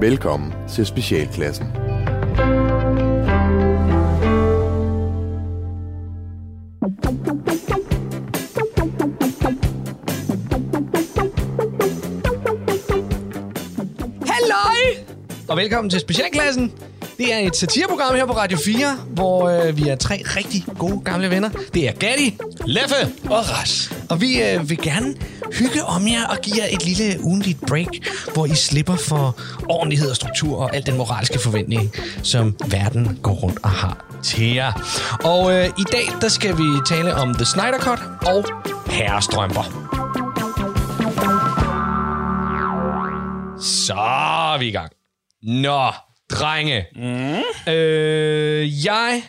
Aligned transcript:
Velkommen 0.00 0.52
til 0.68 0.86
Specialklassen. 0.86 1.66
Og 15.48 15.56
velkommen 15.56 15.90
til 15.90 16.00
Specialklassen. 16.00 16.72
Det 17.18 17.34
er 17.34 17.38
et 17.38 17.56
satireprogram 17.56 18.14
her 18.14 18.26
på 18.26 18.32
Radio 18.32 18.58
4, 18.58 18.96
hvor 19.10 19.48
øh, 19.48 19.76
vi 19.76 19.88
er 19.88 19.96
tre 19.96 20.22
rigtig 20.24 20.64
gode 20.78 21.00
gamle 21.00 21.30
venner. 21.30 21.50
Det 21.74 21.88
er 21.88 21.92
Gatti, 21.92 22.38
Leffe 22.66 23.12
og 23.24 23.50
Ras. 23.50 23.92
Og 24.10 24.20
vi 24.20 24.42
øh, 24.42 24.70
vil 24.70 24.78
gerne 24.78 25.14
hygge 25.52 25.84
om 25.84 26.08
jer 26.08 26.26
og 26.26 26.38
give 26.42 26.56
jer 26.58 26.66
et 26.70 26.84
lille 26.84 27.24
ugenligt 27.24 27.60
break, 27.66 27.88
hvor 28.34 28.46
I 28.46 28.54
slipper 28.54 28.96
for 28.96 29.40
ordentlighed 29.68 30.10
og 30.10 30.16
struktur 30.16 30.56
og 30.56 30.76
al 30.76 30.86
den 30.86 30.96
moralske 30.96 31.38
forventning, 31.38 31.92
som 32.22 32.56
verden 32.70 33.18
går 33.22 33.32
rundt 33.32 33.58
og 33.62 33.70
har 33.70 34.20
til 34.22 34.54
jer. 34.54 34.72
Og 35.24 35.52
øh, 35.52 35.66
i 35.66 35.84
dag, 35.92 36.06
der 36.20 36.28
skal 36.28 36.58
vi 36.58 36.64
tale 36.88 37.14
om 37.14 37.34
The 37.34 37.44
Snyder 37.44 37.78
Cut 37.78 38.00
og 38.26 38.44
herrestrømper. 38.92 39.64
Så 43.60 43.94
er 43.94 44.58
vi 44.58 44.68
i 44.68 44.70
gang. 44.70 44.92
Nå, 45.42 45.92
drenge. 46.30 46.86
Mm. 46.96 47.72
Øh, 47.72 48.84
jeg, 48.84 49.22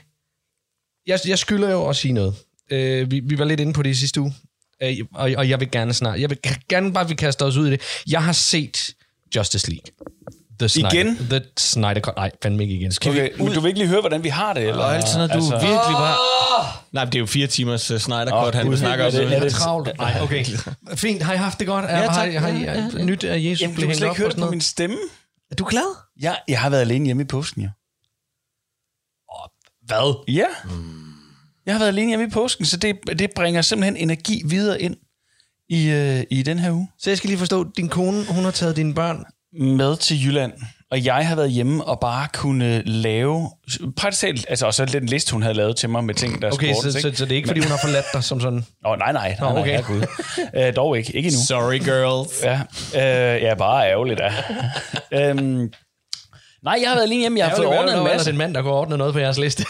jeg... 1.07 1.19
Jeg 1.27 1.39
skylder 1.39 1.71
jo 1.71 1.89
at 1.89 1.95
sige 1.95 2.13
noget. 2.13 2.35
Øh, 2.71 3.11
vi, 3.11 3.19
vi 3.19 3.39
var 3.39 3.45
lidt 3.45 3.59
inde 3.59 3.73
på 3.73 3.83
det 3.83 3.89
i 3.89 3.93
sidste 3.93 4.21
uge. 4.21 4.33
Øh, 4.83 4.97
og, 5.13 5.31
og 5.37 5.49
jeg 5.49 5.59
vil 5.59 5.71
gerne 5.71 5.93
snart... 5.93 6.19
Jeg 6.19 6.29
vil 6.29 6.37
gerne 6.69 6.93
bare, 6.93 7.03
at 7.03 7.09
vi 7.09 7.15
kaster 7.15 7.45
os 7.45 7.57
ud 7.57 7.67
i 7.67 7.71
det. 7.71 7.81
Jeg 8.09 8.23
har 8.23 8.31
set 8.31 8.89
Justice 9.35 9.69
League. 9.71 9.85
The 10.59 10.69
Snyder, 10.69 10.91
Igen? 10.93 11.17
The 11.29 11.41
Snyder 11.57 11.99
Cut. 11.99 12.15
Nej, 12.15 12.31
fandme 12.43 12.63
ikke 12.63 12.75
igen. 12.75 12.91
Skal 12.91 13.11
Okay, 13.11 13.29
vi, 13.37 13.43
men 13.43 13.53
du 13.53 13.59
vil 13.59 13.67
ikke 13.67 13.79
lige 13.79 13.89
høre, 13.89 13.99
hvordan 13.99 14.23
vi 14.23 14.29
har 14.29 14.53
det? 14.53 14.63
Eller? 14.63 14.83
Og 14.83 14.95
altid, 14.95 15.17
når 15.17 15.27
du 15.27 15.33
altså, 15.33 15.51
virkelig 15.53 15.95
bare... 15.97 16.15
Nej, 16.91 17.05
det 17.05 17.15
er 17.15 17.19
jo 17.19 17.25
fire 17.25 17.47
timers 17.47 17.91
uh, 17.91 17.97
Snyder 17.97 18.25
Cut, 18.43 18.55
Åh, 18.55 18.61
han 18.61 18.77
snakker 18.77 19.05
er 19.05 19.09
det- 19.11 19.33
er 19.33 19.39
det- 19.39 19.51
travlt. 19.53 19.97
Nej, 19.97 20.17
okay. 20.21 20.45
Fint. 20.95 21.21
Har 21.21 21.33
I 21.33 21.37
haft 21.37 21.59
det 21.59 21.67
godt? 21.67 21.85
Ja, 21.85 21.89
tak. 22.01 22.13
har, 22.15 22.25
I, 22.25 22.33
har 22.33 22.47
I 22.47 22.61
ja, 22.63 22.73
ja, 22.97 23.03
nyt 23.03 23.23
af 23.23 23.39
Jesus 23.39 23.61
Jamen, 23.61 23.75
du 23.75 23.81
hængt 23.81 23.97
slet 23.97 24.07
ikke 24.07 24.17
høre 24.17 24.27
og 24.27 24.31
det 24.31 24.35
sådan 24.39 24.47
på 24.47 24.51
min 24.51 24.61
stemme. 24.61 24.97
Er 25.51 25.55
du 25.55 25.65
glad? 25.69 25.95
Jeg, 26.21 26.39
jeg 26.47 26.59
har 26.61 26.69
været 26.69 26.81
alene 26.81 27.05
hjemme 27.05 27.23
i 27.23 27.25
påsken, 27.25 27.61
jo. 27.61 27.69
Hvad? 29.85 30.23
Ja. 30.27 30.45
Jeg 31.69 31.75
har 31.75 31.79
været 31.79 31.91
alene 31.91 32.09
hjemme 32.09 32.25
i 32.25 32.29
påsken, 32.29 32.65
så 32.65 32.77
det, 32.77 32.95
det 33.19 33.31
bringer 33.35 33.61
simpelthen 33.61 33.97
energi 33.97 34.41
videre 34.45 34.81
ind 34.81 34.95
i, 35.69 35.89
øh, 35.89 36.23
i 36.29 36.43
den 36.43 36.59
her 36.59 36.71
uge. 36.71 36.87
Så 36.99 37.09
jeg 37.09 37.17
skal 37.17 37.27
lige 37.27 37.37
forstå, 37.37 37.65
din 37.77 37.89
kone, 37.89 38.25
hun 38.29 38.43
har 38.43 38.51
taget 38.51 38.75
dine 38.75 38.93
børn 38.93 39.25
Med 39.53 39.97
til 39.97 40.25
Jylland. 40.25 40.51
Og 40.91 41.05
jeg 41.05 41.27
har 41.27 41.35
været 41.35 41.51
hjemme 41.51 41.83
og 41.83 41.99
bare 41.99 42.27
kunne 42.33 42.81
lave... 42.85 43.49
Praktisk 43.97 44.21
talt, 44.21 44.45
altså 44.49 44.65
også 44.65 44.85
den 44.85 45.05
liste, 45.05 45.33
hun 45.33 45.41
havde 45.41 45.55
lavet 45.55 45.75
til 45.75 45.89
mig 45.89 46.03
med 46.03 46.13
ting, 46.13 46.41
der 46.41 46.51
Okay, 46.51 46.73
skulle 46.73 46.91
så, 46.91 47.01
så, 47.01 47.11
så 47.15 47.25
det 47.25 47.31
er 47.31 47.35
ikke, 47.35 47.47
fordi 47.47 47.59
hun 47.59 47.69
har 47.69 47.79
forladt 47.83 48.05
dig 48.13 48.23
som 48.23 48.41
sådan? 48.41 48.65
Nå, 48.83 48.95
nej, 48.95 49.11
nej. 49.11 49.35
nej, 49.39 49.49
Nå, 49.49 49.53
nej 49.53 49.61
okay. 49.61 49.71
herregud. 49.71 50.01
øh, 50.67 50.75
dog 50.75 50.97
ikke. 50.97 51.15
Ikke 51.15 51.27
endnu. 51.27 51.41
Sorry, 51.47 51.79
girls. 51.79 52.43
Ja, 52.43 52.61
øh, 53.35 53.41
ja 53.41 53.53
bare 53.55 53.89
ærgerligt, 53.89 54.19
ja. 54.19 55.29
øhm, 55.29 55.71
nej, 56.63 56.77
jeg 56.81 56.89
har 56.89 56.95
været 56.95 57.05
alene 57.05 57.21
hjemme. 57.21 57.39
Jeg 57.39 57.47
har 57.47 57.55
fået 57.55 57.67
ordnet 57.67 57.97
en 57.97 58.03
masse. 58.03 58.29
den 58.29 58.37
mand, 58.37 58.53
der 58.53 58.61
går 58.61 58.71
ordnet 58.71 58.97
noget 58.97 59.13
på 59.13 59.19
jeres 59.19 59.37
liste. 59.37 59.65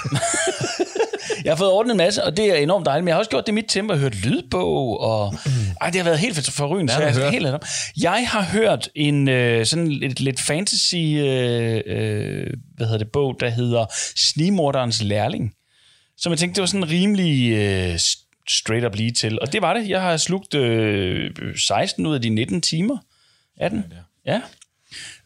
Jeg 1.49 1.55
har 1.55 1.57
fået 1.57 1.71
ordnet 1.71 1.91
en 1.91 1.97
masse, 1.97 2.23
og 2.23 2.37
det 2.37 2.45
er 2.45 2.55
enormt 2.55 2.85
dejligt. 2.85 3.03
Men 3.03 3.07
jeg 3.07 3.15
har 3.15 3.19
også 3.19 3.29
gjort 3.29 3.45
det 3.45 3.51
i 3.51 3.55
mit 3.55 3.65
tempo. 3.67 3.93
Jeg 3.93 3.99
har 3.99 4.03
hørt 4.03 4.15
lydbog, 4.25 4.99
og... 4.99 5.33
Ej, 5.81 5.89
det 5.89 5.95
har 5.95 6.03
været 6.03 6.19
helt 6.19 6.49
forrygende. 6.49 6.93
så 6.93 6.99
har 6.99 7.21
jeg, 7.21 7.31
helt 7.31 7.45
om. 7.47 7.61
jeg 8.01 8.25
har 8.27 8.43
hørt 8.43 8.89
en 8.95 9.29
øh, 9.29 9.65
sådan 9.65 9.87
lidt, 9.87 10.19
lidt 10.19 10.39
fantasy... 10.39 10.95
Øh, 10.95 11.81
øh, 11.85 12.47
hvad 12.75 12.87
hedder 12.87 12.97
det? 12.97 13.11
Bog, 13.13 13.35
der 13.39 13.49
hedder 13.49 13.85
Snimorderens 14.15 15.01
Lærling. 15.03 15.53
Som 16.17 16.31
jeg 16.31 16.39
tænkte, 16.39 16.55
det 16.55 16.61
var 16.61 16.67
sådan 16.67 16.89
rimelig 16.89 17.51
øh, 17.51 17.99
straight 18.49 18.85
up 18.85 18.95
lige 18.95 19.11
til. 19.11 19.39
Og 19.41 19.53
det 19.53 19.61
var 19.61 19.73
det. 19.73 19.89
Jeg 19.89 20.01
har 20.01 20.17
slugt 20.17 20.55
øh, 20.55 21.31
16 21.67 22.05
ud 22.05 22.15
af 22.15 22.21
de 22.21 22.29
19 22.29 22.61
timer 22.61 22.97
af 23.59 23.69
den. 23.69 23.85
Ja. 24.25 24.41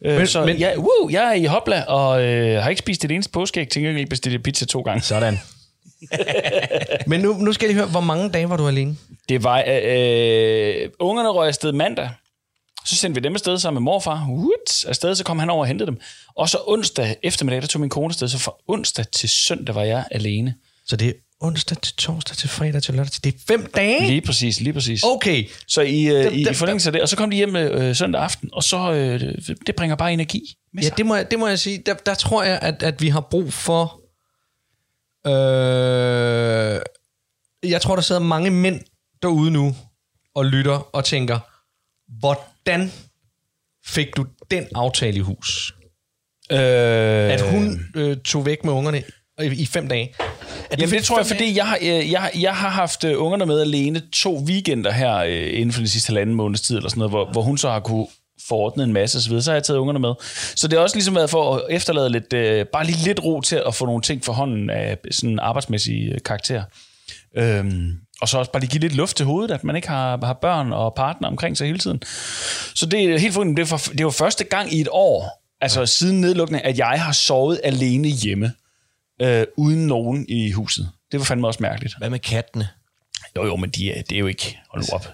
Øh, 0.04 0.18
Men- 0.18 0.26
så 0.26 0.44
men- 0.44 0.56
ja, 0.56 0.76
woo, 0.76 1.08
jeg 1.10 1.24
er 1.28 1.32
i 1.32 1.44
hopla, 1.44 1.82
og 1.82 2.24
øh, 2.24 2.62
har 2.62 2.70
ikke 2.70 2.78
spist 2.80 3.04
et 3.04 3.10
eneste 3.10 3.32
påskeæg. 3.32 3.68
Tænker 3.68 3.90
jeg 3.90 3.98
ikke 3.98 4.10
bestille 4.10 4.38
pizza 4.38 4.66
to 4.66 4.80
gange. 4.80 5.02
Sådan. 5.02 5.38
Men 7.06 7.20
nu, 7.20 7.32
nu 7.38 7.52
skal 7.52 7.66
jeg 7.66 7.74
lige 7.74 7.82
høre, 7.82 7.90
hvor 7.90 8.00
mange 8.00 8.30
dage 8.30 8.48
var 8.48 8.56
du 8.56 8.68
alene? 8.68 8.96
Det 9.28 9.44
var, 9.44 9.64
øh, 9.68 10.82
øh, 10.82 10.90
ungerne 10.98 11.28
røg 11.28 11.48
afsted 11.48 11.72
mandag. 11.72 12.10
Så 12.86 12.96
sendte 12.96 13.20
vi 13.20 13.24
dem 13.24 13.34
afsted 13.34 13.58
sammen 13.58 13.82
med 13.82 13.84
morfar. 13.84 14.26
What? 14.30 14.84
Afsted, 14.88 15.14
så 15.14 15.24
kom 15.24 15.38
han 15.38 15.50
over 15.50 15.60
og 15.60 15.66
hentede 15.66 15.86
dem. 15.90 16.00
Og 16.36 16.48
så 16.48 16.58
onsdag 16.66 17.16
eftermiddag, 17.22 17.60
der 17.62 17.68
tog 17.68 17.80
min 17.80 17.90
kone 17.90 18.06
afsted. 18.10 18.28
Så 18.28 18.38
fra 18.38 18.52
onsdag 18.68 19.04
til 19.12 19.28
søndag 19.28 19.74
var 19.74 19.82
jeg 19.82 20.04
alene. 20.10 20.54
Så 20.86 20.96
det 20.96 21.08
er 21.08 21.12
onsdag 21.40 21.78
til 21.82 21.94
torsdag 21.96 22.36
til 22.36 22.48
fredag 22.48 22.82
til 22.82 22.94
lørdag 22.94 23.10
til... 23.12 23.24
Det 23.24 23.34
er 23.34 23.38
fem 23.48 23.70
dage? 23.76 24.06
Lige 24.06 24.20
præcis, 24.20 24.60
lige 24.60 24.72
præcis. 24.72 25.02
Okay. 25.02 25.44
Så 25.68 25.80
i, 25.80 26.04
øh, 26.04 26.24
Dem- 26.24 26.32
i, 26.34 26.40
i 26.50 26.54
forlængelse 26.54 26.88
af 26.88 26.92
det, 26.92 27.02
og 27.02 27.08
så 27.08 27.16
kom 27.16 27.30
de 27.30 27.36
hjem 27.36 27.56
øh, 27.56 27.96
søndag 27.96 28.22
aften, 28.22 28.48
og 28.52 28.62
så 28.62 28.92
øh, 28.92 29.20
det 29.66 29.74
bringer 29.76 29.96
bare 29.96 30.12
energi 30.12 30.42
med 30.74 30.82
Ja, 30.82 30.88
sig. 30.88 30.96
det 30.98 31.06
må 31.06 31.14
jeg, 31.14 31.30
det 31.30 31.38
må 31.38 31.46
jeg 31.48 31.58
sige. 31.58 31.82
Der, 31.86 31.94
der 31.94 32.14
tror 32.14 32.42
jeg, 32.42 32.58
at, 32.62 32.82
at 32.82 33.02
vi 33.02 33.08
har 33.08 33.20
brug 33.20 33.52
for... 33.52 34.00
Øh, 35.26 36.80
jeg 37.70 37.80
tror, 37.80 37.94
der 37.94 38.02
sidder 38.02 38.20
mange 38.20 38.50
mænd 38.50 38.80
derude 39.22 39.50
nu 39.50 39.74
og 40.34 40.46
lytter 40.46 40.88
og 40.96 41.04
tænker, 41.04 41.38
hvordan 42.18 42.92
fik 43.86 44.16
du 44.16 44.26
den 44.50 44.66
aftale 44.74 45.16
i 45.16 45.20
hus? 45.20 45.74
Øh, 46.52 46.58
At 47.32 47.50
hun 47.50 47.80
øh, 47.96 48.16
tog 48.16 48.46
væk 48.46 48.64
med 48.64 48.72
ungerne 48.72 49.02
i, 49.42 49.62
i 49.62 49.66
fem 49.66 49.88
dage. 49.88 50.14
Er 50.18 50.24
Jamen 50.78 50.94
det 50.94 51.04
tror 51.04 51.18
jeg, 51.18 51.26
fordi 51.26 51.56
jeg 51.56 51.66
har, 51.66 51.78
øh, 51.82 52.10
jeg, 52.10 52.30
jeg 52.40 52.56
har 52.56 52.68
haft 52.68 53.04
øh, 53.04 53.22
ungerne 53.22 53.46
med 53.46 53.60
alene 53.60 54.02
to 54.12 54.38
weekender 54.38 54.90
her 54.90 55.16
øh, 55.16 55.50
inden 55.52 55.72
for 55.72 55.80
den 55.80 55.88
sidste 55.88 56.08
halvanden 56.08 56.34
måneds 56.34 56.60
tid, 56.60 56.76
eller 56.76 56.88
sådan 56.88 56.98
noget, 56.98 57.10
hvor, 57.10 57.32
hvor 57.32 57.42
hun 57.42 57.58
så 57.58 57.70
har 57.70 57.80
kunne 57.80 58.06
forordne 58.48 58.82
en 58.82 58.92
masse 58.92 59.18
osv., 59.18 59.40
så 59.40 59.50
har 59.50 59.56
jeg 59.56 59.64
taget 59.64 59.78
ungerne 59.78 59.98
med. 59.98 60.14
Så 60.56 60.68
det 60.68 60.78
har 60.78 60.82
også 60.82 60.96
ligesom 60.96 61.14
været 61.14 61.30
for 61.30 61.56
at 61.56 61.62
efterlade 61.70 62.10
lidt, 62.10 62.32
øh, 62.32 62.66
bare 62.66 62.86
lige 62.86 63.04
lidt 63.04 63.24
ro 63.24 63.40
til 63.40 63.62
at 63.66 63.74
få 63.74 63.86
nogle 63.86 64.02
ting 64.02 64.24
for 64.24 64.32
hånden 64.32 64.70
af 64.70 64.98
sådan 65.10 65.38
arbejdsmæssig 65.38 66.12
øh, 66.12 66.18
karakter. 66.24 66.62
Øhm, 67.36 67.92
og 68.20 68.28
så 68.28 68.38
også 68.38 68.52
bare 68.52 68.60
lige 68.60 68.70
give 68.70 68.80
lidt 68.80 68.94
luft 68.94 69.16
til 69.16 69.26
hovedet, 69.26 69.54
at 69.54 69.64
man 69.64 69.76
ikke 69.76 69.88
har, 69.88 70.18
har 70.26 70.32
børn 70.32 70.72
og 70.72 70.94
partner 70.94 71.28
omkring 71.28 71.56
sig 71.56 71.66
hele 71.66 71.78
tiden. 71.78 72.02
Så 72.74 72.86
det 72.86 73.04
er 73.04 73.18
helt 73.18 73.34
forunderligt. 73.34 73.70
Det, 73.70 73.80
for, 73.80 73.92
det 73.92 74.04
var 74.04 74.10
første 74.10 74.44
gang 74.44 74.72
i 74.72 74.80
et 74.80 74.88
år, 74.90 75.44
altså 75.60 75.80
ja. 75.80 75.86
siden 75.86 76.20
nedlukningen, 76.20 76.70
at 76.70 76.78
jeg 76.78 77.02
har 77.02 77.12
sovet 77.12 77.60
alene 77.64 78.08
hjemme, 78.08 78.52
øh, 79.22 79.46
uden 79.56 79.86
nogen 79.86 80.26
i 80.28 80.50
huset. 80.50 80.88
Det 81.12 81.20
var 81.20 81.24
fandme 81.24 81.46
også 81.46 81.62
mærkeligt. 81.62 81.94
Hvad 81.98 82.10
med 82.10 82.18
kattene? 82.18 82.68
Jo, 83.36 83.46
jo, 83.46 83.56
men 83.56 83.70
de 83.70 83.92
er, 83.92 84.02
det 84.02 84.14
er 84.14 84.20
jo 84.20 84.26
ikke... 84.26 84.58
Hold 84.70 84.82
nu 84.82 84.94
op. 84.94 85.08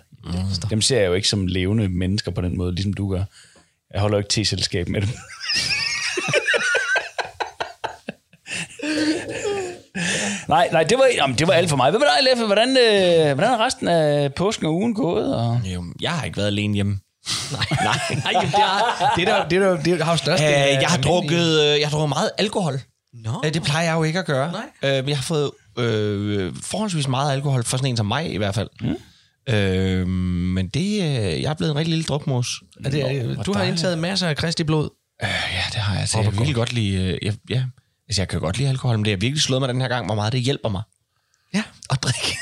Dem 0.71 0.83
ser 0.83 0.99
jeg 1.01 1.07
jo 1.09 1.15
ikke 1.15 1.29
som 1.29 1.47
levende 1.47 1.89
mennesker 1.89 2.31
på 2.31 2.41
den 2.41 2.59
måde, 2.59 2.75
ligesom 2.75 2.93
du 2.93 3.11
gør. 3.11 3.25
Jeg 3.93 4.01
holder 4.01 4.17
jo 4.17 4.21
ikke 4.21 4.29
til-selskab 4.31 4.89
med 4.89 5.01
dem. 5.01 5.09
nej, 10.49 10.69
nej, 10.73 10.83
det 10.83 10.99
var, 10.99 11.07
jamen, 11.17 11.39
det 11.39 11.47
var 11.47 11.53
alt 11.55 11.69
for 11.71 11.77
mig. 11.77 11.91
Hvad 11.91 12.01
med 12.01 12.07
dig, 12.17 12.25
Leffe? 12.31 12.47
Hvordan, 12.47 12.69
øh, 12.69 13.35
hvordan 13.35 13.53
er 13.53 13.65
resten 13.67 13.89
af 13.89 14.35
påsken 14.35 14.67
og 14.67 14.75
ugen 14.75 14.95
gået? 14.95 15.35
Og... 15.37 15.61
Jo, 15.65 15.85
jeg 16.01 16.11
har 16.11 16.25
ikke 16.25 16.37
været 16.37 16.47
alene 16.47 16.75
hjemme. 16.75 17.01
Nej, 17.53 17.65
nej. 17.71 17.95
Nej, 18.25 18.33
jamen, 18.33 18.51
det, 18.51 18.59
er, 18.61 19.13
det, 19.17 19.27
der, 19.27 19.49
det, 19.49 19.61
der, 19.61 19.83
det 19.97 20.03
har 20.05 20.13
jo 20.13 20.17
størst. 20.17 20.43
Øh, 20.43 20.49
jeg 20.49 20.89
har 20.89 20.99
drukket, 20.99 21.61
øh, 21.61 21.81
jeg 21.81 21.89
har 21.89 21.91
drukket 21.91 22.09
meget 22.09 22.31
alkohol. 22.39 22.81
Nå. 23.25 23.43
Øh, 23.45 23.55
Det 23.55 23.63
plejer 23.63 23.85
jeg 23.85 23.95
jo 23.97 24.03
ikke 24.03 24.19
at 24.19 24.27
gøre. 24.27 24.53
Nej. 24.53 24.63
Øh, 24.83 25.05
men 25.05 25.09
jeg 25.09 25.17
har 25.19 25.23
fået 25.23 25.51
øh, 25.79 26.53
forholdsvis 26.63 27.09
meget 27.09 27.33
alkohol, 27.33 27.65
for 27.65 27.77
sådan 27.77 27.91
en 27.91 27.97
som 27.97 28.07
mig 28.07 28.33
i 28.33 28.37
hvert 28.37 28.55
fald. 28.55 28.69
Mm. 28.81 28.97
Øh, 29.49 30.07
men 30.09 30.69
det, 30.69 30.81
øh, 31.03 31.43
jeg 31.43 31.51
er 31.51 31.55
blevet 31.55 31.71
en 31.71 31.77
rigtig 31.77 31.91
lille 31.95 32.05
drukmos. 32.05 32.63
Er 32.85 32.91
det, 32.91 33.23
hvor 33.35 33.43
du 33.43 33.53
har 33.53 33.63
indtaget 33.65 33.99
masser 33.99 34.29
af 34.29 34.37
Kristi 34.37 34.65
blod. 34.65 34.91
Øh, 35.23 35.29
ja, 35.53 35.63
det 35.73 35.81
har 35.81 35.93
jeg. 35.93 36.01
Altså, 36.01 36.19
jeg 36.19 36.25
kan 36.25 36.33
virkelig 36.33 36.55
godt 36.55 36.73
lide... 36.73 36.97
Øh, 36.97 37.19
jeg, 37.23 37.35
ja, 37.51 37.65
altså, 38.09 38.21
jeg 38.23 38.29
kan 38.29 38.41
godt 38.41 38.59
lide 38.59 38.69
alkohol, 38.69 38.97
men 38.99 39.05
det 39.05 39.11
har 39.11 39.17
virkelig 39.19 39.43
slået 39.43 39.63
mig 39.63 39.69
den 39.69 39.81
her 39.81 39.89
gang, 39.89 40.07
hvor 40.07 40.15
meget 40.15 40.33
det 40.33 40.41
hjælper 40.41 40.69
mig 40.69 40.83
Ja. 41.55 41.63
at 41.91 42.03
drikke. 42.03 42.37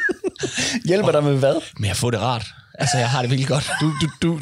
Hjælper 0.88 1.12
dig 1.12 1.24
med 1.24 1.38
hvad? 1.38 1.54
Men 1.78 1.88
jeg 1.88 1.96
får 1.96 2.10
det 2.10 2.20
rart. 2.20 2.46
Altså, 2.74 2.98
jeg 2.98 3.10
har 3.10 3.20
det 3.22 3.30
virkelig 3.30 3.48
godt. 3.48 3.70
Du, 3.80 3.92
du, 4.00 4.08
du, 4.22 4.32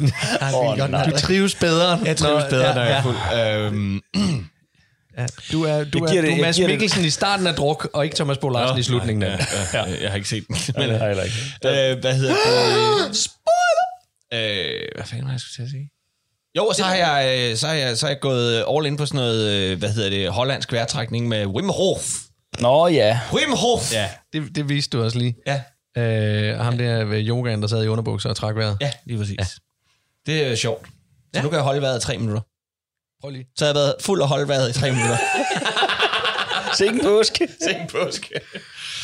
Åh, 0.53 0.77
godt, 0.77 0.91
nej. 0.91 1.05
du 1.05 1.17
trives 1.17 1.55
bedre. 1.55 1.99
Jeg 2.05 2.17
trives 2.17 2.43
Nå, 2.43 2.49
bedre, 2.49 2.67
ja, 2.67 2.73
når 2.75 2.81
jeg 2.81 2.97
er 2.97 3.01
fuld. 3.01 3.17
Øhm, 3.35 4.01
Ja. 5.17 5.25
Du 5.51 5.63
er, 5.63 5.83
du 5.83 5.97
er, 6.03 6.09
giver 6.11 6.21
du 6.21 6.27
det- 6.27 6.37
er 6.37 6.41
Mads 6.41 6.55
giver 6.55 6.67
det- 6.67 6.73
Mikkelsen 6.73 7.05
i 7.05 7.09
starten 7.09 7.47
af 7.47 7.53
druk, 7.55 7.89
og 7.93 8.03
ikke 8.03 8.15
Thomas 8.15 8.37
Bo 8.37 8.49
Larsen 8.49 8.77
i 8.79 8.83
slutningen 8.83 9.23
af 9.23 9.37
det. 9.37 9.47
ja, 9.73 9.79
ja. 9.85 10.01
Jeg 10.01 10.09
har 10.09 10.15
ikke 10.15 10.29
set 10.29 10.47
den. 10.47 10.55
Men, 10.77 10.89
nej, 10.89 11.07
heller 11.07 11.23
ikke. 11.23 11.35
øh, 11.93 11.99
hvad 11.99 12.15
hedder 12.15 12.33
det? 12.33 13.17
Spoiler! 13.17 13.87
Øh, 14.33 14.81
hvad 14.95 15.05
fanden 15.05 15.25
var 15.25 15.31
jeg 15.31 15.39
skulle 15.39 15.55
til 15.55 15.61
at 15.63 15.69
sige? 15.69 15.89
Jo, 16.57 16.65
og 16.65 16.75
så 16.75 16.83
har 16.83 16.95
jeg, 16.95 17.49
øh, 17.51 17.57
så 17.57 17.67
har 17.67 17.73
jeg, 17.73 17.97
så 17.97 18.05
har 18.05 18.11
jeg 18.11 18.19
gået 18.21 18.65
all 18.75 18.85
in 18.85 18.97
på 18.97 19.05
sådan 19.05 19.15
noget, 19.17 19.51
øh, 19.53 19.79
hvad 19.79 19.89
hedder 19.89 20.09
det, 20.09 20.29
hollandsk 20.29 20.71
vejrtrækning 20.73 21.27
med 21.27 21.45
Wim 21.45 21.69
Hof. 21.69 22.05
Nå 22.59 22.87
ja. 22.87 23.19
Wim 23.33 23.49
Hof! 23.57 23.93
Ja. 23.93 24.09
Det, 24.33 24.55
det 24.55 24.69
viste 24.69 24.97
du 24.97 25.03
også 25.03 25.17
lige. 25.17 25.35
Ja, 25.47 25.61
Øh, 25.97 26.57
ham 26.59 26.77
der 26.77 27.03
ved 27.05 27.27
yogaen, 27.27 27.61
der 27.61 27.67
sad 27.67 27.83
i 27.83 27.87
underbukser 27.87 28.29
og 28.29 28.35
trak 28.35 28.55
vejret. 28.55 28.77
ja 28.81 28.91
lige 29.05 29.17
præcis. 29.17 29.35
Ja. 29.39 29.45
Det 30.31 30.47
er 30.51 30.55
sjovt. 30.55 30.87
Så 31.35 31.41
nu 31.41 31.49
kan 31.49 31.55
jeg 31.55 31.63
holde 31.63 31.81
vejret 31.81 31.97
i 31.97 32.01
tre 32.01 32.17
minutter. 32.17 32.41
Prøv 33.21 33.29
lige. 33.31 33.45
Så 33.57 33.65
havde 33.65 33.77
jeg 33.77 33.83
været 33.83 33.95
fuld 34.01 34.21
af 34.21 34.27
holdvejret 34.27 34.69
i 34.69 34.79
tre 34.79 34.91
minutter. 34.91 35.17
Sikke 36.77 36.99
påske. 37.03 37.47
Tænk 37.67 37.91
påske. 37.91 38.29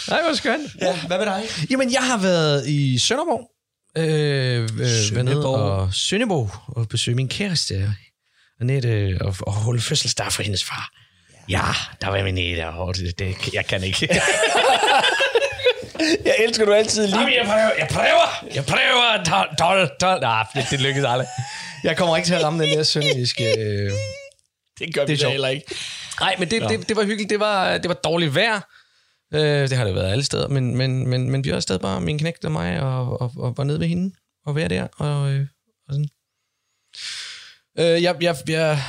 Nej, 0.10 0.22
hvor 0.22 0.34
skønt. 0.34 0.72
Ja, 0.82 1.00
hvad 1.08 1.18
med 1.18 1.26
dig? 1.26 1.44
Jamen, 1.70 1.94
jeg 1.94 2.02
har 2.02 2.18
været 2.18 2.68
i 2.68 3.00
Sønderborg. 3.00 3.50
Øh, 3.98 4.70
øh, 4.80 4.88
Sønderborg. 5.10 5.56
og 5.56 5.94
Sønderborg 5.94 6.50
og 6.68 6.88
besøge 6.90 7.16
min 7.16 7.30
kæreste. 7.30 7.94
Annette 8.62 9.18
og, 9.22 9.36
og 9.42 9.54
holde 9.54 9.82
fødselsdag 9.82 10.32
for 10.32 10.44
hendes 10.44 10.64
far. 10.64 10.90
Ja, 11.50 11.62
der 12.02 12.08
var 12.08 12.24
min 12.24 12.38
Annette, 12.38 12.68
og 12.68 12.96
det, 12.96 13.20
det, 13.20 13.54
jeg 13.54 13.66
kan 13.66 13.84
ikke. 13.84 14.10
Jeg 16.26 16.36
elsker 16.40 16.66
du 16.66 16.74
altid 16.74 17.08
lige. 17.08 17.20
Jamen, 17.20 17.34
jeg 17.34 17.46
prøver, 17.46 17.72
jeg 17.80 17.88
prøver, 17.92 18.46
jeg 18.56 18.66
prøver, 18.66 19.24
12, 19.26 19.56
12, 19.60 19.90
12. 20.00 20.22
Nej, 20.22 20.46
det, 20.54 20.66
det 20.72 20.80
lykkedes 20.80 21.08
aldrig. 21.10 21.28
Jeg 21.84 21.98
kommer 21.98 22.18
ikke 22.18 22.28
til 22.28 22.34
at 22.34 22.44
ramme 22.44 22.64
den 22.64 22.78
der 22.78 22.84
sønderjyske... 22.84 23.60
Øh... 23.60 23.92
Det 24.80 24.94
gør 24.94 25.06
Det 25.06 25.14
er 25.14 25.18
sjovt. 25.18 25.50
ikke. 25.50 25.76
Nej, 26.20 26.36
men 26.40 26.52
det, 26.52 26.62
det, 26.70 26.90
det 26.90 26.98
var 26.98 27.04
hyggeligt. 27.04 27.30
Det 27.30 27.40
var, 27.40 27.78
det 27.78 27.90
var 27.90 27.94
dårligt 28.04 28.36
vejr. 28.36 28.62
Øh, 29.34 29.70
det 29.70 29.78
har 29.78 29.86
det 29.86 29.96
været 29.96 30.12
alle 30.12 30.24
steder. 30.24 30.48
Men, 30.48 30.78
men, 30.78 31.08
men, 31.08 31.30
men 31.30 31.44
vi 31.44 31.50
var 31.50 31.56
afsted 31.56 31.80
bare, 31.80 32.02
min 32.02 32.18
knægt 32.18 32.46
og 32.46 32.52
mig, 32.52 32.80
og, 32.80 33.22
og, 33.22 33.32
og 33.38 33.58
var 33.58 33.64
nede 33.64 33.80
ved 33.80 33.88
hende, 33.88 34.16
og 34.46 34.56
være 34.56 34.68
der, 34.70 34.88
og, 34.88 35.32
øh, 35.32 35.48
og 35.88 35.94
sådan. 35.94 36.10
Øh, 37.80 38.04
jeg, 38.04 38.16
jeg, 38.22 38.36
jeg, 38.48 38.84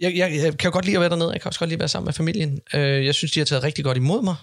jeg, 0.00 0.16
jeg, 0.16 0.32
jeg 0.34 0.58
kan 0.58 0.68
jo 0.68 0.72
godt 0.72 0.84
lide 0.84 0.96
at 0.96 1.00
være 1.00 1.10
dernede. 1.10 1.32
Jeg 1.32 1.40
kan 1.40 1.48
også 1.48 1.58
godt 1.58 1.68
lide 1.68 1.76
at 1.76 1.80
være 1.80 1.88
sammen 1.88 2.06
med 2.06 2.12
familien. 2.12 2.60
Øh, 2.74 3.06
jeg 3.06 3.14
synes, 3.14 3.32
de 3.32 3.40
har 3.40 3.44
taget 3.44 3.62
rigtig 3.62 3.84
godt 3.84 3.96
imod 3.96 4.22
mig. 4.22 4.36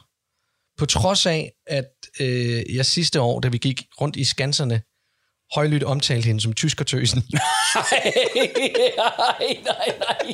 På 0.77 0.85
trods 0.85 1.25
af, 1.25 1.51
at 1.67 1.91
øh, 2.19 2.75
jeg 2.75 2.85
sidste 2.85 3.21
år, 3.21 3.39
da 3.39 3.47
vi 3.47 3.57
gik 3.57 3.83
rundt 4.01 4.15
i 4.15 4.23
skanserne, 4.23 4.81
højlydt 5.55 5.83
omtalte 5.83 6.25
hende 6.27 6.41
som 6.41 6.53
tyskertøsen. 6.53 7.23
nej, 7.75 8.13
nej, 9.65 9.93
nej. 9.99 10.33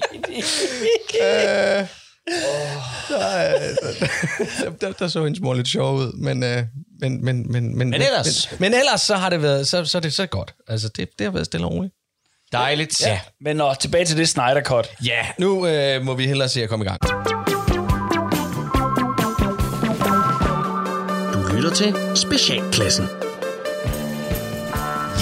der, 4.59 4.69
der, 4.81 4.91
der 4.91 5.07
så 5.07 5.23
hendes 5.23 5.41
mor 5.41 5.53
lidt 5.53 5.67
sjov 5.67 5.95
ud, 5.95 6.13
men, 6.13 6.43
øh, 6.43 6.63
men, 6.99 7.25
men, 7.25 7.51
men, 7.51 7.77
men, 7.77 7.89
Men 7.89 8.01
ellers? 8.01 8.51
Men, 8.51 8.57
men 8.59 8.73
ellers 8.73 9.01
så 9.01 9.15
har 9.15 9.29
det 9.29 9.41
været, 9.41 9.67
så, 9.67 9.85
så 9.85 9.97
er 9.97 10.01
det 10.01 10.13
så 10.13 10.25
godt. 10.25 10.53
Altså, 10.67 10.89
det, 10.95 11.09
det 11.19 11.25
har 11.25 11.31
været 11.31 11.45
stille 11.45 11.65
og 11.65 11.71
roligt. 11.71 11.93
Dejligt. 12.51 13.01
Ja. 13.01 13.19
Men 13.41 13.55
nå, 13.55 13.73
tilbage 13.73 14.05
til 14.05 14.17
det 14.17 14.29
Snyder 14.29 14.61
Cut. 14.63 14.89
Ja, 15.05 15.27
nu 15.39 15.67
øh, 15.67 16.01
må 16.01 16.13
vi 16.13 16.27
hellere 16.27 16.49
se 16.49 16.63
at 16.63 16.69
komme 16.69 16.85
i 16.85 16.87
gang. 16.87 17.01
Du 21.33 21.55
lytter 21.55 21.71
til 21.75 21.95
Specialklassen. 22.15 23.32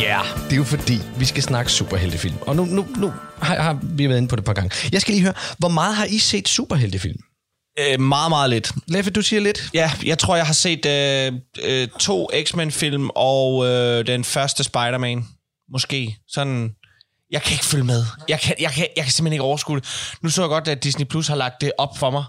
Ja, 0.01 0.21
yeah, 0.23 0.43
det 0.43 0.51
er 0.51 0.55
jo 0.55 0.63
fordi, 0.63 0.99
vi 1.17 1.25
skal 1.25 1.43
snakke 1.43 1.71
superheltefilm. 1.71 2.35
Og 2.41 2.55
nu, 2.55 2.65
nu, 2.65 2.87
nu 2.97 3.13
har, 3.41 3.61
har 3.61 3.79
vi 3.83 4.09
været 4.09 4.17
inde 4.17 4.27
på 4.27 4.35
det 4.35 4.41
et 4.41 4.45
par 4.45 4.53
gange. 4.53 4.71
Jeg 4.91 5.01
skal 5.01 5.13
lige 5.13 5.23
høre, 5.23 5.33
hvor 5.57 5.67
meget 5.67 5.95
har 5.95 6.05
I 6.05 6.17
set 6.17 6.47
superheltefilm? 6.47 7.17
Øh, 7.79 7.99
meget, 7.99 8.29
meget 8.29 8.49
lidt. 8.49 8.71
Leffe, 8.87 9.11
du 9.11 9.21
siger 9.21 9.39
lidt. 9.39 9.69
Ja, 9.73 9.91
jeg 10.05 10.19
tror, 10.19 10.35
jeg 10.35 10.45
har 10.45 10.53
set 10.53 10.85
øh, 10.85 11.33
øh, 11.63 11.87
to 11.99 12.29
X-Men-film 12.43 13.09
og 13.15 13.67
øh, 13.67 14.07
den 14.07 14.23
første 14.23 14.63
Spider-Man. 14.63 15.25
Måske. 15.71 16.17
Sådan... 16.27 16.71
Jeg 17.31 17.41
kan 17.41 17.51
ikke 17.53 17.65
følge 17.65 17.83
med. 17.83 18.05
Jeg 18.29 18.39
kan, 18.39 18.55
jeg 18.59 18.71
kan, 18.71 18.87
jeg 18.95 19.03
kan 19.03 19.11
simpelthen 19.11 19.33
ikke 19.33 19.43
overskue 19.43 19.79
det. 19.79 20.15
Nu 20.21 20.29
så 20.29 20.41
jeg 20.41 20.49
godt, 20.49 20.67
at 20.67 20.83
Disney 20.83 21.05
Plus 21.05 21.27
har 21.27 21.35
lagt 21.35 21.61
det 21.61 21.71
op 21.77 21.97
for 21.97 22.09
mig, 22.11 22.23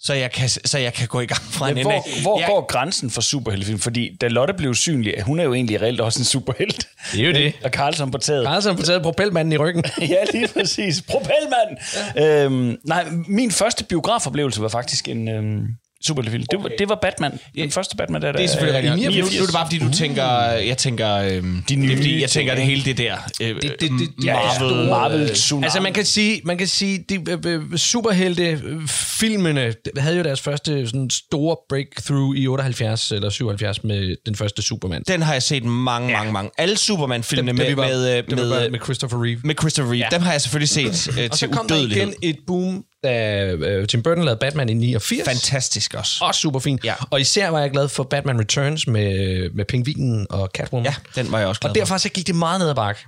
så 0.00 0.14
jeg 0.14 0.32
kan, 0.32 0.48
så 0.48 0.78
jeg 0.78 0.92
kan 0.94 1.08
gå 1.08 1.20
i 1.20 1.26
gang 1.26 1.42
fra 1.42 1.68
en 1.70 1.76
Ja, 1.76 1.80
ende 1.82 1.94
af. 1.94 2.02
hvor, 2.02 2.22
hvor 2.22 2.38
jeg, 2.38 2.48
går 2.48 2.66
grænsen 2.66 3.10
for 3.10 3.20
superheltefilm? 3.20 3.78
Fordi 3.78 4.16
da 4.20 4.28
Lotte 4.28 4.54
blev 4.54 4.74
synlig, 4.74 5.22
hun 5.22 5.40
er 5.40 5.44
jo 5.44 5.54
egentlig 5.54 5.82
reelt 5.82 6.00
også 6.00 6.18
en 6.20 6.24
superhelt. 6.24 6.88
Det 7.12 7.20
er 7.20 7.26
jo 7.26 7.32
det. 7.32 7.52
Og 7.64 7.70
Carlson 7.70 8.10
på 8.10 8.18
taget. 8.18 8.46
Carlsen 8.46 8.76
har 8.76 8.82
taget 8.84 9.02
propelmanden 9.02 9.52
i 9.52 9.56
ryggen. 9.56 9.84
ja, 10.00 10.24
lige 10.32 10.48
præcis. 10.48 11.02
Propelmand! 11.02 11.76
Ja. 12.16 12.44
Øhm, 12.44 12.76
nej, 12.84 13.06
min 13.28 13.50
første 13.50 13.84
biografoplevelse 13.84 14.62
var 14.62 14.68
faktisk 14.68 15.08
en 15.08 15.28
øhm, 15.28 15.66
superheltefilm. 16.04 16.44
Det, 16.50 16.62
var, 16.62 16.70
det 16.78 16.88
var 16.88 16.98
Batman. 17.02 17.38
Den 17.54 17.70
første 17.70 17.96
Batman, 17.96 18.22
der 18.22 18.32
det 18.32 18.44
er 18.44 18.48
selvfølgelig 18.48 18.76
rigtigt. 18.92 18.96
Nu, 18.96 19.10
nu 19.10 19.26
89. 19.26 19.36
er 19.40 19.44
det 19.46 19.52
bare, 19.54 19.66
fordi 19.66 19.78
du 19.78 19.90
tænker... 19.92 20.24
Jeg 20.50 20.78
tænker... 20.78 21.12
Øhm, 21.14 21.62
de 21.68 21.76
nye, 21.76 21.86
det 21.86 21.92
er, 21.92 21.96
fordi, 21.96 22.20
jeg 22.20 22.30
tænker, 22.30 22.54
det 22.54 22.64
hele 22.64 22.84
det 22.84 22.98
der... 22.98 23.16
Øh, 23.42 23.48
Det- 23.48 23.62
det- 23.62 23.80
det- 23.80 23.90
det- 23.90 24.24
Marvel... 24.24 24.76
Ja, 24.84 24.90
Marvel 24.90 25.28
tsunami. 25.34 25.64
Altså 25.64 25.80
man 25.80 25.92
kan 25.92 26.04
sige, 26.04 26.40
man 26.44 26.58
kan 26.58 26.66
sige, 26.66 27.04
de 27.08 27.14
øh, 27.30 27.38
øh, 27.46 27.76
superhelte 27.76 28.42
øh, 28.64 28.88
filmene 29.20 29.74
havde 29.98 30.16
jo 30.16 30.22
deres 30.22 30.40
første 30.40 30.86
sådan 30.86 31.10
store 31.10 31.56
breakthrough 31.68 32.36
i 32.36 32.46
78 32.46 33.12
eller 33.12 33.30
77 33.30 33.84
med 33.84 34.16
den 34.26 34.34
første 34.34 34.62
Superman. 34.62 35.02
Den 35.08 35.22
har 35.22 35.32
jeg 35.32 35.42
set 35.42 35.64
mange, 35.64 36.12
mange, 36.12 36.32
mange. 36.32 36.50
Alle 36.58 36.76
Superman-filmene 36.76 37.52
med, 37.52 37.76
med, 37.76 38.22
med, 38.28 38.36
med, 38.36 38.70
med 38.70 38.78
Christopher 38.84 39.22
Reeve. 39.24 39.40
med 39.44 39.54
Christopher 39.60 39.92
Reeve. 39.92 40.04
Dem 40.10 40.22
har 40.22 40.32
jeg 40.32 40.40
selvfølgelig 40.40 40.68
set 40.68 41.08
øh, 41.18 41.28
Og 41.30 41.36
så 41.36 41.38
til 41.38 41.48
kom 41.48 41.68
der 41.68 41.74
udødelighed. 41.74 42.06
igen 42.06 42.14
et 42.22 42.36
boom, 42.46 42.84
da 43.06 43.46
øh, 43.52 43.88
Tim 43.88 44.02
Burton 44.02 44.24
lavede 44.24 44.38
Batman 44.40 44.68
i 44.68 44.74
89. 44.74 45.24
Fantastisk 45.28 45.94
også. 45.94 46.12
Også 46.20 46.40
super 46.40 46.60
fint. 46.60 46.84
Ja. 46.84 46.94
Og 47.10 47.20
især 47.20 47.48
var 47.48 47.60
jeg 47.60 47.70
glad 47.70 47.88
for 47.88 48.02
Batman 48.04 48.40
Returns 48.40 48.86
med, 48.86 49.50
med 49.54 49.64
Pingvinen 49.64 50.26
og 50.30 50.50
Catwoman. 50.54 50.84
Ja, 50.86 50.94
den 51.22 51.32
var 51.32 51.38
jeg 51.38 51.48
også 51.48 51.60
glad 51.60 51.70
Og 51.70 51.74
derfra 51.74 51.98
så 51.98 52.08
gik 52.08 52.26
det 52.26 52.34
meget 52.34 52.60
ned 52.60 52.68
ad 52.68 52.74
bakke. 52.74 53.00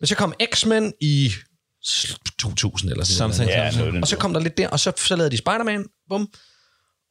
Men 0.00 0.06
så 0.06 0.14
kom 0.14 0.34
X-Men 0.54 0.92
i 1.00 1.32
2000 2.38 2.90
eller 2.90 3.04
sådan 3.04 3.30
noget. 3.38 3.50
Ja, 3.78 3.84
den 3.84 4.02
Og 4.02 4.08
så 4.08 4.16
kom 4.16 4.32
der 4.32 4.40
lidt 4.40 4.58
der, 4.58 4.68
og 4.68 4.80
så, 4.80 4.92
så 4.96 5.16
lavede 5.16 5.30
de 5.30 5.36
Spider-Man, 5.36 5.84
bum. 6.08 6.28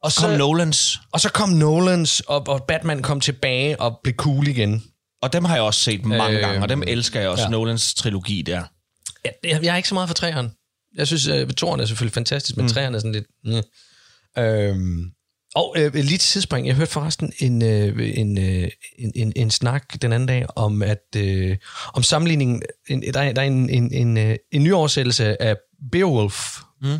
Og 0.02 0.12
Så 0.12 0.20
kom 0.20 0.30
Nolans, 0.30 0.98
Og 1.12 1.20
så 1.20 1.28
kom 1.28 1.48
Nolans, 1.48 2.20
og, 2.20 2.48
og 2.48 2.64
Batman 2.68 3.02
kom 3.02 3.20
tilbage 3.20 3.80
og 3.80 3.98
blev 4.02 4.14
cool 4.16 4.48
igen. 4.48 4.82
og 5.22 5.32
dem 5.32 5.44
har 5.44 5.54
jeg 5.54 5.62
også 5.62 5.80
set 5.80 6.04
mange 6.04 6.36
Øh, 6.36 6.40
gange, 6.40 6.62
og 6.62 6.68
dem 6.68 6.82
elsker 6.86 7.20
jeg 7.20 7.28
også, 7.28 7.44
ja. 7.44 7.48
Nolans 7.50 7.94
trilogi 7.94 8.42
der. 8.42 8.62
Jeg, 9.24 9.32
jeg, 9.44 9.62
jeg 9.62 9.72
er 9.72 9.76
ikke 9.76 9.88
så 9.88 9.94
meget 9.94 10.08
for 10.08 10.14
træerne. 10.14 10.50
Jeg 10.96 11.06
synes, 11.06 11.54
toren 11.56 11.80
er 11.80 11.84
selvfølgelig 11.84 12.14
fantastisk, 12.14 12.56
men 12.56 12.64
mm. 12.64 12.68
træerne 12.68 12.96
er 12.96 13.00
sådan 13.00 13.12
lidt... 13.12 13.26
Mm. 13.44 14.42
Øhm, 14.42 15.12
og 15.54 15.74
øh, 15.78 15.94
lige 15.94 16.18
til 16.18 16.28
sidespring, 16.28 16.66
jeg 16.66 16.74
hørte 16.74 16.90
forresten 16.90 17.32
en, 17.38 17.62
øh, 17.62 18.18
en, 18.18 18.38
øh, 18.38 18.68
en, 18.98 19.12
en, 19.14 19.32
en 19.36 19.50
snak 19.50 20.02
den 20.02 20.12
anden 20.12 20.28
dag 20.28 20.46
om, 20.56 20.82
at 20.82 21.16
øh, 21.16 21.56
om 21.94 22.02
sammenligningen... 22.02 22.62
En, 22.88 23.02
der, 23.02 23.20
er, 23.20 23.32
der 23.32 23.42
er 23.42 23.46
en, 23.46 23.70
en, 23.70 23.92
en, 23.92 24.18
øh, 24.18 24.36
en 24.52 24.64
ny 24.64 24.72
oversættelse 24.72 25.42
af 25.42 25.56
Beowulf, 25.92 26.58
mm. 26.82 26.98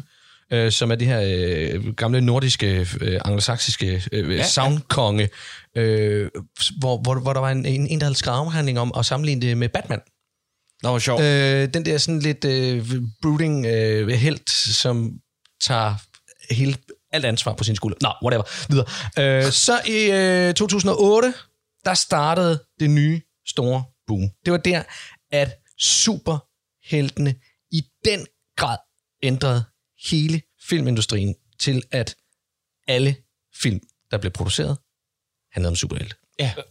øh, 0.53 0.73
som 0.73 0.91
er 0.91 0.95
det 0.95 1.09
her 1.09 1.21
øh, 1.27 1.95
gamle 1.95 2.21
nordiske, 2.21 2.87
øh, 3.01 3.21
anglosaksiske 3.25 4.03
øh, 4.13 4.37
ja, 4.37 4.47
soundkonge, 4.47 5.29
øh, 5.77 6.31
hvor, 6.79 6.99
hvor, 6.99 7.21
hvor 7.21 7.33
der 7.33 7.41
var 7.41 7.51
en, 7.51 7.67
en, 7.67 7.87
en 7.87 8.01
der 8.01 8.07
havde 8.07 8.19
skrevet 8.19 8.39
afhandling 8.39 8.79
om 8.79 8.93
at 8.99 9.07
sammenligne 9.07 9.43
det 9.43 9.57
med 9.57 9.69
Batman. 9.69 10.01
Nå, 10.83 10.89
hvor 10.89 10.99
sjovt. 10.99 11.23
Øh, 11.23 11.75
den 11.75 11.87
der 11.87 11.99
sådan 11.99 12.21
lidt 12.21 12.45
øh, 12.45 12.93
brooding 13.23 13.67
øh, 13.67 14.09
helt, 14.09 14.51
som 14.51 15.21
tager 15.61 15.95
hele, 16.55 16.77
alt 17.13 17.25
ansvar 17.25 17.55
på 17.55 17.65
sin 17.65 17.77
skulder. 17.77 17.97
Nå, 18.01 18.13
whatever. 18.23 18.45
Videre. 18.69 18.87
Øh, 19.47 19.53
så 19.53 19.81
i 19.87 20.11
øh, 20.49 20.55
2008, 20.55 21.35
der 21.85 21.95
startede 21.95 22.65
det 22.81 22.91
nye 22.91 23.21
store 23.47 23.85
boom. 24.07 24.31
Det 24.45 24.53
var 24.53 24.59
der, 24.59 24.83
at 25.31 25.59
superheltene 25.79 27.35
i 27.71 27.83
den 28.05 28.27
grad 28.57 28.79
ændrede 29.23 29.65
hele 30.11 30.43
filmindustrien 30.69 31.35
til, 31.61 31.83
at 31.91 32.17
alle 32.89 33.17
film, 33.63 33.81
der 34.11 34.19
blev 34.19 34.33
produceret, 34.33 34.79
handlede 35.53 35.71
om 35.71 35.77
superhelte. 35.77 36.17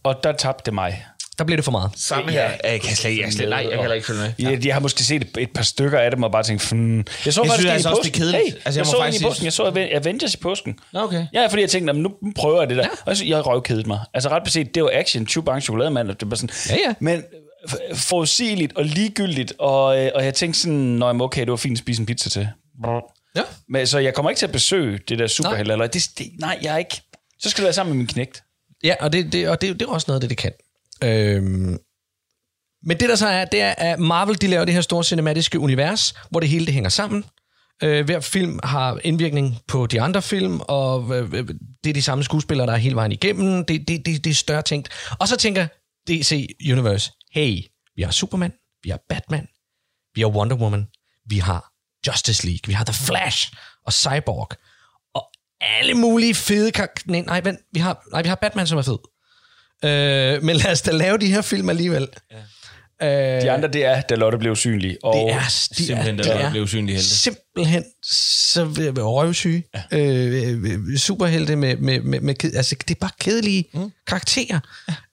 Og 0.02 0.20
der 0.22 0.32
tabte 0.32 0.62
det 0.64 0.74
mig. 0.74 1.06
Der 1.38 1.44
blev 1.44 1.56
det 1.56 1.64
for 1.64 1.72
meget. 1.72 1.90
Samme 1.96 2.30
her. 2.32 2.50
Jeg 2.64 2.80
kan 2.80 2.96
slet 2.96 3.10
ikke, 3.10 3.22
jeg, 3.24 3.32
slet, 3.32 3.48
nej, 3.48 3.58
jeg 3.58 3.70
kan 3.70 3.78
heller 3.80 3.94
ikke 3.94 4.06
følge 4.06 4.20
med. 4.20 4.32
Ja. 4.38 4.50
Jeg, 4.50 4.66
jeg 4.66 4.74
har 4.74 4.80
måske 4.80 5.04
set 5.04 5.22
et, 5.22 5.28
et 5.38 5.50
par 5.54 5.62
stykker 5.62 5.98
af 5.98 6.10
dem 6.10 6.22
og 6.22 6.32
bare 6.32 6.42
tænkt, 6.42 6.70
hmm. 6.72 6.96
Jeg 6.96 7.04
så 7.04 7.12
Jeg 7.24 7.34
faktisk 7.34 7.52
synes 7.60 7.72
altså 7.72 7.88
også, 7.88 8.00
påsken. 8.02 8.12
det 8.22 8.28
er 8.28 8.32
kedeligt. 8.32 8.54
Hey, 8.54 8.62
Altså, 8.64 8.80
jeg 8.80 8.86
jeg, 8.86 8.86
må 8.86 8.90
så 8.90 8.98
faktisk 9.02 9.22
i 9.22 9.24
påsken. 9.24 9.44
Jeg 9.44 9.52
så 9.52 9.62
Aven- 9.64 9.96
Avengers 9.96 10.34
i 10.34 10.36
påsken. 10.36 10.78
Okay. 10.94 11.26
Ja, 11.34 11.46
fordi 11.46 11.62
jeg 11.62 11.70
tænkte, 11.70 11.86
"Nå, 11.86 11.92
men 11.92 12.02
nu 12.22 12.32
prøver 12.36 12.60
jeg 12.62 12.68
det 12.68 12.76
der. 12.76 12.82
Ja. 12.82 13.10
Og 13.10 13.16
så, 13.16 13.24
jeg 13.24 13.46
røvkedede 13.46 13.88
mig. 13.88 14.00
Altså 14.14 14.28
ret 14.28 14.42
beset, 14.44 14.74
det 14.74 14.82
var 14.82 14.90
action, 14.92 15.26
Chewbacca 15.26 15.60
chokolademand, 15.60 16.10
og 16.10 16.20
det 16.20 16.30
var 16.30 16.36
sådan. 16.36 16.50
Ja, 16.70 16.76
ja. 16.88 16.94
Men 17.00 17.22
forudsigeligt 17.94 18.72
og 18.76 18.84
ligegyldigt, 18.84 19.52
og, 19.58 20.04
øh, 20.04 20.10
og 20.14 20.24
jeg 20.24 20.34
tænkte 20.34 20.60
sådan, 20.60 20.76
Nå, 20.76 21.22
okay, 21.24 21.40
det 21.40 21.50
var 21.50 21.56
fint 21.56 21.72
at 21.74 21.78
spise 21.78 22.00
en 22.00 22.06
pizza 22.06 22.30
til. 22.30 22.48
Ja. 23.36 23.42
Men, 23.68 23.86
så 23.86 23.98
jeg 23.98 24.14
kommer 24.14 24.30
ikke 24.30 24.38
til 24.38 24.46
at 24.46 24.52
besøge 24.52 24.98
det 25.08 25.18
der 25.18 25.26
superhelte. 25.26 25.72
Eller, 25.72 25.86
det, 25.86 26.08
det, 26.18 26.26
nej, 26.38 26.58
jeg 26.62 26.74
er 26.74 26.78
ikke. 26.78 27.00
Så 27.40 27.50
skal 27.50 27.62
du 27.62 27.66
være 27.66 27.72
sammen 27.72 27.90
med 27.94 27.98
min 27.98 28.06
knægt. 28.06 28.42
Ja, 28.84 28.94
og 29.00 29.12
det, 29.12 29.32
det, 29.32 29.48
og 29.48 29.60
det, 29.60 29.80
det 29.80 29.86
er 29.86 29.90
også 29.92 30.04
noget 30.08 30.16
af 30.16 30.20
det, 30.20 30.30
det 30.30 30.38
kan. 30.38 30.52
Øhm, 31.04 31.78
men 32.84 33.00
det 33.00 33.08
der 33.08 33.16
så 33.16 33.26
er, 33.28 33.44
det 33.44 33.60
er, 33.60 33.74
at 33.78 33.98
Marvel 33.98 34.40
de 34.40 34.46
laver 34.46 34.64
det 34.64 34.74
her 34.74 34.80
store 34.80 35.04
cinematiske 35.04 35.58
univers, 35.58 36.14
hvor 36.30 36.40
det 36.40 36.48
hele 36.48 36.66
det 36.66 36.74
hænger 36.74 36.90
sammen. 36.90 37.24
Øh, 37.82 38.04
hver 38.04 38.20
film 38.20 38.60
har 38.64 39.00
indvirkning 39.04 39.58
på 39.68 39.86
de 39.86 40.00
andre 40.00 40.22
film, 40.22 40.60
og 40.60 41.16
øh, 41.16 41.32
øh 41.32 41.48
det 41.84 41.90
er 41.90 41.94
de 41.94 42.02
samme 42.02 42.24
skuespillere, 42.24 42.66
der 42.66 42.72
er 42.72 42.76
hele 42.76 42.94
vejen 42.94 43.12
igennem. 43.12 43.64
Det, 43.64 43.88
det, 43.88 44.06
det, 44.06 44.24
det 44.24 44.30
er 44.30 44.34
større 44.34 44.62
tænkt. 44.62 44.88
Og 45.20 45.28
så 45.28 45.36
tænker 45.36 45.66
DC 46.08 46.48
Universe, 46.72 47.12
hey, 47.32 47.62
vi 47.96 48.02
har 48.02 48.10
Superman, 48.10 48.52
vi 48.82 48.90
har 48.90 49.00
Batman, 49.08 49.46
vi 50.14 50.20
har 50.20 50.28
Wonder 50.28 50.56
Woman, 50.56 50.86
vi 51.26 51.38
har 51.38 51.72
Justice 52.06 52.46
League, 52.46 52.60
vi 52.66 52.72
har 52.72 52.84
The 52.84 52.94
Flash 53.06 53.52
og 53.86 53.92
Cyborg, 53.92 54.48
og 55.14 55.30
alle 55.60 55.94
mulige 55.94 56.34
fede 56.34 56.72
karakterer. 56.72 57.10
Nej, 57.12 57.20
nej, 57.20 57.40
vent, 57.40 57.58
vi 57.72 57.80
har, 57.80 58.04
nej, 58.12 58.22
vi 58.22 58.28
har 58.28 58.34
Batman, 58.34 58.66
som 58.66 58.78
er 58.78 58.82
fed. 58.82 58.98
Øh, 59.84 60.42
men 60.42 60.56
lad 60.56 60.72
os 60.72 60.82
da 60.82 60.90
lave 60.92 61.18
de 61.18 61.26
her 61.26 61.42
film 61.42 61.70
alligevel. 61.70 62.08
Øh, 63.02 63.08
De 63.08 63.50
andre, 63.50 63.68
det 63.68 63.84
er, 63.84 64.00
da 64.00 64.14
Lotte 64.14 64.38
blev 64.38 64.56
synlig. 64.56 64.96
Og 65.02 65.14
det 65.14 65.34
er, 65.34 65.38
de 65.38 65.84
Simpelthen, 65.86 66.18
er, 66.20 66.22
da 66.22 66.32
Lotte 66.34 66.50
blev 66.50 66.62
usynlig 66.62 66.94
helte. 66.94 67.10
Simpelthen 67.10 67.51
så 68.02 68.64
røvsyge. 68.98 69.64
Ja. 69.92 69.98
Øh, 69.98 70.96
superhelte 70.96 71.56
med, 71.56 71.76
med, 71.76 72.00
med, 72.00 72.20
med 72.20 72.34
ked, 72.34 72.54
altså, 72.54 72.76
det 72.88 72.94
er 72.94 73.00
bare 73.00 73.10
kedelige 73.20 73.64
mm. 73.74 73.92
karakterer. 74.06 74.60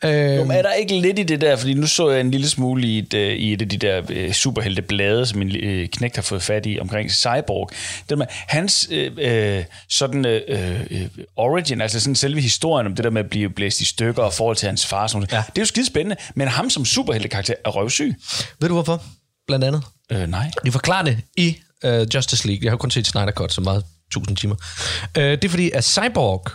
Ja. 0.04 0.32
Øh, 0.32 0.38
Jo, 0.38 0.44
men 0.44 0.52
er 0.52 0.62
der 0.62 0.74
ikke 0.74 1.00
lidt 1.02 1.20
i 1.20 1.24
det 1.24 1.42
der, 1.42 1.56
fordi 1.56 1.74
nu 1.74 1.88
så 1.88 2.10
jeg 2.10 2.22
en 2.22 2.32
lille 2.32 2.50
smule 2.50 2.88
i 2.88 2.98
et, 2.98 3.14
øh, 3.14 3.34
i 3.34 3.54
et 3.54 3.62
af 3.62 3.70
de 3.70 3.78
der 3.78 4.02
øh, 4.10 4.34
superhelteblade, 4.34 5.26
som 5.26 5.42
en 5.42 5.56
øh, 5.56 5.88
knægt 5.88 6.16
har 6.16 6.24
fået 6.24 6.42
fat 6.42 6.66
i 6.66 6.80
omkring 6.80 7.12
Cyborg. 7.12 7.70
Det 8.10 8.18
med, 8.18 8.26
hans 8.30 8.88
øh, 8.92 9.12
øh, 9.18 9.64
sådan 9.90 10.26
øh, 10.26 10.42
øh, 10.90 11.08
origin, 11.36 11.82
altså 11.82 12.00
sådan 12.00 12.16
selve 12.16 12.42
historien 12.42 12.88
om 12.88 12.96
det 12.96 13.04
der 13.04 13.10
med 13.10 13.24
at 13.24 13.30
blive 13.30 13.50
blæst 13.50 13.82
i 13.82 13.86
stykker 13.86 14.24
og 14.24 14.34
forhold 14.34 14.56
til 14.56 14.68
hans 14.68 14.86
far, 14.86 15.08
sådan, 15.08 15.28
ja. 15.32 15.38
det 15.38 15.58
er 15.58 15.62
jo 15.62 15.66
skide 15.66 15.86
spændende, 15.86 16.16
men 16.36 16.48
ham 16.48 16.70
som 16.70 16.86
superheltekarakter 16.86 17.54
er 17.66 17.70
røvsyg. 17.70 18.16
ved 18.60 18.68
du 18.68 18.74
hvorfor? 18.74 19.04
Blandt 19.48 19.66
andet. 19.66 19.84
Øh, 20.12 20.28
nej. 20.28 20.52
De 20.66 20.72
forklarer 20.72 21.04
det 21.04 21.18
i 21.38 21.58
uh, 21.86 22.16
Justice 22.16 22.48
League. 22.48 22.64
Jeg 22.64 22.72
har 22.72 22.78
kun 22.78 22.92
set 22.92 23.08
Snyder 23.08 23.32
Cut, 23.32 23.54
så 23.54 23.62
meget 23.62 23.84
1000 24.08 24.38
timer. 24.38 24.56
Uh, 25.18 25.24
det 25.24 25.46
er 25.46 25.50
fordi, 25.50 25.72
at 25.72 25.84
Cyborg, 25.84 26.52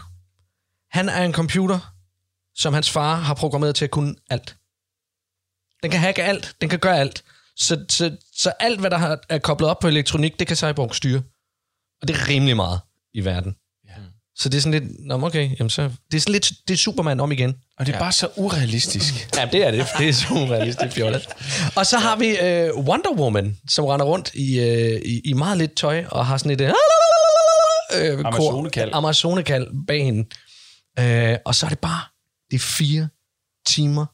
han 0.90 1.08
er 1.08 1.22
en 1.24 1.32
computer, 1.32 1.94
som 2.54 2.74
hans 2.74 2.90
far 2.90 3.14
har 3.16 3.34
programmeret 3.34 3.74
til 3.74 3.84
at 3.84 3.90
kunne 3.90 4.14
alt. 4.30 4.56
Den 5.82 5.90
kan 5.90 6.00
hacke 6.00 6.22
alt. 6.22 6.56
Den 6.60 6.68
kan 6.68 6.78
gøre 6.78 6.98
alt. 6.98 7.24
Så, 7.56 7.84
så, 7.90 8.16
så 8.36 8.50
alt, 8.60 8.80
hvad 8.80 8.90
der 8.90 8.98
har- 8.98 9.20
er 9.28 9.38
koblet 9.38 9.70
op 9.70 9.78
på 9.78 9.88
elektronik, 9.88 10.38
det 10.38 10.46
kan 10.46 10.56
Cyborg 10.56 10.94
styre. 10.94 11.22
Og 12.02 12.08
det 12.08 12.16
er 12.16 12.28
rimelig 12.28 12.56
meget 12.56 12.80
i 13.14 13.24
verden. 13.24 13.56
Så 14.36 14.48
det 14.48 14.56
er 14.56 14.60
sådan 14.60 14.80
lidt, 14.80 15.06
nå, 15.06 15.26
okay, 15.26 15.58
jamen 15.58 15.70
så, 15.70 15.82
det 15.82 16.16
er 16.16 16.20
sådan 16.20 16.32
lidt, 16.32 16.52
det 16.68 16.74
er 16.74 16.78
Superman 16.78 17.20
om 17.20 17.32
igen. 17.32 17.54
Og 17.78 17.86
det 17.86 17.92
er 17.92 17.96
ja. 17.96 18.02
bare 18.02 18.12
så 18.12 18.28
urealistisk. 18.36 19.28
Ja, 19.36 19.48
det 19.52 19.66
er 19.66 19.70
det. 19.70 19.86
Det 19.98 20.08
er 20.08 20.12
super 20.12 20.50
realistisk 20.52 20.94
fjollet. 20.94 21.28
Og 21.76 21.86
så 21.86 21.98
har 21.98 22.16
vi 22.16 22.38
øh, 22.38 22.76
Wonder 22.76 23.12
Woman, 23.12 23.56
som 23.68 23.84
render 23.84 24.06
rundt 24.06 24.34
i, 24.34 24.60
øh, 24.60 25.00
i, 25.04 25.20
i 25.24 25.32
meget 25.32 25.58
lidt 25.58 25.76
tøj, 25.76 26.04
og 26.10 26.26
har 26.26 26.36
sådan 26.36 26.50
et... 26.52 26.60
Øh, 26.60 26.72
øh, 27.96 28.18
Amazonekald. 28.24 28.90
Amazonekald 28.92 29.86
bag 29.86 30.04
hende. 30.04 30.24
Øh, 30.98 31.38
og 31.44 31.54
så 31.54 31.66
er 31.66 31.70
det 31.70 31.78
bare 31.78 32.00
de 32.50 32.58
fire 32.58 33.08
timer 33.66 34.06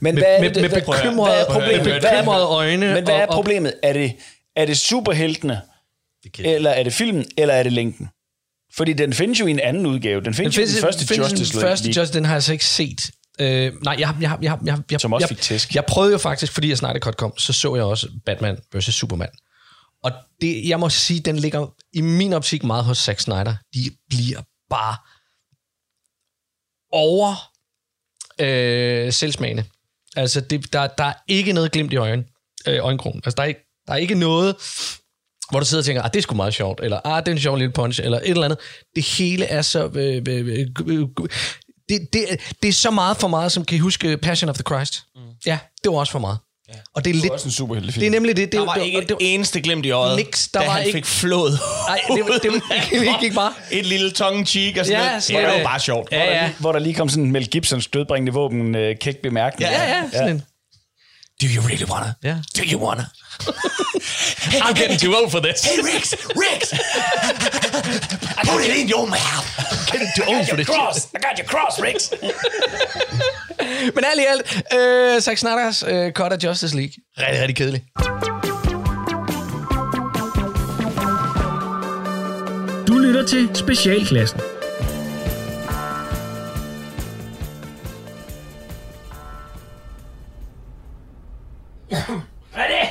Men 0.00 0.14
med, 0.14 0.22
hvad 0.22 0.36
er 0.36 0.40
med, 0.40 0.50
det, 0.50 0.62
med 0.62 0.70
bekymrede, 0.70 1.30
hvad 1.30 1.46
er 1.46 1.52
problemet? 1.52 1.86
med 1.86 2.00
bekymrede 2.00 2.44
øjne. 2.44 2.94
Men 2.94 3.04
hvad 3.04 3.14
er 3.14 3.26
problemet? 3.26 3.74
Er 3.82 3.92
det, 3.92 4.16
er 4.56 4.66
det 4.66 4.78
superheltene, 4.78 5.60
eller 6.38 6.70
er 6.70 6.82
det 6.82 6.92
filmen, 6.92 7.24
eller 7.36 7.54
er 7.54 7.62
det 7.62 7.72
længden? 7.72 8.08
Fordi 8.76 8.92
den 8.92 9.12
findes 9.12 9.40
jo 9.40 9.46
i 9.46 9.50
en 9.50 9.60
anden 9.60 9.86
udgave. 9.86 10.20
Den 10.20 10.34
findes, 10.34 10.54
den 10.54 10.60
findes 10.60 10.72
jo 10.72 10.78
i 10.78 10.80
den 10.80 10.86
første 10.86 11.06
findes 11.06 11.30
Justice 11.30 11.52
den 11.52 11.58
League. 11.60 11.70
første 11.70 11.86
Justice, 11.88 12.12
den 12.12 12.24
har 12.24 12.32
jeg 12.32 12.36
altså 12.36 12.52
ikke 12.52 12.64
set. 12.64 13.10
Øh, 13.40 13.72
nej, 13.82 13.96
jeg, 13.98 14.16
jeg, 14.20 14.38
jeg, 14.42 14.58
jeg, 14.64 14.78
jeg, 14.90 15.00
Som 15.00 15.12
også 15.12 15.24
jeg, 15.24 15.28
fik 15.28 15.40
tæsk. 15.40 15.74
Jeg 15.74 15.84
prøvede 15.84 16.12
jo 16.12 16.18
faktisk, 16.18 16.52
fordi 16.52 16.68
jeg 16.68 16.78
Snyder 16.78 16.98
Cut 16.98 17.16
kom, 17.16 17.38
så 17.38 17.52
så 17.52 17.74
jeg 17.74 17.84
også 17.84 18.08
Batman 18.26 18.58
vs. 18.74 18.94
Superman. 18.94 19.30
Og 20.02 20.12
det, 20.40 20.68
jeg 20.68 20.80
må 20.80 20.88
sige, 20.88 21.20
den 21.20 21.36
ligger 21.38 21.66
i 21.92 22.00
min 22.00 22.32
optik 22.32 22.64
meget 22.64 22.84
hos 22.84 22.98
Zack 22.98 23.20
Snyder. 23.20 23.54
De 23.74 23.90
bliver 24.08 24.40
bare 24.70 24.96
over 26.92 27.50
øh, 28.40 29.12
selvsmagende. 29.12 29.64
Altså, 30.16 30.40
det, 30.40 30.72
der, 30.72 30.86
der 30.86 31.04
er 31.04 31.14
ikke 31.28 31.52
noget 31.52 31.72
glimt 31.72 31.92
i 31.92 31.96
øjen, 31.96 32.24
øh, 32.66 32.84
øjenkrogen. 32.84 33.22
Altså, 33.24 33.34
der 33.36 33.42
er, 33.42 33.46
ikke, 33.46 33.60
der 33.86 33.92
er 33.92 33.96
ikke 33.96 34.14
noget, 34.14 34.56
hvor 35.50 35.60
du 35.60 35.66
sidder 35.66 35.80
og 35.82 35.84
tænker, 35.86 36.02
ah, 36.02 36.10
det 36.12 36.18
er 36.18 36.22
sgu 36.22 36.34
meget 36.34 36.54
sjovt, 36.54 36.80
eller 36.82 37.00
ah, 37.04 37.22
det 37.22 37.28
er 37.28 37.32
en 37.32 37.40
sjov 37.40 37.56
lille 37.56 37.72
punch, 37.72 38.00
eller 38.04 38.18
et 38.18 38.28
eller 38.30 38.44
andet. 38.44 38.58
Det 38.96 39.04
hele 39.04 39.44
er 39.44 39.62
så... 39.62 39.84
Øh, 39.94 40.22
øh, 40.28 40.48
øh, 40.86 41.08
det, 41.88 42.08
det, 42.12 42.26
det 42.62 42.68
er 42.68 42.72
så 42.72 42.90
meget 42.90 43.16
for 43.16 43.28
meget, 43.28 43.52
som 43.52 43.64
kan 43.64 43.76
I 43.76 43.78
huske 43.78 44.16
Passion 44.16 44.48
of 44.50 44.54
the 44.56 44.62
Christ. 44.62 44.94
Mm. 45.16 45.20
Ja, 45.46 45.58
det 45.84 45.92
var 45.92 45.98
også 45.98 46.12
for 46.12 46.18
meget. 46.18 46.38
Ja. 46.68 46.74
Og 46.94 47.04
det 47.04 47.10
er 47.10 47.14
Det 47.14 47.22
lidt... 47.22 47.30
er 47.30 47.34
også 47.34 47.46
en 47.48 47.52
superheltefilm. 47.52 48.00
Det 48.00 48.06
er 48.06 48.10
nemlig 48.10 48.36
det. 48.36 48.52
det 48.52 48.60
Der 48.60 48.66
var 48.66 48.74
det, 48.74 48.84
ikke 48.84 49.00
det, 49.00 49.10
et 49.10 49.16
eneste 49.34 49.60
glimt 49.60 49.86
i 49.86 49.90
øjet, 49.90 50.16
Niks, 50.16 50.48
der 50.48 50.60
da 50.60 50.66
var 50.66 50.72
han 50.72 50.86
ikke- 50.86 50.96
fik 50.96 51.04
flået. 51.06 51.58
Nej, 51.88 52.00
det, 52.08 52.42
det, 52.42 52.52
det, 52.52 52.62
det 53.00 53.20
gik 53.20 53.34
bare. 53.34 53.52
Et 53.70 53.86
lille 53.86 54.10
tongue 54.10 54.46
cheek 54.46 54.76
og 54.78 54.86
sådan 54.86 55.00
Ja, 55.00 55.06
noget. 55.08 55.22
sådan 55.22 55.40
Det 55.40 55.46
var 55.48 55.52
det. 55.54 55.60
jo 55.62 55.66
bare 55.66 55.80
sjovt. 55.80 56.12
Ja, 56.12 56.42
ja. 56.42 56.50
Hvor 56.58 56.72
der 56.72 56.78
lige 56.78 56.94
kom 56.94 57.08
sådan 57.08 57.24
en 57.24 57.32
Mel 57.32 57.48
Gibsons 57.48 57.86
dødbringende 57.86 58.32
våben 58.32 58.74
øh, 58.74 58.96
kæk 59.00 59.16
bemærkning. 59.22 59.70
Ja, 59.70 59.96
ja, 59.96 60.02
sådan 60.12 60.28
en. 60.28 60.42
Do 61.40 61.48
you 61.48 61.60
really 61.62 61.84
wanna? 61.84 62.16
Ja. 62.22 62.36
Do 62.54 62.62
you 62.64 62.78
wanna? 62.78 63.10
I'm 64.62 64.74
getting 64.74 64.98
too 64.98 65.14
old 65.14 65.30
for 65.32 65.40
this. 65.40 65.64
Hey, 65.64 65.82
Riggs! 65.82 66.14
Riggs! 66.36 66.70
Put 68.44 68.60
it 68.64 68.76
in 68.78 68.88
your 68.88 69.06
mouth! 69.06 69.46
Getting 69.92 70.08
too 70.16 70.24
old 70.28 70.48
for 70.48 70.56
this. 70.56 70.66
Cross! 70.66 71.12
I 71.14 71.18
got 71.18 71.36
your 71.38 71.46
cross, 71.46 71.80
Riggs! 71.80 72.12
Men 73.94 74.04
alt 74.04 74.20
i 74.20 74.24
alt, 74.24 74.62
øh, 74.74 75.20
Zack 75.20 75.38
Snyder's 75.38 75.90
øh, 75.90 76.12
cut 76.12 76.32
af 76.32 76.38
Justice 76.44 76.76
League. 76.76 76.92
Rigtig, 77.18 77.40
rigtig 77.40 77.56
kedelig. 77.56 77.84
Du 82.86 82.98
lytter 82.98 83.26
til 83.26 83.50
Specialklassen. 83.54 84.40
René! 91.92 92.82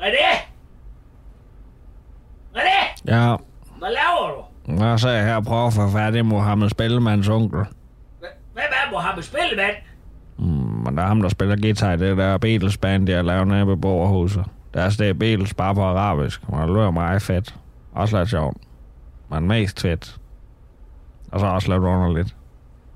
René! 0.00 0.28
René! 2.54 3.02
Ja, 3.06 3.36
Hvad 3.78 3.88
laver 3.90 4.46
du? 4.68 4.84
jeg 4.84 5.00
sagde 5.00 5.24
her 5.24 5.40
prøver 5.40 5.66
at 5.66 5.72
få 5.72 5.90
fat 5.90 6.14
i 6.14 6.22
Mohammed 6.22 6.68
Spellemanns 6.70 7.28
onkel. 7.28 7.58
Hvem 8.20 8.30
er 8.56 8.90
Mohammed 8.90 9.22
Spillemand? 9.22 9.76
Men 10.84 10.96
der 10.96 11.02
er 11.02 11.06
ham, 11.06 11.22
der 11.22 11.28
spiller 11.28 11.56
guitar 11.56 11.92
i 11.92 11.96
det 11.96 12.16
der 12.16 12.38
Beatles 12.38 12.76
band, 12.76 13.06
de 13.06 13.12
har 13.12 13.22
lavet 13.22 13.48
nede 13.48 13.64
på 13.66 13.76
Borgerhuset. 13.76 14.44
Deres 14.74 14.96
det 14.96 15.08
er 15.08 15.12
Beatles 15.14 15.54
bare 15.54 15.74
på 15.74 15.82
arabisk, 15.82 16.40
og 16.48 16.60
det 16.68 16.68
lyder 16.76 16.90
meget 16.90 17.22
fedt. 17.22 17.54
Også 17.94 18.18
lidt 18.18 18.30
sjovt. 18.30 18.56
Men 19.30 19.48
mest 19.48 19.80
fedt. 19.80 20.16
Og 21.32 21.40
så 21.40 21.46
også 21.46 21.72
lidt 21.72 21.82
underligt. 21.82 22.36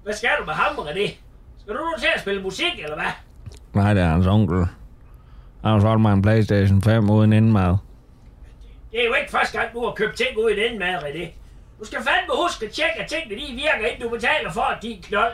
Hvad 0.02 0.14
skal 0.14 0.30
du 0.40 0.44
med 0.46 0.54
ham, 0.54 0.76
René? 0.86 1.10
Skal 1.58 1.74
du 1.74 1.78
nu 1.78 1.92
til 1.98 2.08
at 2.14 2.20
spille 2.20 2.42
musik, 2.42 2.72
eller 2.82 2.94
hvad? 2.96 3.12
Nej, 3.76 3.94
det 3.94 4.02
er 4.02 4.06
hans 4.06 4.26
onkel. 4.26 4.58
Han 5.64 5.72
har 5.72 5.80
solgt 5.80 6.00
mig 6.02 6.12
en 6.12 6.22
Playstation 6.22 6.82
5 6.82 7.10
uden 7.10 7.32
indmad. 7.32 7.76
Det 8.92 9.00
er 9.02 9.06
jo 9.06 9.14
ikke 9.14 9.30
første 9.30 9.58
gang, 9.58 9.72
du 9.74 9.84
har 9.84 9.92
købt 9.92 10.16
ting 10.16 10.38
ud 10.38 10.50
i 10.50 10.60
den 10.62 10.78
mad, 10.78 10.94
René. 10.94 11.26
Du 11.80 11.84
skal 11.84 11.98
fandme 11.98 12.32
huske 12.44 12.66
at 12.66 12.72
tjekke, 12.72 13.00
at 13.02 13.08
tingene 13.08 13.34
de 13.40 13.46
virker, 13.52 13.86
inden 13.86 14.02
du 14.02 14.08
betaler 14.08 14.50
for 14.52 14.60
at 14.62 14.82
din 14.82 15.02
knold. 15.02 15.32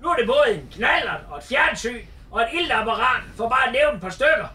Nu 0.00 0.08
er 0.08 0.14
det 0.14 0.26
både 0.26 0.46
en 0.58 0.68
knaller 0.72 1.16
og 1.30 1.38
et 1.38 1.44
fjernsyn 1.44 2.04
og 2.30 2.40
et 2.42 2.48
ildapparat, 2.60 3.22
for 3.36 3.48
bare 3.48 3.66
at 3.66 3.72
nævne 3.72 3.94
et 3.96 4.00
par 4.00 4.10
stykker. 4.18 4.48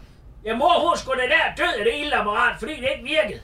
Ja, 0.44 0.56
mor, 0.56 0.88
hun 0.88 0.96
skulle 0.96 1.22
da 1.22 1.26
der 1.26 1.64
død 1.64 1.74
af 1.78 1.84
det 1.84 1.94
ildapparat, 2.04 2.54
fordi 2.58 2.72
det 2.72 2.88
ikke 2.96 3.08
virkede. 3.16 3.40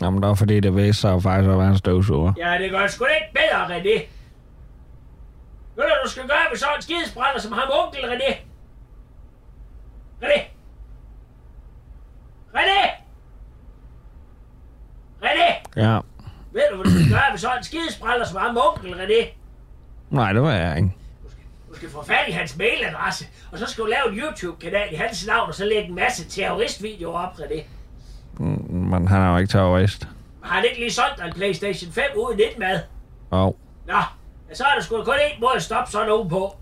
Jamen, 0.00 0.22
det 0.22 0.28
var 0.28 0.34
fordi, 0.34 0.60
det 0.60 0.76
viste 0.76 1.00
sig 1.00 1.22
faktisk 1.22 1.50
at 1.50 1.58
være 1.58 1.68
en 1.68 1.78
støvsuger. 1.78 2.32
Ja, 2.36 2.58
det 2.58 2.70
gør 2.70 2.86
sgu 2.86 3.04
da 3.04 3.10
ikke 3.10 3.32
bedre, 3.40 3.60
René. 3.72 3.96
Ved 5.76 5.84
du, 6.04 6.08
skal 6.10 6.22
gøre 6.22 6.46
med 6.50 6.58
sådan 6.58 6.76
en 6.76 6.82
skidesbrænder 6.82 7.40
som 7.40 7.52
ham 7.52 7.68
onkel? 7.84 8.00
René! 8.04 8.34
René! 10.22 10.40
René! 15.22 15.59
Ja. 15.76 15.98
Ved 16.52 16.62
du, 16.70 16.76
hvad 16.76 16.84
du 16.84 16.90
skal 16.90 17.08
gøre 17.10 17.30
med 17.30 17.38
sådan 17.38 17.58
en 17.58 17.64
skidesbrænder 17.64 18.26
som 18.26 18.40
ham 18.40 18.58
onkel, 18.68 18.94
René? 18.94 19.28
Nej, 20.10 20.32
det 20.32 20.42
var 20.42 20.52
jeg 20.52 20.76
ikke. 20.76 20.96
Du 21.70 21.76
skal 21.76 21.90
få 21.90 22.04
fat 22.04 22.28
i 22.28 22.30
hans 22.32 22.56
mailadresse, 22.58 23.26
og 23.52 23.58
så 23.58 23.66
skal 23.66 23.84
du 23.84 23.88
lave 23.88 24.08
en 24.12 24.18
YouTube-kanal 24.18 24.92
i 24.92 24.96
hans 24.96 25.26
navn, 25.26 25.48
og 25.48 25.54
så 25.54 25.64
lægge 25.64 25.88
en 25.88 25.94
masse 25.94 26.28
terroristvideoer 26.28 27.18
op, 27.18 27.32
René. 27.38 27.62
Men 28.72 29.08
han 29.08 29.22
er 29.22 29.30
jo 29.30 29.36
ikke 29.36 29.52
terrorist. 29.52 30.08
Har 30.42 30.54
han 30.54 30.64
ikke 30.64 30.78
lige 30.78 30.92
solgt 30.92 31.22
en 31.24 31.32
Playstation 31.32 31.92
5 31.92 32.04
uden 32.16 32.40
indmad? 32.40 32.80
Og 33.30 33.56
Nå, 33.86 33.94
ja, 34.48 34.54
så 34.54 34.64
er 34.64 34.74
der 34.74 34.82
sgu 34.82 35.04
kun 35.04 35.14
én 35.14 35.40
måde 35.40 35.54
at 35.56 35.62
stoppe 35.62 35.92
sådan 35.92 36.08
nogen 36.08 36.28
på. 36.28 36.56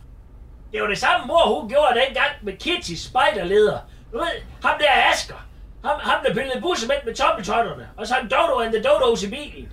Det 0.73 0.83
var 0.83 0.89
det 0.89 0.99
samme 0.99 1.27
mor, 1.27 1.61
hun 1.61 1.69
gjorde 1.69 2.01
dengang 2.07 2.31
med 2.43 2.57
Kitty 2.57 2.95
spejderleder. 2.95 3.79
Du 4.13 4.19
ved, 4.19 4.27
ham 4.65 4.79
der 4.79 4.87
er 4.91 5.13
Asger. 5.13 5.48
Ham, 5.85 6.01
ham 6.01 6.25
der 6.27 6.35
pillede 6.35 6.61
bussemænd 6.61 6.99
med 7.05 7.15
tommeltotterne. 7.15 7.89
Og 7.97 8.07
så 8.07 8.15
han 8.15 8.29
Dodo 8.29 8.59
and 8.61 8.73
the 8.73 8.83
Dodos 8.83 9.23
i 9.23 9.31
bilen. 9.31 9.73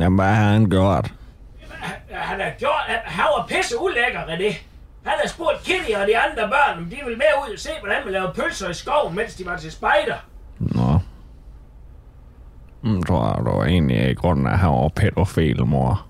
jamen, 0.00 0.18
hvad 0.18 0.34
har 0.34 0.52
han 0.52 0.70
gjort? 0.70 1.12
Han 2.10 2.40
har 2.40 2.50
gjort, 2.58 2.82
han, 2.86 3.24
var 3.24 3.46
pisse 3.48 3.78
ulækker, 3.80 4.20
René. 4.20 4.54
Han 5.04 5.18
har 5.22 5.28
spurgt 5.28 5.62
Kitty 5.64 5.92
og 6.00 6.06
de 6.06 6.18
andre 6.18 6.48
børn, 6.48 6.78
om 6.78 6.84
de 6.84 6.96
ville 7.04 7.18
med 7.18 7.26
ud 7.48 7.52
og 7.52 7.58
se, 7.58 7.70
hvordan 7.80 8.04
man 8.04 8.12
laver 8.12 8.32
pølser 8.32 8.68
i 8.68 8.74
skoven, 8.74 9.14
mens 9.16 9.34
de 9.34 9.46
var 9.46 9.56
til 9.56 9.72
spejder. 9.72 10.16
Nå. 10.58 11.00
Tror 13.06 13.26
jeg, 13.26 13.44
det 13.44 13.54
var 13.54 13.64
egentlig 13.64 14.10
i 14.10 14.14
grunden, 14.14 14.46
at 14.46 14.58
han 14.58 14.70
var 14.70 14.88
pædofil, 14.88 15.66
mor. 15.66 16.06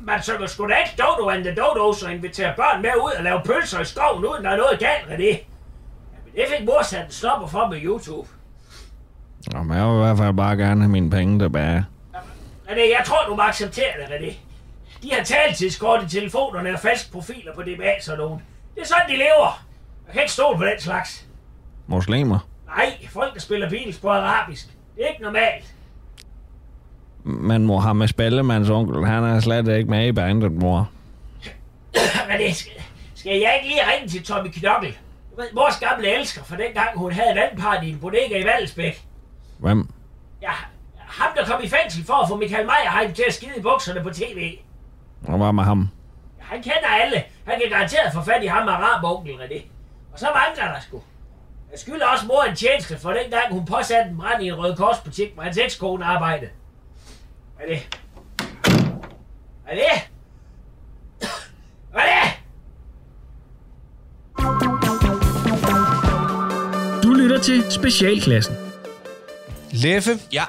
Man 0.00 0.22
synger 0.22 0.46
sgu 0.46 0.68
da 0.68 0.74
ikke 0.74 1.02
Dodo 1.02 1.28
and 1.28 1.44
the 1.44 1.54
Dodos 1.54 2.02
og 2.02 2.12
inviterer 2.12 2.56
børn 2.56 2.82
med 2.82 2.90
ud 3.04 3.12
og 3.18 3.24
lave 3.24 3.40
pølser 3.44 3.80
i 3.80 3.84
skoven, 3.84 4.24
uden 4.24 4.44
der 4.44 4.50
er 4.50 4.56
noget 4.56 4.78
galt, 4.78 5.06
René. 5.10 5.22
Ja, 5.22 5.36
det 6.36 6.44
fik 6.56 6.66
mor 6.66 6.82
sat 6.82 7.04
en 7.04 7.12
stopper 7.12 7.46
for 7.46 7.68
med 7.68 7.80
YouTube. 7.82 8.28
Nå, 9.52 9.62
men 9.62 9.78
jeg 9.78 9.86
vil 9.86 9.94
i 9.94 9.98
hvert 9.98 10.18
fald 10.18 10.34
bare 10.34 10.56
gerne 10.56 10.80
have 10.80 10.90
mine 10.90 11.10
penge 11.10 11.38
tilbage. 11.38 11.84
René, 12.68 12.80
jeg 12.80 13.02
tror, 13.06 13.16
du 13.28 13.34
må 13.34 13.42
acceptere 13.42 13.92
det, 14.00 14.14
René. 14.14 14.34
De 15.02 15.12
har 15.12 15.24
taltidskort 15.24 16.02
i 16.02 16.08
telefonerne 16.08 16.72
og 16.72 16.78
falske 16.78 17.12
profiler 17.12 17.54
på 17.54 17.62
DBA, 17.62 18.00
sådan 18.00 18.18
nogen. 18.18 18.42
Det 18.74 18.82
er 18.82 18.86
sådan, 18.86 19.08
de 19.08 19.16
lever. 19.16 19.64
Jeg 20.06 20.12
kan 20.12 20.22
ikke 20.22 20.32
stole 20.32 20.58
på 20.58 20.64
den 20.64 20.80
slags. 20.80 21.26
Muslimer. 21.86 22.38
Nej, 22.66 23.06
folk, 23.10 23.34
der 23.34 23.40
spiller 23.40 23.70
Beatles 23.70 23.98
på 23.98 24.10
arabisk. 24.10 24.66
Det 24.96 25.04
er 25.04 25.08
ikke 25.08 25.22
normalt. 25.22 25.74
Men 27.24 27.66
Mohammed 27.66 28.08
Spellemanns 28.08 28.70
onkel, 28.70 29.06
han 29.06 29.24
er 29.24 29.40
slet 29.40 29.68
ikke 29.68 29.90
med 29.90 30.06
i 30.06 30.12
bandet, 30.12 30.52
mor. 30.52 30.90
Men 32.28 32.38
det 32.38 32.56
skal, 32.56 32.72
skal 33.14 33.40
jeg 33.40 33.54
ikke 33.54 33.68
lige 33.68 33.80
ringe 33.92 34.08
til 34.08 34.24
Tommy 34.24 34.48
Knokkel? 34.48 34.96
Vores 35.54 35.76
gamle 35.80 36.18
elsker 36.18 36.44
fra 36.44 36.56
dengang, 36.56 36.98
hun 36.98 37.12
havde 37.12 37.36
vandparty 37.36 37.84
i 37.84 37.90
en 37.90 38.00
bodega 38.00 38.38
i 38.38 38.44
Valdesbæk. 38.44 39.06
Hvem? 39.58 39.88
Ja, 40.42 40.52
ham 40.96 41.28
der 41.36 41.46
kom 41.46 41.62
i 41.62 41.68
fængsel 41.68 42.04
for 42.06 42.14
at 42.14 42.28
få 42.28 42.36
Michael 42.36 42.66
Meyerheim 42.66 43.14
til 43.14 43.24
at 43.28 43.34
skide 43.34 43.56
i 43.56 43.60
bukserne 43.60 44.02
på 44.02 44.10
tv. 44.10 44.58
Og 45.28 45.38
hvad 45.38 45.52
med 45.52 45.64
ham? 45.64 45.88
Ja, 46.38 46.44
han 46.44 46.62
kender 46.62 46.88
alle. 47.02 47.24
Han 47.46 47.60
kan 47.60 47.70
garanteret 47.70 48.12
få 48.12 48.22
fat 48.22 48.42
i 48.42 48.46
ham 48.46 48.68
arabonkel 48.68 49.34
René. 49.34 49.62
Og 50.12 50.18
så 50.18 50.26
mangler 50.34 50.74
der 50.74 50.80
sgu. 50.80 51.02
Jeg 51.70 51.78
skylder 51.78 52.06
også 52.06 52.26
mor 52.26 52.42
en 52.42 52.56
tjeneste 52.56 52.98
for 52.98 53.10
den 53.12 53.30
gang, 53.30 53.52
hun 53.52 53.66
påsatte 53.66 54.10
en 54.10 54.16
brand 54.16 54.42
i 54.42 54.48
en 54.48 54.58
rød 54.58 54.76
korsbutik, 54.76 55.34
hvor 55.34 55.42
hans 55.42 55.58
ekskone 55.58 56.04
arbejdede. 56.04 56.50
Hvad 57.56 57.66
er 57.66 57.74
det? 57.74 57.98
Hvad 59.64 59.72
er 59.72 59.76
det? 59.76 60.10
Lytter 67.36 67.62
til 67.62 67.72
Specialklassen. 67.72 68.54
Leffe, 69.72 70.18
Ja. 70.32 70.44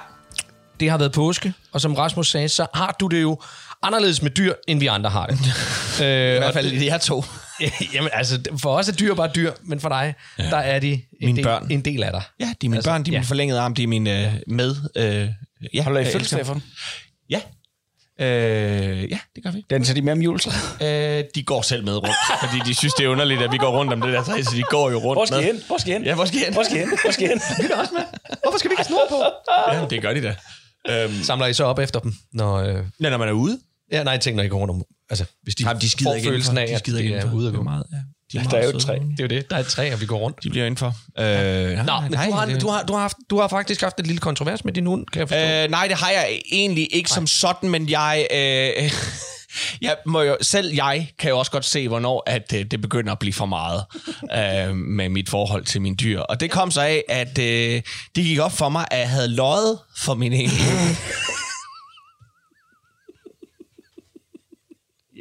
det 0.79 0.89
har 0.89 0.97
været 0.97 1.11
påske, 1.11 1.53
og 1.71 1.81
som 1.81 1.93
Rasmus 1.93 2.27
sagde, 2.31 2.49
så 2.49 2.67
har 2.73 2.95
du 2.99 3.07
det 3.07 3.21
jo 3.21 3.41
anderledes 3.83 4.21
med 4.21 4.31
dyr, 4.31 4.53
end 4.67 4.79
vi 4.79 4.87
andre 4.87 5.09
har 5.09 5.25
det. 5.27 5.37
øh, 6.05 6.35
I 6.35 6.37
hvert 6.37 6.53
fald 6.53 6.71
i 6.71 6.79
de 6.79 6.89
her 6.91 6.97
to. 6.97 7.23
Jamen 7.93 8.09
altså, 8.13 8.39
for 8.61 8.77
os 8.77 8.89
er 8.89 8.93
dyr 8.93 9.13
bare 9.15 9.31
dyr, 9.35 9.51
men 9.63 9.79
for 9.79 9.89
dig, 9.89 10.13
ja. 10.39 10.43
der 10.43 10.57
er 10.57 10.79
de 10.79 10.91
en, 10.91 11.01
Mine 11.21 11.35
del, 11.35 11.43
børn. 11.43 11.67
en 11.71 11.81
del 11.85 12.03
af 12.03 12.11
dig. 12.11 12.21
Ja, 12.39 12.45
de 12.45 12.49
er 12.51 12.55
mine 12.69 12.75
Altså, 12.75 12.91
børn, 12.91 13.03
de 13.03 13.09
er 13.09 13.13
ja. 13.13 13.19
min 13.19 13.25
forlængede 13.27 13.59
arm, 13.59 13.75
de 13.75 13.83
er 13.83 13.87
mine 13.87 14.25
øh, 14.27 14.33
med... 14.47 14.75
Øh, 14.95 15.29
ja, 15.73 15.83
Holder 15.83 16.01
I 16.01 16.03
elsker- 16.15 16.43
for 16.43 16.53
den? 16.53 16.63
Ja. 17.29 17.41
Øh, 18.19 19.11
ja, 19.11 19.19
det 19.35 19.43
gør 19.43 19.51
vi. 19.51 19.65
Den 19.69 19.83
tager 19.83 19.93
de 19.95 20.01
med 20.01 20.13
om 20.13 20.21
juletræet. 20.21 21.17
Øh, 21.19 21.23
de 21.35 21.43
går 21.43 21.61
selv 21.61 21.83
med 21.85 21.95
rundt, 21.95 22.15
fordi 22.41 22.61
de 22.65 22.75
synes, 22.75 22.93
det 22.93 23.05
er 23.05 23.09
underligt, 23.09 23.41
at 23.41 23.51
vi 23.51 23.57
går 23.57 23.69
rundt 23.79 23.93
om 23.93 24.01
det 24.01 24.13
der 24.13 24.23
træ, 24.23 24.41
så 24.43 24.51
de 24.55 24.63
går 24.63 24.89
jo 24.91 24.97
rundt 24.97 25.17
Hvor 25.17 25.25
skal 25.25 25.37
I 25.37 25.41
med. 25.45 25.53
hen? 25.53 25.61
Hvor 25.67 25.77
skal 25.77 25.89
I 25.91 25.93
hen? 25.93 26.03
Ja, 26.03 26.15
hvor 26.15 26.25
skal 26.25 26.37
I 26.39 26.43
hen? 26.43 26.53
Hvor 26.53 26.63
skal 26.63 26.75
I 26.75 26.79
hen? 26.79 26.89
Hvor 27.03 27.11
skal 27.11 27.23
I 27.25 27.27
hen? 27.27 27.39
Hvorfor 28.43 28.57
skal 28.57 28.69
vi 28.69 28.73
ikke 28.73 28.83
have 28.83 28.85
snor 28.87 29.05
på? 29.09 29.23
Ja, 29.73 29.85
det 29.89 30.01
gør 30.01 30.13
de 30.13 30.21
da. 30.21 30.35
Øhm, 30.89 31.23
Samler 31.23 31.45
I 31.47 31.53
så 31.53 31.63
op 31.63 31.79
efter 31.79 31.99
dem, 31.99 32.13
når... 32.33 32.55
Øh, 32.55 32.75
ja, 33.03 33.09
når 33.09 33.17
man 33.17 33.27
er 33.27 33.31
ude. 33.31 33.59
ja, 33.91 34.03
nej, 34.03 34.11
jeg 34.11 34.21
tænker, 34.21 34.35
når 34.37 34.43
I 34.43 34.47
går 34.47 34.59
rundt 34.59 34.71
om... 34.71 34.83
Altså, 35.09 35.25
hvis 35.43 35.55
de, 35.55 35.63
Jamen, 35.67 35.81
de 35.81 35.89
skider 35.89 36.09
får 36.11 36.15
ikke 36.15 36.27
følelsen 36.29 36.57
af, 36.57 36.67
De 36.67 36.73
at 36.73 36.79
skider 36.79 36.97
de 36.97 37.03
ikke 37.03 37.15
er 37.15 37.33
ude 37.33 37.47
at 37.47 37.51
Det 37.53 37.57
er 37.57 37.57
gå. 37.57 37.63
meget, 37.63 37.83
ja. 37.91 37.97
De 38.33 38.37
Der 38.37 38.43
meget 38.43 38.63
er 38.63 38.69
jo 38.71 38.77
et 38.77 38.81
træ. 38.83 38.93
Det 38.93 39.19
er 39.19 39.23
jo 39.23 39.27
det. 39.27 39.49
Der 39.49 39.55
er 39.55 39.59
et 39.59 39.67
træ, 39.67 39.93
og 39.93 40.01
vi 40.01 40.05
går 40.05 40.17
rundt. 40.17 40.43
De 40.43 40.49
bliver 40.49 40.65
indenfor. 40.65 40.95
Øh, 41.19 41.25
nej, 41.25 41.75
Nå, 41.83 42.01
men 42.01 42.11
nej, 42.11 42.25
du, 42.27 42.31
har, 42.31 42.45
det- 42.45 42.61
du, 42.61 42.67
har, 42.67 42.83
du, 42.83 42.93
har 42.93 42.99
haft, 43.01 43.17
du 43.29 43.39
har 43.39 43.47
faktisk 43.47 43.81
haft 43.81 43.99
et 43.99 44.07
lille 44.07 44.19
kontrovers 44.19 44.65
med 44.65 44.73
din 44.73 44.85
hund, 44.85 45.05
kan 45.13 45.19
jeg 45.19 45.27
forstå. 45.29 45.41
Øh, 45.63 45.69
nej, 45.71 45.87
det 45.87 45.97
har 45.97 46.09
jeg 46.09 46.39
egentlig 46.51 46.87
ikke 46.95 47.09
som 47.09 47.27
sådan, 47.27 47.69
men 47.69 47.89
jeg... 47.89 48.27
Øh, 48.33 48.91
jeg 49.81 49.95
må 50.05 50.21
jo, 50.21 50.37
selv 50.41 50.73
jeg 50.73 51.09
kan 51.19 51.29
jo 51.29 51.39
også 51.39 51.51
godt 51.51 51.65
se, 51.65 51.87
hvornår 51.87 52.23
at, 52.25 52.53
øh, 52.55 52.65
det 52.65 52.81
begynder 52.81 53.11
at 53.11 53.19
blive 53.19 53.33
for 53.33 53.45
meget 53.45 53.83
øh, 54.69 54.75
med 54.75 55.09
mit 55.09 55.29
forhold 55.29 55.65
til 55.65 55.81
mine 55.81 55.95
dyr. 55.95 56.19
Og 56.19 56.39
det 56.39 56.51
kom 56.51 56.71
så 56.71 56.81
af, 56.81 57.03
at 57.09 57.37
øh, 57.39 57.81
det 58.15 58.23
gik 58.23 58.39
op 58.39 58.51
for 58.51 58.69
mig, 58.69 58.85
at 58.91 58.99
jeg 58.99 59.09
havde 59.09 59.27
løjet 59.35 59.79
for 59.97 60.13
min 60.13 60.33
egen 60.33 60.49
hund. 60.49 60.95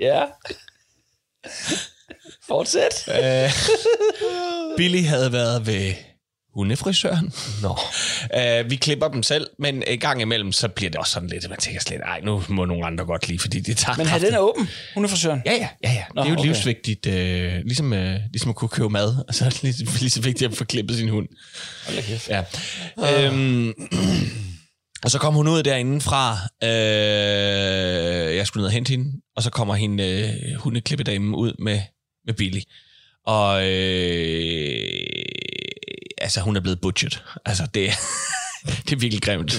Ja. 0.02 0.22
Fortsæt. 2.48 3.08
Øh, 3.22 3.50
Billy 4.76 5.02
havde 5.02 5.32
været 5.32 5.66
ved 5.66 5.94
hundefrisøren. 6.56 7.32
Nå. 7.62 7.78
Uh, 8.37 8.70
vi 8.70 8.76
klipper 8.76 9.09
dem 9.09 9.22
selv, 9.22 9.46
men 9.59 9.82
en 9.87 9.98
gang 9.98 10.20
imellem, 10.20 10.52
så 10.52 10.68
bliver 10.68 10.90
det 10.90 10.98
også 10.98 11.12
sådan 11.12 11.28
lidt, 11.28 11.44
at 11.44 11.50
man 11.50 11.59
tænker 11.59 11.80
slet, 11.80 12.00
ej, 12.04 12.20
nu 12.20 12.42
må 12.48 12.64
nogle 12.64 12.87
andre 12.87 13.04
godt 13.04 13.28
lide, 13.28 13.38
fordi 13.38 13.61
det 13.61 13.76
tager 13.76 13.96
Men 13.96 14.06
har 14.06 14.18
den 14.18 14.35
er 14.35 14.38
åben? 14.38 14.68
Hun 14.94 15.04
er 15.04 15.09
frisøren. 15.09 15.42
Ja, 15.46 15.52
ja, 15.52 15.68
ja, 15.85 15.92
ja. 15.92 16.04
Nå, 16.14 16.22
det 16.22 16.28
er 16.28 16.32
jo 16.32 16.38
okay. 16.38 16.48
livsvigtigt, 16.48 17.06
øh, 17.06 17.52
ligesom, 17.64 17.92
øh, 17.92 18.20
ligesom 18.32 18.50
at 18.50 18.56
kunne 18.56 18.68
købe 18.68 18.90
mad, 18.90 19.24
og 19.28 19.35
så 19.35 19.44
er 19.44 19.48
det 19.48 19.62
lige, 19.62 19.98
lige 20.00 20.11
så 20.11 20.20
vigtigt 20.20 20.50
at 20.50 20.56
få 20.56 20.64
klippet 20.64 20.96
sin 20.96 21.09
hund. 21.09 21.28
Ja. 22.28 22.42
Øhm, 23.26 23.72
og 25.04 25.11
så 25.11 25.18
kom 25.18 25.35
hun 25.35 25.48
ud 25.48 25.62
derinde 25.62 26.00
fra, 26.00 26.38
øh, 26.62 28.37
jeg 28.37 28.46
skulle 28.46 28.61
ned 28.61 28.66
og 28.66 28.72
hente 28.72 28.90
hende, 28.90 29.12
og 29.37 29.42
så 29.42 29.50
kommer 29.50 29.74
hende, 29.74 30.04
øh, 30.04 30.54
hundeklippedamen 30.54 31.35
ud 31.35 31.52
med, 31.59 31.80
med 32.26 32.34
Billy. 32.34 32.60
Og 33.26 33.70
øh, 33.70 34.88
altså, 36.18 36.40
hun 36.40 36.56
er 36.56 36.60
blevet 36.60 36.80
butchet. 36.80 37.22
Altså, 37.44 37.66
det, 37.74 37.90
det 38.86 38.92
er 38.92 38.96
virkelig 38.96 39.22
grimt. 39.22 39.54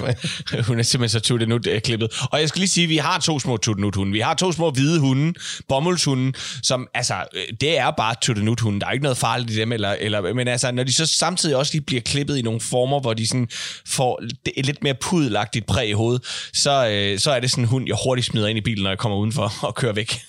Hun 0.67 0.79
er 0.79 0.83
simpelthen 0.83 1.09
så 1.09 1.19
tuttenut 1.19 1.67
øh, 1.67 1.81
klippet. 1.81 2.09
Og 2.31 2.39
jeg 2.39 2.49
skal 2.49 2.59
lige 2.59 2.69
sige, 2.69 2.83
at 2.83 2.89
vi 2.89 2.97
har 2.97 3.19
to 3.19 3.39
små 3.39 3.57
tuttenut-hunde. 3.57 4.11
Vi 4.11 4.19
har 4.19 4.33
to 4.33 4.51
små 4.51 4.71
hvide 4.71 4.99
hunde, 4.99 5.33
bomuldshunde, 5.67 6.33
som, 6.63 6.87
altså, 6.93 7.15
øh, 7.33 7.43
det 7.61 7.77
er 7.77 7.91
bare 7.91 8.15
tuttenut-hunde. 8.21 8.79
Der 8.79 8.87
er 8.87 8.91
ikke 8.91 9.03
noget 9.03 9.17
farligt 9.17 9.51
i 9.51 9.55
dem, 9.55 9.71
eller, 9.71 9.95
eller, 9.99 10.33
men 10.33 10.47
altså, 10.47 10.71
når 10.71 10.83
de 10.83 10.93
så 10.93 11.05
samtidig 11.05 11.55
også 11.55 11.73
lige 11.73 11.83
bliver 11.83 12.01
klippet 12.01 12.37
i 12.37 12.41
nogle 12.41 12.61
former, 12.61 12.99
hvor 12.99 13.13
de 13.13 13.27
sådan 13.27 13.49
får 13.87 14.21
et 14.55 14.65
lidt 14.65 14.83
mere 14.83 14.93
pudelagtigt 14.93 15.65
præg 15.65 15.89
i 15.89 15.93
hovedet, 15.93 16.23
så, 16.53 16.87
øh, 16.89 17.19
så 17.19 17.31
er 17.31 17.39
det 17.39 17.51
sådan 17.51 17.63
en 17.63 17.67
hund, 17.67 17.87
jeg 17.87 17.97
hurtigt 18.03 18.27
smider 18.27 18.47
ind 18.47 18.57
i 18.57 18.61
bilen, 18.61 18.83
når 18.83 18.91
jeg 18.91 18.97
kommer 18.97 19.17
udenfor 19.17 19.53
og 19.61 19.75
kører 19.75 19.93
væk. 19.93 20.21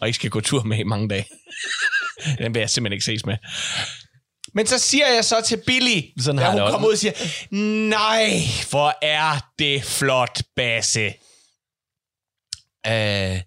Og 0.00 0.06
ikke 0.06 0.16
skal 0.16 0.30
gå 0.30 0.40
tur 0.40 0.62
med 0.62 0.78
i 0.78 0.82
mange 0.82 1.08
dage. 1.08 1.24
Den 2.38 2.54
vil 2.54 2.60
jeg 2.60 2.70
simpelthen 2.70 2.92
ikke 2.92 3.04
ses 3.04 3.26
med. 3.26 3.36
Men 4.54 4.66
så 4.66 4.78
siger 4.78 5.06
jeg 5.14 5.24
så 5.24 5.40
til 5.46 5.62
Billy, 5.66 6.00
Sådan 6.20 6.38
da 6.38 6.44
har 6.44 6.62
hun 6.62 6.70
kommer 6.70 6.88
ud 6.88 6.92
og 6.92 6.98
siger, 6.98 7.12
nej, 7.88 8.40
hvor 8.70 8.94
er 9.02 9.46
det 9.58 9.84
flot, 9.84 10.42
Basse. 10.56 11.14
Øh, 12.86 13.40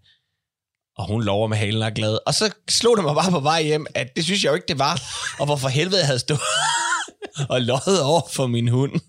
og 0.97 1.07
hun 1.07 1.23
lover 1.23 1.47
med 1.47 1.57
halen 1.57 1.81
og 1.81 1.87
er 1.87 1.93
glad. 1.93 2.17
Og 2.25 2.33
så 2.33 2.53
slog 2.69 2.97
det 2.97 3.05
mig 3.05 3.15
bare 3.15 3.31
på 3.31 3.39
vej 3.39 3.63
hjem, 3.63 3.85
at 3.95 4.07
det 4.15 4.23
synes 4.23 4.43
jeg 4.43 4.49
jo 4.49 4.55
ikke, 4.55 4.67
det 4.67 4.79
var. 4.79 5.01
Og 5.39 5.45
hvorfor 5.45 5.67
helvede 5.67 5.97
jeg 5.97 6.05
havde 6.05 6.19
stået 6.19 6.39
og 7.53 7.61
løjet 7.61 8.01
over 8.01 8.21
for 8.33 8.47
min 8.47 8.67
hund. 8.67 8.99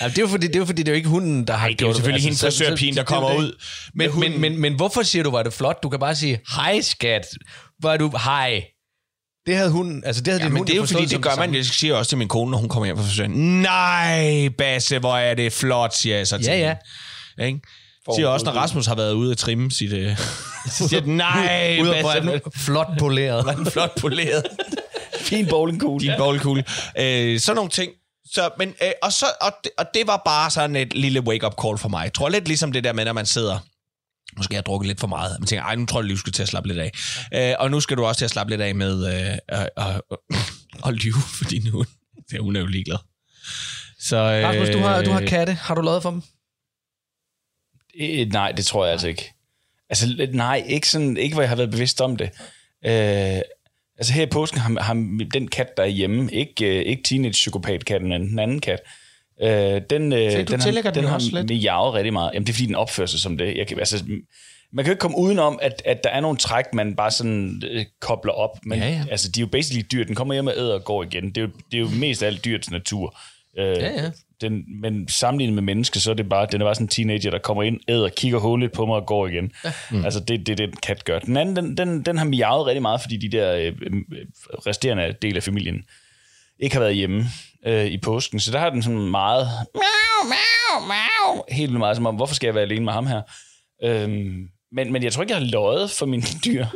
Ja, 0.00 0.08
det 0.08 0.18
er 0.18 0.22
jo 0.22 0.28
fordi, 0.28 0.46
det 0.46 0.54
er 0.56 0.58
jo 0.58 0.66
fordi, 0.66 0.82
det 0.82 0.88
er 0.88 0.92
jo 0.92 0.96
ikke 0.96 1.08
hunden, 1.08 1.46
der 1.46 1.52
har 1.52 1.66
Nej, 1.66 1.76
det 1.78 1.82
er 1.84 1.88
jo 1.88 1.94
selvfølgelig 1.94 2.24
hende 2.24 2.38
frisørpigen, 2.38 2.96
der 2.96 3.04
kommer 3.04 3.34
ud. 3.34 3.62
Men, 3.94 4.10
hunden. 4.10 4.30
men, 4.30 4.40
men, 4.40 4.60
men 4.60 4.74
hvorfor 4.74 5.02
siger 5.02 5.22
du, 5.22 5.30
var 5.30 5.42
det 5.42 5.52
flot? 5.52 5.82
Du 5.82 5.88
kan 5.88 6.00
bare 6.00 6.16
sige, 6.16 6.40
hej 6.56 6.80
skat. 6.80 7.26
Var 7.82 7.96
du, 7.96 8.10
hej. 8.24 8.64
Det 9.46 9.56
havde 9.56 9.70
hunden, 9.70 10.04
altså 10.04 10.22
det 10.22 10.32
havde 10.32 10.42
Ja, 10.42 10.44
din 10.46 10.52
men 10.52 10.58
hund 10.60 10.66
det 10.66 10.72
er 10.72 10.76
jo 10.76 10.86
fordi, 10.86 11.04
det 11.04 11.22
gør 11.22 11.36
man. 11.36 11.54
Jeg 11.54 11.64
siger 11.64 11.94
også 11.94 12.08
til 12.08 12.18
min 12.18 12.28
kone, 12.28 12.50
når 12.50 12.58
hun 12.58 12.68
kommer 12.68 12.84
hjem 12.86 12.96
fra 12.96 13.04
frisøren. 13.04 13.30
Nej, 13.62 14.48
Basse, 14.58 14.98
hvor 14.98 15.16
er 15.16 15.34
det 15.34 15.52
flot, 15.52 15.94
siger 15.94 16.16
jeg 16.16 16.26
så 16.26 16.38
til 16.38 16.46
Ja, 16.46 16.58
ja. 17.38 17.44
Ikke? 17.44 17.60
Siger 18.14 18.28
også, 18.28 18.46
når 18.46 18.52
Rasmus 18.52 18.86
har 18.86 18.94
været 18.94 19.12
ude 19.12 19.30
at 19.30 19.38
trimme 19.38 19.70
sit... 19.70 19.92
Øh, 19.92 20.02
jeg, 20.92 21.00
nej, 21.00 21.78
Ude 21.82 21.90
Basse, 21.90 22.02
branden, 22.02 22.40
flot 22.56 22.88
poleret. 22.98 23.44
flot 23.72 24.00
poleret. 24.00 24.46
Fin 25.20 25.46
bowlingkugle. 25.46 26.06
Din 26.06 26.12
bowlingkugle. 26.18 26.64
Øh, 26.98 27.40
sådan 27.40 27.56
nogle 27.56 27.70
ting. 27.70 27.92
Så, 28.32 28.50
men, 28.58 28.68
øh, 28.82 28.90
og, 29.02 29.12
så, 29.12 29.26
og, 29.40 29.52
det, 29.64 29.72
og 29.78 29.86
det 29.94 30.06
var 30.06 30.22
bare 30.24 30.50
sådan 30.50 30.76
et 30.76 30.94
lille 30.94 31.20
wake-up 31.20 31.54
call 31.62 31.78
for 31.78 31.88
mig. 31.88 32.04
Jeg 32.04 32.12
tror 32.12 32.28
lidt 32.28 32.48
ligesom 32.48 32.72
det 32.72 32.84
der 32.84 32.92
med, 32.92 33.04
når 33.04 33.12
man 33.12 33.26
sidder 33.26 33.58
Måske 34.36 34.54
har 34.54 34.58
jeg 34.58 34.66
drukket 34.66 34.88
lidt 34.88 35.00
for 35.00 35.06
meget. 35.06 35.36
Man 35.40 35.46
tænker, 35.46 35.64
ej, 35.64 35.74
nu 35.74 35.86
tror 35.86 36.02
jeg, 36.02 36.10
du 36.10 36.16
skal 36.16 36.32
til 36.32 36.42
at 36.42 36.48
slappe 36.48 36.68
lidt 36.68 36.78
af. 36.78 36.92
Øh, 37.34 37.54
og 37.58 37.70
nu 37.70 37.80
skal 37.80 37.96
du 37.96 38.04
også 38.04 38.18
til 38.18 38.24
at 38.24 38.30
slappe 38.30 38.50
lidt 38.52 38.60
af 38.60 38.74
med 38.74 39.06
øh, 39.06 39.38
at, 39.48 39.70
at, 39.76 40.00
at 40.86 40.94
lyve 40.94 41.22
for 41.38 41.44
din 41.44 41.66
hund. 41.66 41.88
Det 42.30 42.40
hun 42.40 42.56
er 42.56 42.60
jo 42.60 42.66
ligeglad. 42.66 42.98
Så, 43.98 44.16
øh, 44.16 44.48
Rasmus, 44.48 44.68
du 44.68 44.78
har, 44.78 45.02
du 45.02 45.10
har 45.10 45.20
katte. 45.20 45.52
Har 45.52 45.74
du 45.74 45.80
lavet 45.80 46.02
for 46.02 46.10
dem? 46.10 46.22
Øh, 48.00 48.26
nej, 48.32 48.52
det 48.52 48.66
tror 48.66 48.84
jeg 48.84 48.92
altså 48.92 49.08
ikke. 49.08 49.32
Altså, 49.90 50.28
nej, 50.32 50.64
ikke, 50.66 50.88
sådan, 50.88 51.16
ikke 51.16 51.34
hvor 51.34 51.42
jeg 51.42 51.48
har 51.48 51.56
været 51.56 51.70
bevidst 51.70 52.00
om 52.00 52.16
det. 52.16 52.30
Øh, 52.84 53.40
altså 53.98 54.12
her 54.12 54.22
i 54.22 54.30
påsken 54.30 54.60
har, 54.60 54.82
har 54.82 54.94
den 55.32 55.48
kat, 55.48 55.76
der 55.76 55.82
er 55.82 55.86
hjemme, 55.86 56.32
ikke, 56.32 56.78
øh, 56.78 56.86
ikke 56.86 57.02
teenage-psykopat-katten, 57.02 58.08
men 58.08 58.28
den 58.28 58.38
anden 58.38 58.60
kat, 58.60 58.80
øh, 59.42 59.80
den, 59.90 60.12
øh, 60.12 60.32
du 60.32 60.52
den, 60.52 60.60
tillægger 60.60 60.90
har, 60.90 60.94
den 60.94 61.02
den 61.02 61.08
har 61.08 61.14
også 61.14 61.30
lidt? 61.32 61.50
miavet 61.50 61.94
rigtig 61.94 62.12
meget. 62.12 62.30
Jamen, 62.34 62.46
det 62.46 62.52
er 62.52 62.54
fordi, 62.54 62.66
den 62.66 62.74
opfører 62.74 63.06
sig 63.06 63.20
som 63.20 63.38
det. 63.38 63.56
Jeg 63.56 63.66
kan, 63.66 63.78
altså, 63.78 64.04
man 64.72 64.84
kan 64.84 64.90
jo 64.90 64.92
ikke 64.92 65.00
komme 65.00 65.18
udenom, 65.18 65.58
at, 65.62 65.82
at 65.84 66.04
der 66.04 66.10
er 66.10 66.20
nogle 66.20 66.38
træk, 66.38 66.64
man 66.74 66.96
bare 66.96 67.10
sådan 67.10 67.62
øh, 67.70 67.84
kobler 68.00 68.32
op. 68.32 68.58
Men 68.64 68.78
Ja, 68.78 68.88
ja. 68.88 69.04
altså, 69.10 69.30
de 69.30 69.40
er 69.40 69.42
jo 69.42 69.48
basically 69.48 69.86
dyr. 69.92 70.04
Den 70.04 70.14
kommer 70.14 70.34
hjem 70.34 70.46
og 70.46 70.52
æder 70.56 70.74
og 70.74 70.84
går 70.84 71.02
igen. 71.02 71.24
Det 71.28 71.36
er 71.38 71.42
jo, 71.42 71.48
det 71.72 71.76
er 71.76 71.80
jo 71.80 71.88
mest 72.00 72.22
af 72.22 72.26
alt 72.26 72.44
dyrets 72.44 72.70
natur. 72.70 73.18
Øh, 73.58 73.66
Ja, 73.66 74.02
ja. 74.02 74.10
Den, 74.40 74.80
men 74.80 75.08
sammenlignet 75.08 75.54
med 75.54 75.62
mennesker, 75.62 76.00
så 76.00 76.10
er 76.10 76.14
det 76.14 76.28
bare, 76.28 76.46
den 76.52 76.60
er 76.60 76.64
bare 76.64 76.74
sådan 76.74 76.84
en 76.84 76.88
teenager, 76.88 77.30
der 77.30 77.38
kommer 77.38 77.62
ind, 77.62 77.80
æder, 77.88 78.08
kigger 78.08 78.38
håndligt 78.38 78.72
på 78.72 78.86
mig 78.86 78.96
og 78.96 79.06
går 79.06 79.26
igen. 79.26 79.52
Mm. 79.90 80.04
Altså, 80.04 80.20
det 80.20 80.40
er 80.40 80.44
det, 80.44 80.58
den 80.58 80.72
kat 80.72 81.04
gør. 81.04 81.18
Den 81.18 81.36
anden, 81.36 81.56
den, 81.56 81.76
den, 81.76 82.02
den 82.02 82.18
har 82.18 82.24
miavet 82.24 82.66
rigtig 82.66 82.82
meget, 82.82 83.00
fordi 83.00 83.16
de 83.16 83.28
der 83.28 83.52
øh, 83.54 83.66
øh, 83.66 83.94
resterende 84.66 85.14
del 85.22 85.36
af 85.36 85.42
familien 85.42 85.84
ikke 86.58 86.74
har 86.76 86.80
været 86.80 86.94
hjemme 86.96 87.24
øh, 87.66 87.86
i 87.86 87.98
påsken. 87.98 88.40
Så 88.40 88.50
der 88.50 88.58
har 88.58 88.70
den 88.70 88.82
sådan 88.82 89.10
meget, 89.10 89.48
miau, 89.74 90.28
miau, 90.28 90.86
miau, 90.86 91.44
helt 91.48 91.70
vildt 91.70 91.78
meget, 91.78 91.96
som 91.96 92.06
om, 92.06 92.14
hvorfor 92.14 92.34
skal 92.34 92.46
jeg 92.46 92.54
være 92.54 92.64
alene 92.64 92.84
med 92.84 92.92
ham 92.92 93.06
her? 93.06 93.22
Øhm, 93.84 94.48
men, 94.72 94.92
men 94.92 95.02
jeg 95.02 95.12
tror 95.12 95.22
ikke, 95.22 95.34
jeg 95.34 95.40
har 95.40 95.50
løjet 95.50 95.90
for 95.90 96.06
mine 96.06 96.22
dyr. 96.44 96.66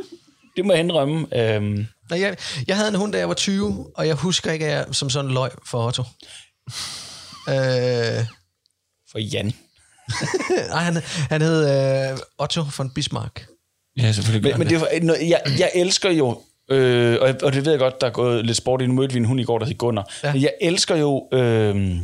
det 0.55 0.65
må 0.65 0.73
jeg 0.73 0.79
indrømme. 0.79 1.27
Øhm, 1.35 1.87
Nej, 2.09 2.19
jeg, 2.21 2.37
jeg 2.67 2.75
havde 2.75 2.89
en 2.89 2.95
hund, 2.95 3.13
da 3.13 3.17
jeg 3.17 3.27
var 3.27 3.33
20, 3.33 3.91
og 3.95 4.07
jeg 4.07 4.15
husker 4.15 4.51
ikke, 4.51 4.65
at 4.65 4.71
jeg 4.71 4.85
som 4.95 5.09
sådan 5.09 5.31
løg 5.31 5.51
for 5.65 5.87
Otto. 5.87 6.03
Øh, 7.49 8.25
for 9.11 9.19
Jan. 9.19 9.53
nej, 10.69 10.83
han, 10.83 10.97
han 11.29 11.41
hed 11.41 12.11
øh, 12.11 12.17
Otto 12.39 12.63
von 12.77 12.93
Bismarck. 12.93 13.47
Ja, 13.97 14.11
selvfølgelig. 14.11 14.51
Men, 14.51 14.59
men 14.59 14.69
det 14.69 15.11
er, 15.11 15.25
jeg, 15.27 15.41
jeg 15.59 15.71
elsker 15.75 16.11
jo, 16.11 16.41
øh, 16.71 17.17
og, 17.21 17.35
og 17.43 17.53
det 17.53 17.65
ved 17.65 17.71
jeg 17.71 17.79
godt, 17.79 18.01
der 18.01 18.07
er 18.07 18.11
gået 18.11 18.45
lidt 18.45 18.57
sport 18.57 18.81
i. 18.81 18.87
Nu 18.87 18.93
mødte 18.93 19.13
vi 19.13 19.19
en 19.19 19.25
hund 19.25 19.39
i 19.39 19.43
går, 19.43 19.59
der 19.59 19.65
hed 19.65 19.77
Gunnar. 19.77 20.11
Ja. 20.23 20.33
Men 20.33 20.41
jeg 20.41 20.53
elsker 20.61 20.95
jo... 20.95 21.27
Øh, 21.33 21.97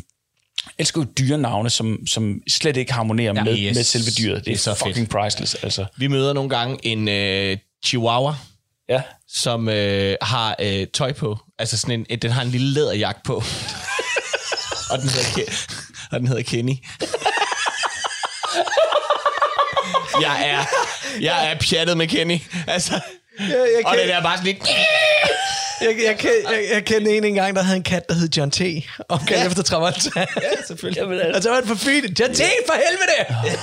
elsker 0.77 1.01
jo 1.01 1.07
dyrenavne, 1.19 1.69
som, 1.69 2.07
som 2.07 2.41
slet 2.49 2.77
ikke 2.77 2.93
harmonerer 2.93 3.33
Ja, 3.35 3.43
med, 3.43 3.57
yes. 3.59 3.75
med 3.75 3.83
selve 3.83 4.11
dyret. 4.19 4.37
Det, 4.37 4.45
Det 4.45 4.53
er 4.53 4.57
så 4.57 4.73
fucking 4.73 5.09
priceless, 5.09 5.55
altså. 5.55 5.85
Vi 5.97 6.07
møder 6.07 6.33
nogle 6.33 6.49
gange 6.49 6.77
en 6.83 7.07
øh, 7.07 7.57
chihuahua, 7.85 8.33
Ja. 8.89 9.01
som 9.27 9.69
øh, 9.69 10.15
har 10.21 10.55
øh, 10.61 10.87
tøj 10.93 11.13
på. 11.13 11.37
Altså 11.59 11.77
sådan 11.77 12.05
en, 12.09 12.19
den 12.19 12.31
har 12.31 12.41
en 12.41 12.47
lille 12.49 12.67
læderjakke 12.73 13.21
på. 13.25 13.33
og, 14.91 14.99
den 15.01 15.09
hedder 15.09 15.51
og 16.11 16.19
den 16.19 16.27
hedder 16.27 16.43
Kenny. 16.43 16.73
jeg 20.21 20.49
er, 20.49 20.65
jeg 21.21 21.51
er 21.51 21.55
pjattet 21.69 21.97
med 21.97 22.07
Kenny. 22.07 22.39
Altså, 22.67 22.99
Jeg, 23.39 23.47
jeg, 23.49 23.85
og 23.85 23.95
det 23.95 24.13
er 24.13 24.21
bare 24.21 24.37
sådan 24.37 24.53
lidt... 24.53 24.69
jeg, 25.81 25.95
jeg, 26.05 26.17
jeg, 26.23 26.31
jeg, 26.51 26.63
jeg 26.73 26.85
kendte 26.85 27.17
en 27.17 27.23
engang, 27.23 27.55
der 27.55 27.61
havde 27.63 27.77
en 27.77 27.83
kat, 27.83 28.09
der 28.09 28.15
hed 28.15 28.29
John 28.37 28.51
T. 28.51 28.61
Opkaldt 29.09 29.41
ja. 29.41 29.47
efter 29.47 29.63
Travolta. 29.63 30.09
Ja, 30.19 30.25
selvfølgelig. 30.67 31.01
Jamen, 31.01 31.19
altså. 31.19 31.37
Og 31.37 31.43
så 31.43 31.49
var 31.49 31.55
han 31.55 31.67
for 31.67 31.75
fint. 31.75 32.19
John 32.19 32.33
T, 32.33 32.41
for 32.67 32.73
helvede! 32.73 33.57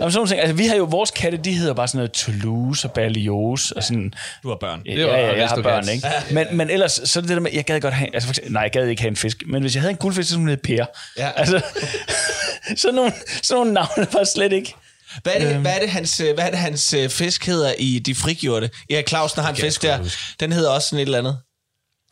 Jamen, 0.00 0.12
sådan 0.12 0.28
ting. 0.28 0.40
Altså, 0.40 0.54
vi 0.54 0.66
har 0.66 0.76
jo, 0.76 0.84
vores 0.84 1.10
katte, 1.10 1.38
de 1.38 1.52
hedder 1.52 1.74
bare 1.74 1.88
sådan 1.88 1.98
noget 1.98 2.12
Toulouse 2.12 2.88
og 2.88 2.92
Berlioz 2.92 3.70
og 3.70 3.82
sådan. 3.82 4.12
Du 4.42 4.48
har 4.48 4.56
børn. 4.56 4.82
Ja, 4.86 4.92
ja, 4.92 5.06
ja, 5.06 5.36
jeg 5.36 5.48
har 5.48 5.62
børn, 5.62 5.88
ikke? 5.88 6.08
Men, 6.30 6.46
men 6.52 6.70
ellers, 6.70 7.00
så 7.04 7.18
er 7.18 7.20
det 7.20 7.28
det 7.28 7.36
der 7.36 7.42
med, 7.42 7.50
jeg 7.54 7.64
gad 7.64 7.80
godt 7.80 7.94
have, 7.94 8.14
altså, 8.14 8.26
for 8.26 8.32
eksempel, 8.32 8.52
nej, 8.52 8.62
jeg 8.62 8.70
gad 8.70 8.86
ikke 8.86 9.02
have 9.02 9.10
en 9.10 9.16
fisk, 9.16 9.42
men 9.46 9.62
hvis 9.62 9.74
jeg 9.74 9.80
havde 9.82 9.90
en 9.90 9.96
guldfisk, 9.96 10.28
så 10.28 10.34
skulle 10.34 10.40
den 10.40 10.48
hedde 10.48 10.76
Per. 10.76 10.86
Ja. 11.18 11.30
Altså, 11.36 11.60
sådan 12.82 12.94
nogle, 12.94 13.12
sådan 13.42 13.58
nogle 13.58 13.72
navne 13.72 14.06
var 14.12 14.24
slet 14.24 14.52
ikke. 14.52 14.74
Hvad 15.22 15.32
er, 15.36 15.38
det, 15.48 15.60
hvad, 15.60 15.74
er 15.74 15.78
det, 15.80 15.90
hans, 15.90 16.20
øh, 16.20 16.34
hvad 16.34 16.44
er 16.44 16.50
det, 16.50 16.58
hans 16.58 16.92
øh, 16.92 17.08
fisk 17.10 17.46
hedder 17.46 17.74
i 17.78 17.98
De 17.98 18.14
Frigjorte? 18.14 18.70
Erik 18.90 19.08
Clausen 19.08 19.42
har 19.42 19.50
en 19.50 19.56
fisk 19.56 19.82
der. 19.82 20.16
Den 20.40 20.52
hedder 20.52 20.70
også 20.70 20.88
sådan 20.88 20.98
et 20.98 21.06
eller 21.06 21.18
andet. 21.18 21.38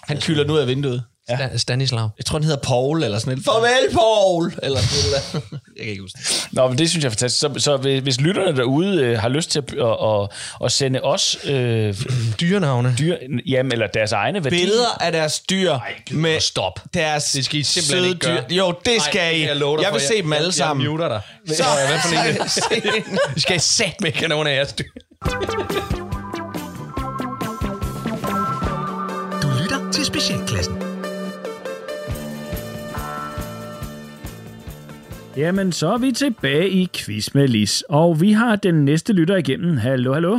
Han 0.02 0.20
kylder 0.20 0.42
den 0.42 0.52
ud 0.52 0.58
af 0.58 0.66
vinduet. 0.66 1.04
Ja. 1.28 1.56
Stanislav. 1.56 2.10
Jeg 2.18 2.24
tror, 2.26 2.38
den 2.38 2.44
hedder 2.44 2.60
Paul, 2.60 3.02
eller 3.02 3.18
sådan 3.18 3.38
et. 3.38 3.44
Farvel, 3.44 3.92
Paul! 3.94 4.54
Eller 4.62 4.78
sådan 4.80 5.10
noget. 5.10 5.60
Jeg 5.76 5.84
kan 5.84 5.90
ikke 5.90 6.02
huske 6.02 6.18
det. 6.18 6.48
Nå, 6.52 6.68
men 6.68 6.78
det 6.78 6.90
synes 6.90 7.02
jeg 7.04 7.08
er 7.08 7.10
fantastisk. 7.10 7.40
Så, 7.40 7.54
så 7.58 7.76
hvis, 7.76 8.02
hvis 8.02 8.20
lytterne 8.20 8.56
derude 8.56 9.00
øh, 9.02 9.18
har 9.18 9.28
lyst 9.28 9.50
til 9.50 9.58
at, 9.58 9.74
at, 9.80 10.22
at, 10.22 10.28
at 10.64 10.72
sende 10.72 11.00
os 11.00 11.36
øh, 11.44 11.94
Dyrenavne. 12.40 12.94
dyr, 12.98 13.16
jamen, 13.46 13.72
eller 13.72 13.86
deres 13.86 14.12
egne 14.12 14.44
værdier. 14.44 14.60
Billeder 14.60 15.02
af 15.02 15.12
deres 15.12 15.40
dyr 15.40 15.78
med 16.10 16.40
stop. 16.40 16.80
deres 16.94 17.32
Det 17.32 17.44
skal 17.44 17.58
I 17.60 17.62
simpelthen 17.62 17.98
søde 17.98 18.08
ikke 18.08 18.20
gøre. 18.26 18.44
dyr. 18.50 18.56
Jo, 18.56 18.74
det 18.84 19.02
skal 19.02 19.40
I. 19.40 19.46
jeg 19.46 19.56
lover 19.56 19.76
dig 19.76 19.82
jeg 19.84 19.90
for, 19.92 19.98
vil 19.98 20.06
se 20.06 20.22
dem 20.22 20.32
alle 20.32 20.52
sammen. 20.52 20.84
Jeg 20.84 20.90
muter 20.90 21.08
dig. 21.08 21.20
Så, 21.56 21.64
hvad 21.88 21.98
for 21.98 23.10
en? 23.12 23.18
Skal 23.40 23.56
i 23.56 23.58
sat 23.58 23.94
med 24.00 24.08
ikke 24.08 24.18
have 24.18 24.28
nogen 24.28 24.46
af 24.46 24.54
jeres 24.56 24.72
dyr. 24.72 24.84
Du 29.42 29.48
lytter 29.62 29.90
til 29.92 30.04
Specialklassen. 30.04 30.91
Jamen, 35.36 35.72
så 35.72 35.86
er 35.96 36.00
vi 36.06 36.10
tilbage 36.24 36.68
i 36.80 36.82
Quiz 36.96 37.34
med 37.34 37.48
Lis, 37.48 37.74
og 38.00 38.08
vi 38.22 38.30
har 38.32 38.56
den 38.56 38.84
næste 38.84 39.10
lytter 39.18 39.36
igennem. 39.36 39.76
Hallo, 39.76 40.12
hallo. 40.12 40.34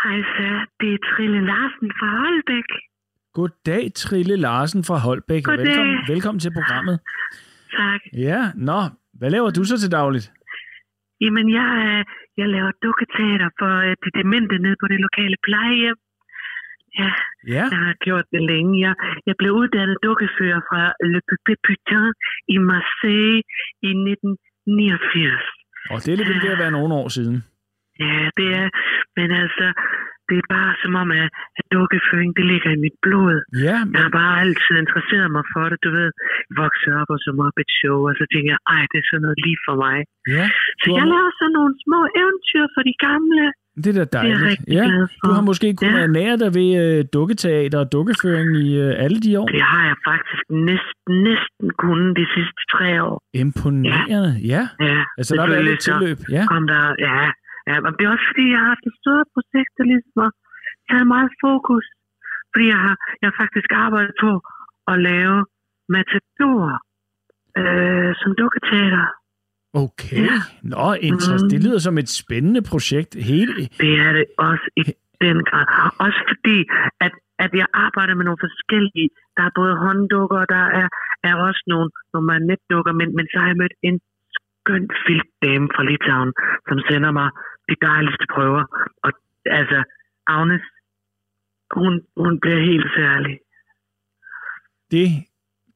Hej 0.00 0.18
så, 0.34 0.48
det 0.80 0.90
er 0.94 0.98
Trille 1.10 1.40
Larsen 1.50 1.90
fra 1.98 2.08
Holbæk. 2.20 2.70
Goddag, 3.38 3.84
Trille 4.02 4.36
Larsen 4.36 4.84
fra 4.88 4.96
Holbæk. 5.06 5.42
Goddag. 5.44 5.66
Velkommen, 5.66 5.98
velkommen 6.12 6.40
til 6.40 6.52
programmet. 6.58 6.96
Tak. 7.80 8.00
Ja, 8.26 8.40
nå, 8.68 8.80
hvad 9.18 9.30
laver 9.30 9.50
du 9.50 9.64
så 9.64 9.76
til 9.80 9.90
dagligt? 9.92 10.26
Jamen, 11.20 11.46
jeg, 11.58 11.70
øh, 11.84 12.00
jeg 12.40 12.48
laver 12.56 12.72
dukketeater 12.84 13.48
for 13.60 13.72
øh, 13.86 13.96
de 14.02 14.10
demente 14.20 14.56
nede 14.64 14.76
på 14.82 14.86
det 14.92 14.98
lokale 15.06 15.36
plejehjem. 15.46 15.98
Ja, 17.02 17.10
Ja, 17.54 17.64
jeg 17.74 17.80
har 17.88 17.96
gjort 18.06 18.26
det 18.34 18.42
længe. 18.52 18.74
Jeg, 18.86 18.94
jeg 19.28 19.34
blev 19.40 19.52
uddannet 19.60 19.96
dukkefører 20.06 20.60
fra 20.68 20.82
Le 21.12 21.20
Pupé 21.28 21.54
Putain 21.66 22.12
i 22.54 22.56
Marseille 22.70 23.40
i 23.88 23.90
1989. 23.90 25.44
og 25.92 25.96
det 26.04 26.10
er 26.12 26.16
lidt 26.18 26.44
ved 26.44 26.56
at 26.56 26.62
være 26.64 26.76
nogle 26.78 26.94
år 27.00 27.08
siden. 27.16 27.36
Ja, 28.04 28.20
det 28.38 28.48
er, 28.62 28.68
men 29.16 29.28
altså, 29.42 29.66
det 30.28 30.36
er 30.42 30.46
bare 30.56 30.72
som 30.82 30.92
om, 31.02 31.08
at, 31.22 31.28
at 31.58 31.64
dukkeføring, 31.76 32.30
det 32.38 32.44
ligger 32.52 32.70
i 32.76 32.82
mit 32.86 32.96
blod. 33.04 33.36
Ja, 33.66 33.76
Jeg 33.94 34.00
har 34.06 34.12
bare 34.22 34.34
altid 34.44 34.74
interesseret 34.84 35.28
mig 35.36 35.44
for 35.54 35.64
det, 35.70 35.78
du 35.84 35.90
ved. 35.98 36.10
Vokset 36.62 36.92
op 37.00 37.10
og 37.14 37.18
så 37.24 37.30
Muppet 37.40 37.70
Show, 37.78 37.98
og 38.08 38.14
så 38.20 38.24
tænker 38.32 38.50
jeg, 38.54 38.62
ej, 38.74 38.82
det 38.90 38.98
er 39.02 39.06
sådan 39.10 39.24
noget 39.26 39.38
lige 39.46 39.60
for 39.66 39.74
mig. 39.84 39.98
ja. 40.36 40.44
Så 40.80 40.86
Du 40.90 40.94
jeg 40.96 41.04
har, 41.04 41.10
laver 41.14 41.30
sådan 41.40 41.54
nogle 41.58 41.74
små 41.84 42.00
eventyr 42.20 42.64
for 42.74 42.82
de 42.88 42.94
gamle. 43.08 43.44
Det 43.82 43.88
er 43.90 43.96
da 44.00 44.04
Det 44.04 44.14
er 44.14 44.18
dejligt. 44.18 44.60
Ja, 44.78 44.84
du 45.24 45.30
har 45.36 45.44
måske 45.50 45.66
kunnet 45.80 45.98
Ja. 46.00 46.06
ernære 46.08 46.36
dig 46.42 46.50
ved 46.58 46.70
øh, 46.82 46.98
dukketeater 47.16 47.78
og 47.84 47.88
dukkeføring 47.96 48.48
i 48.64 48.66
øh, 48.84 49.04
alle 49.04 49.18
de 49.24 49.30
år. 49.40 49.46
Det 49.56 49.64
har 49.72 49.84
jeg 49.90 49.96
faktisk 50.10 50.44
næsten, 50.70 51.10
næsten 51.28 51.66
kunnet 51.84 52.10
de 52.20 52.26
sidste 52.34 52.60
tre 52.74 52.88
år. 53.08 53.16
Imponerende, 53.44 54.32
ja. 54.52 54.62
Ja, 54.88 54.98
Altså, 55.18 55.30
der 55.36 55.42
været 55.54 55.68
lidt 55.70 55.80
tilløb. 55.88 56.18
Ja, 56.36 56.42
kom 56.52 56.64
der, 56.72 56.82
ja, 57.08 57.16
ja, 57.70 57.76
men 57.84 57.90
det 57.96 58.02
er 58.06 58.10
også 58.16 58.26
fordi, 58.30 58.44
jeg 58.54 58.58
har 58.62 58.68
haft 58.74 58.86
et 58.90 58.96
større 59.02 59.26
projekt, 59.34 59.70
der 59.78 59.84
ligesom 59.92 60.14
har 60.24 60.32
taget 60.90 61.06
meget 61.14 61.30
fokus. 61.46 61.86
Fordi 62.52 62.66
jeg 62.74 62.80
har, 62.86 62.94
jeg 63.20 63.26
har 63.30 63.36
faktisk 63.44 63.70
arbejdet 63.84 64.14
på 64.24 64.30
at 64.92 64.96
lave 65.10 65.36
Matador 65.94 66.64
øh, 67.60 68.10
som 68.20 68.30
dukketeater. 68.42 69.04
Okay. 69.82 70.26
Nå, 70.62 70.86
interessant. 71.08 71.42
Mm. 71.42 71.50
Det 71.52 71.60
lyder 71.64 71.78
som 71.78 71.98
et 71.98 72.08
spændende 72.22 72.62
projekt. 72.72 73.12
Hele, 73.30 73.52
Det 73.84 73.92
er 74.06 74.12
det 74.18 74.26
også 74.38 74.66
i 74.76 74.82
den 75.24 75.38
grad. 75.48 75.66
Også 76.06 76.20
fordi, 76.30 76.58
at, 77.06 77.12
at 77.44 77.50
jeg 77.60 77.66
arbejder 77.86 78.14
med 78.14 78.24
nogle 78.24 78.44
forskellige. 78.46 79.08
Der 79.36 79.42
er 79.48 79.52
både 79.60 79.74
hånddukker, 79.84 80.38
og 80.44 80.48
der 80.56 80.64
er, 80.80 80.88
er 81.28 81.34
også 81.48 81.62
nogle, 81.72 81.90
nogle 82.12 82.26
marionetdukker, 82.26 82.92
men, 83.00 83.08
men 83.16 83.26
så 83.30 83.36
har 83.40 83.48
jeg 83.52 83.60
mødt 83.62 83.76
en 83.88 83.96
skøn 84.64 84.86
filtdame 85.06 85.66
fra 85.74 85.82
Litauen, 85.88 86.32
som 86.68 86.78
sender 86.88 87.10
mig 87.20 87.28
de 87.68 87.76
dejligste 87.88 88.26
prøver. 88.34 88.62
Og 89.04 89.10
altså, 89.60 89.78
Agnes, 90.26 90.64
hun, 91.78 91.92
hun 92.22 92.32
bliver 92.42 92.60
helt 92.70 92.90
særlig. 93.00 93.34
det 94.90 95.08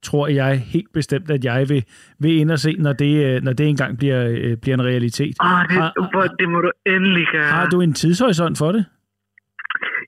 tror 0.02 0.28
jeg 0.28 0.58
helt 0.74 0.92
bestemt, 0.94 1.30
at 1.30 1.44
jeg 1.44 1.66
vil, 1.68 1.84
vil 2.18 2.36
ind 2.40 2.50
og 2.50 2.58
se, 2.58 2.72
når 2.78 2.92
det, 2.92 3.12
øh, 3.26 3.42
når 3.42 3.52
det 3.52 3.66
engang 3.68 3.98
bliver, 3.98 4.20
øh, 4.30 4.56
bliver 4.62 4.74
en 4.80 4.84
realitet. 4.84 5.34
Åh, 5.42 5.62
det, 5.70 5.76
Har- 5.80 6.34
det 6.40 6.48
må 6.48 6.58
du 6.60 6.70
endelig 6.86 7.26
gøre. 7.32 7.42
Har 7.58 7.66
du 7.66 7.80
en 7.80 7.92
tidshorisont 7.92 8.58
for 8.58 8.72
det? 8.72 8.84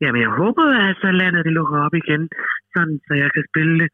Jamen, 0.03 0.21
jeg 0.23 0.31
håber, 0.43 0.65
at 0.89 0.97
så 1.03 1.11
landet 1.23 1.45
det 1.45 1.53
lukker 1.53 1.79
op 1.87 1.95
igen, 2.03 2.23
sådan 2.75 3.01
så 3.07 3.13
jeg 3.23 3.31
kan 3.35 3.45
spille 3.53 3.75
det. 3.83 3.89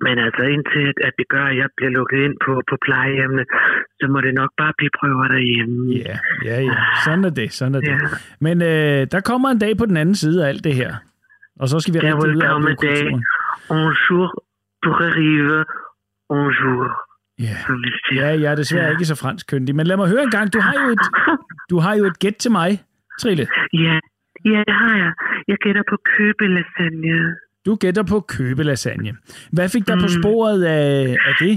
Men 0.00 0.18
altså 0.26 0.42
indtil, 0.54 0.82
at- 0.92 1.02
at 1.08 1.12
det 1.18 1.26
gør, 1.34 1.44
at 1.52 1.56
jeg 1.62 1.68
bliver 1.76 1.90
lukket 1.98 2.18
ind 2.26 2.34
på, 2.46 2.52
på 2.70 2.76
plejehjemmene, 2.86 3.44
så 4.00 4.06
må 4.12 4.20
det 4.20 4.34
nok 4.34 4.50
bare 4.60 4.72
blive 4.78 4.90
prøver 5.00 5.28
derhjemme. 5.34 5.94
Ja, 6.08 6.16
ja, 6.44 6.56
ja. 6.70 6.76
Sådan 7.04 7.24
er 7.24 7.30
det, 7.40 7.52
sådan 7.52 7.74
er 7.74 7.80
det. 7.80 7.88
Ja. 7.88 7.98
Men 8.40 8.56
øh, 8.62 9.00
der 9.14 9.20
kommer 9.30 9.48
en 9.48 9.58
dag 9.58 9.72
på 9.78 9.86
den 9.86 9.96
anden 9.96 10.14
side 10.14 10.44
af 10.44 10.48
alt 10.48 10.64
det 10.64 10.74
her. 10.74 10.94
Og 11.60 11.68
så 11.68 11.80
skal 11.80 11.94
vi 11.94 11.98
rigtig 11.98 12.14
ud 12.30 12.40
dag. 12.40 12.76
kulturen. 12.76 13.24
Un 13.70 13.94
jour 14.86 14.96
pour 14.96 15.06
arrive, 15.10 15.64
un 16.30 16.50
jour, 16.58 16.84
siger. 17.38 18.26
ja, 18.26 18.40
jeg 18.40 18.50
er 18.52 18.54
desværre 18.56 18.90
ikke 18.90 19.04
så 19.04 19.14
fransk 19.14 19.46
køndig. 19.50 19.74
Men 19.76 19.86
lad 19.86 19.96
mig 19.96 20.08
høre 20.08 20.22
en 20.22 20.30
gang. 20.30 20.52
Du 20.52 20.60
har 20.60 20.74
jo 20.84 20.88
et, 20.96 21.04
du 21.70 21.78
har 21.78 21.94
jo 21.94 22.04
et 22.04 22.18
gæt 22.18 22.34
til 22.34 22.50
mig, 22.50 22.70
Trille. 23.20 23.46
Ja, 23.72 23.94
ja, 24.52 24.60
det 24.68 24.74
har 24.82 24.96
jeg. 24.96 25.12
Jeg 25.48 25.56
gætter 25.64 25.82
på 25.90 25.96
købelasagne. 26.16 27.36
Du 27.66 27.74
gætter 27.74 28.02
på 28.02 28.20
købelasagne. 28.20 29.10
Hvad 29.52 29.68
fik 29.68 29.86
dig 29.86 29.96
på 29.98 30.08
Mm. 30.10 30.22
sporet 30.22 30.64
af, 30.64 31.16
af 31.28 31.34
det? 31.40 31.54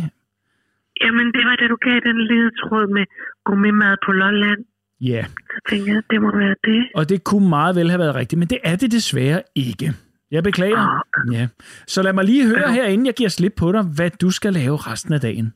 Jamen, 1.03 1.25
det 1.35 1.43
var 1.47 1.55
da 1.55 1.67
du 1.67 1.77
gav 1.81 1.99
den 2.09 2.17
lille 2.27 2.51
tråd 2.61 2.93
med 2.93 3.05
gourmetmad 3.45 3.95
på 4.05 4.11
Lolland. 4.11 4.59
Ja, 5.01 5.25
Så 5.53 5.59
tænkte 5.69 5.91
jeg, 5.91 6.01
det 6.11 6.21
må 6.21 6.37
være 6.37 6.55
det. 6.63 6.87
og 6.95 7.09
det 7.09 7.23
kunne 7.23 7.49
meget 7.49 7.75
vel 7.75 7.89
have 7.89 7.99
været 7.99 8.15
rigtigt, 8.15 8.39
men 8.39 8.47
det 8.47 8.57
er 8.63 8.75
det 8.75 8.91
desværre 8.91 9.41
ikke. 9.55 9.93
Jeg 10.31 10.43
beklager. 10.43 11.03
Ja. 11.31 11.47
Så 11.87 12.01
lad 12.01 12.13
mig 12.13 12.25
lige 12.25 12.47
høre 12.47 12.71
her, 12.73 12.85
inden 12.85 13.05
jeg 13.05 13.13
giver 13.13 13.29
slip 13.29 13.53
på 13.57 13.71
dig, 13.71 13.83
hvad 13.95 14.11
du 14.23 14.29
skal 14.31 14.53
lave 14.53 14.77
resten 14.77 15.13
af 15.13 15.21
dagen. 15.21 15.53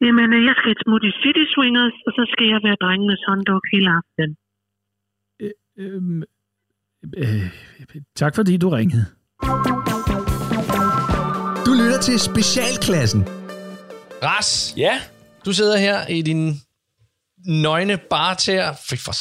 Jamen, 0.00 0.32
øh, 0.36 0.44
jeg 0.48 0.54
skal 0.58 0.70
et 0.72 0.80
smut 0.84 1.02
i 1.10 1.12
City 1.22 1.44
Swingers, 1.54 1.96
og 2.06 2.12
så 2.16 2.22
skal 2.32 2.46
jeg 2.52 2.60
være 2.66 2.76
drengenes 2.84 3.20
hånddog 3.28 3.60
hele 3.72 3.88
aftenen. 3.98 4.36
Øhm, 5.78 6.22
øh, 7.16 7.50
tak 8.16 8.34
fordi 8.34 8.56
du 8.56 8.68
ringede. 8.68 9.04
Du 11.66 11.72
lytter 11.80 12.00
til 12.02 12.20
Specialklassen. 12.20 13.22
Ras, 14.22 14.74
Ja, 14.76 14.94
du 15.46 15.52
sidder 15.52 15.78
her 15.78 16.06
i 16.08 16.22
din 16.22 16.52
nøgne 17.62 17.98
bar 18.10 18.34
til 18.34 18.60
Fy 18.88 18.94
for 19.04 19.14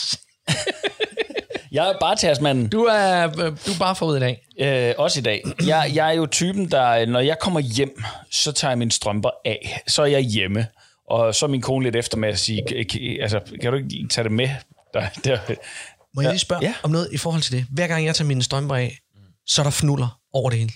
Jeg 1.78 1.90
er 1.90 1.94
bare 2.02 2.16
tasmanden. 2.16 2.70
Du 2.70 2.82
er, 2.84 3.26
øh, 3.28 3.46
du 3.66 3.72
er 3.76 3.80
bare 3.80 3.96
forud 3.96 4.18
i 4.18 4.20
dag. 4.20 4.43
Øh, 4.60 4.94
også 4.98 5.20
i 5.20 5.24
dag. 5.24 5.44
Jeg, 5.68 5.92
jeg 5.96 6.08
er 6.10 6.14
jo 6.14 6.26
typen, 6.26 6.72
der, 6.72 7.06
når 7.06 7.20
jeg 7.20 7.38
kommer 7.42 7.60
hjem, 7.60 8.04
så 8.32 8.52
tager 8.52 8.72
jeg 8.72 8.78
mine 8.78 8.92
strømper 8.92 9.30
af. 9.46 9.82
Så 9.88 10.02
er 10.02 10.06
jeg 10.06 10.22
hjemme. 10.22 10.68
Og 11.10 11.36
så 11.36 11.46
er 11.46 11.50
min 11.50 11.62
kone 11.62 11.84
lidt 11.84 11.96
efter 11.96 12.18
med 12.18 12.30
at 12.30 12.40
sige, 12.40 12.62
"Kan- 12.68 12.86
kan- 12.90 13.18
altså, 13.22 13.40
kan 13.62 13.72
du 13.72 13.78
ikke 13.78 14.08
tage 14.10 14.24
det 14.24 14.32
med? 14.32 14.50
Der, 14.94 15.08
der. 15.24 15.38
Må 16.16 16.22
jeg 16.22 16.32
lige 16.32 16.40
spørge 16.40 16.62
Ja. 16.66 16.74
om 16.84 16.92
noget 16.92 17.10
i 17.14 17.18
forhold 17.18 17.42
til 17.42 17.52
det? 17.58 17.66
Hver 17.72 17.88
gang 17.88 18.06
jeg 18.06 18.16
tager 18.16 18.28
mine 18.28 18.44
strømper 18.44 18.76
af, 18.76 19.00
så 19.48 19.62
er 19.62 19.64
der 19.64 19.72
fnuller 19.72 20.20
over 20.34 20.50
det 20.50 20.60
hele. 20.60 20.72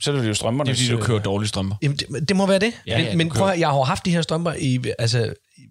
Så 0.00 0.12
er 0.12 0.16
det 0.16 0.28
jo 0.28 0.34
strømperne. 0.34 0.70
Det 0.72 0.80
er 0.80 0.84
fordi, 0.86 1.00
du 1.00 1.06
kører 1.06 1.18
dårlige 1.18 1.48
strømper. 1.48 1.76
Jamen, 1.82 1.96
det, 1.96 2.28
det 2.28 2.36
må 2.36 2.46
være 2.46 2.58
det. 2.58 2.72
Ja, 2.86 2.98
men 2.98 3.06
ja, 3.06 3.16
men 3.16 3.30
prøv 3.30 3.48
at, 3.48 3.58
jeg 3.60 3.68
har 3.68 3.82
haft 3.82 4.04
de 4.04 4.10
her 4.10 4.22
strømper 4.22 4.52
i, 4.52 4.78
altså, 4.98 5.34
i, 5.56 5.62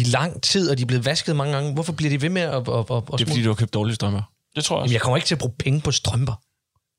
i 0.00 0.02
lang 0.02 0.42
tid, 0.42 0.70
og 0.70 0.76
de 0.78 0.82
er 0.82 0.86
blevet 0.86 1.04
vasket 1.04 1.36
mange 1.36 1.54
gange. 1.54 1.72
Hvorfor 1.72 1.92
bliver 1.92 2.10
de 2.10 2.22
ved 2.22 2.28
med 2.28 2.42
at, 2.42 2.54
at, 2.54 2.68
at, 2.68 2.68
at 2.68 3.02
Det 3.18 3.20
er 3.20 3.26
fordi, 3.26 3.42
du 3.42 3.48
har 3.48 3.54
købt 3.54 3.74
dårlige 3.74 3.94
strømper. 3.94 4.22
Det 4.56 4.64
tror 4.64 4.76
jeg 4.76 4.78
Jamen, 4.78 4.82
også. 4.84 4.94
jeg 4.94 5.00
kommer 5.00 5.16
ikke 5.16 5.26
til 5.26 5.34
at 5.34 5.38
bruge 5.38 5.54
penge 5.58 5.80
på 5.80 5.90
strømper. 5.92 6.34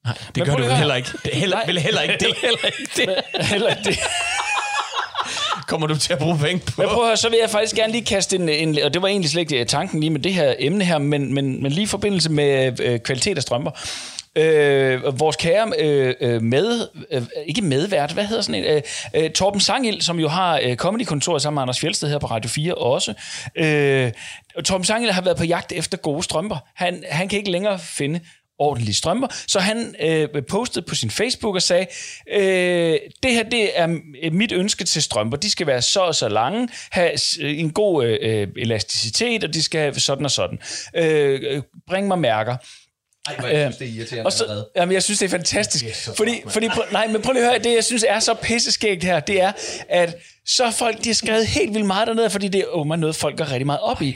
Nej, 0.05 0.13
det 0.17 0.37
Men 0.37 0.45
gør 0.45 0.55
du 0.55 0.63
at 0.63 0.77
heller 0.77 0.95
ikke. 0.95 1.09
Det 1.25 1.33
er 1.33 1.39
heller, 1.39 1.65
vel 1.65 1.77
heller 1.87 2.01
ikke 2.01 2.15
det. 2.19 2.35
heller 2.41 2.65
ikke 2.65 2.89
det. 2.95 3.45
heller 3.45 3.69
ikke 3.69 3.83
det. 3.83 3.99
Kommer 5.67 5.87
du 5.87 5.97
til 5.97 6.13
at 6.13 6.19
bruge 6.19 6.37
penge 6.39 6.59
på? 6.65 6.81
Men 6.81 6.89
prøv 6.89 7.01
at 7.01 7.07
høre, 7.07 7.17
så 7.17 7.29
vil 7.29 7.37
jeg 7.41 7.49
faktisk 7.49 7.75
gerne 7.75 7.91
lige 7.91 8.05
kaste 8.05 8.35
en, 8.35 8.49
en 8.49 8.83
og 8.83 8.93
det 8.93 9.01
var 9.01 9.07
egentlig 9.07 9.29
slet 9.31 9.41
ikke 9.41 9.59
øh, 9.59 9.65
tanken 9.65 9.99
lige 9.99 10.09
med 10.09 10.19
det 10.19 10.33
her 10.33 10.55
emne 10.59 10.83
her, 10.85 10.97
men, 10.97 11.33
men, 11.33 11.63
men 11.63 11.71
lige 11.71 11.83
i 11.83 11.87
forbindelse 11.87 12.31
med 12.31 12.79
øh, 12.79 12.99
kvalitet 12.99 13.37
af 13.37 13.41
strømper. 13.43 13.71
Øh, 14.35 15.19
vores 15.19 15.35
kære 15.35 15.71
øh, 15.79 16.13
øh, 16.21 16.41
med, 16.41 16.87
øh, 17.11 17.21
ikke 17.47 17.61
medvært, 17.61 18.11
hvad 18.11 18.25
hedder 18.25 18.41
sådan 18.43 18.63
en, 18.63 18.71
øh, 18.71 18.81
øh, 19.23 19.31
Torben 19.31 19.61
Sangild, 19.61 20.01
som 20.01 20.19
jo 20.19 20.27
har 20.27 20.59
øh, 20.63 20.75
comedy-kontoret 20.75 21.41
sammen 21.41 21.55
med 21.55 21.61
Anders 21.61 21.79
Fjeldsted 21.79 22.09
her 22.09 22.17
på 22.19 22.27
Radio 22.27 22.49
4 22.49 22.75
også. 22.75 23.13
Øh, 23.55 24.11
Torben 24.65 24.85
Sangild 24.85 25.11
har 25.11 25.21
været 25.21 25.37
på 25.37 25.43
jagt 25.43 25.71
efter 25.71 25.97
gode 25.97 26.23
strømper. 26.23 26.57
Han, 26.75 27.03
han 27.09 27.27
kan 27.29 27.39
ikke 27.39 27.51
længere 27.51 27.79
finde 27.79 28.19
ordentlige 28.59 28.95
strømper. 28.95 29.27
Så 29.47 29.59
han 29.59 29.95
øh, 30.01 30.27
postede 30.49 30.85
på 30.85 30.95
sin 30.95 31.11
Facebook 31.11 31.55
og 31.55 31.61
sagde, 31.61 31.85
øh, 32.33 32.99
det 33.23 33.31
her 33.31 33.43
det 33.43 33.79
er 33.79 33.97
øh, 34.23 34.33
mit 34.33 34.51
ønske 34.51 34.83
til 34.83 35.01
strømper. 35.03 35.37
De 35.37 35.49
skal 35.51 35.67
være 35.67 35.81
så 35.81 35.99
og 35.99 36.15
så 36.15 36.29
lange, 36.29 36.67
have 36.91 37.17
s- 37.17 37.37
en 37.41 37.71
god 37.71 38.05
øh, 38.05 38.47
elasticitet, 38.57 39.43
og 39.43 39.53
de 39.53 39.63
skal 39.63 39.81
have 39.81 39.99
sådan 39.99 40.25
og 40.25 40.31
sådan. 40.31 40.59
Øh, 40.95 41.39
øh, 41.43 41.61
bring 41.87 42.07
mig 42.07 42.19
mærker. 42.19 42.57
Ej, 43.27 43.35
jeg 43.51 43.61
synes, 43.61 43.77
det 43.77 43.87
er 43.87 43.91
irriterende 43.91 44.25
og 44.25 44.33
så, 44.33 44.65
jamen, 44.75 44.93
jeg 44.93 45.03
synes, 45.03 45.19
det 45.19 45.25
er 45.25 45.29
fantastisk. 45.29 45.85
Det 45.85 46.07
er 46.07 46.13
fordi, 46.15 46.41
fordi, 46.47 46.67
prøv, 46.69 46.83
nej, 46.91 47.07
men 47.07 47.21
prøv 47.21 47.33
lige 47.33 47.43
at 47.45 47.49
høre, 47.51 47.59
det 47.63 47.75
jeg 47.75 47.83
synes 47.83 48.05
er 48.07 48.19
så 48.19 48.33
pisseskægt 48.33 49.03
her, 49.03 49.19
det 49.19 49.41
er, 49.41 49.51
at 49.89 50.15
så 50.45 50.71
folk, 50.71 51.03
de 51.03 51.09
har 51.09 51.13
skrevet 51.13 51.47
helt 51.47 51.73
vildt 51.73 51.85
meget 51.87 52.07
dernede, 52.07 52.29
fordi 52.29 52.47
det 52.47 52.61
er 52.61 52.65
oh, 52.67 52.87
noget, 52.87 53.15
folk 53.15 53.37
går 53.37 53.51
rigtig 53.51 53.65
meget 53.65 53.79
op 53.81 54.01
i. 54.01 54.15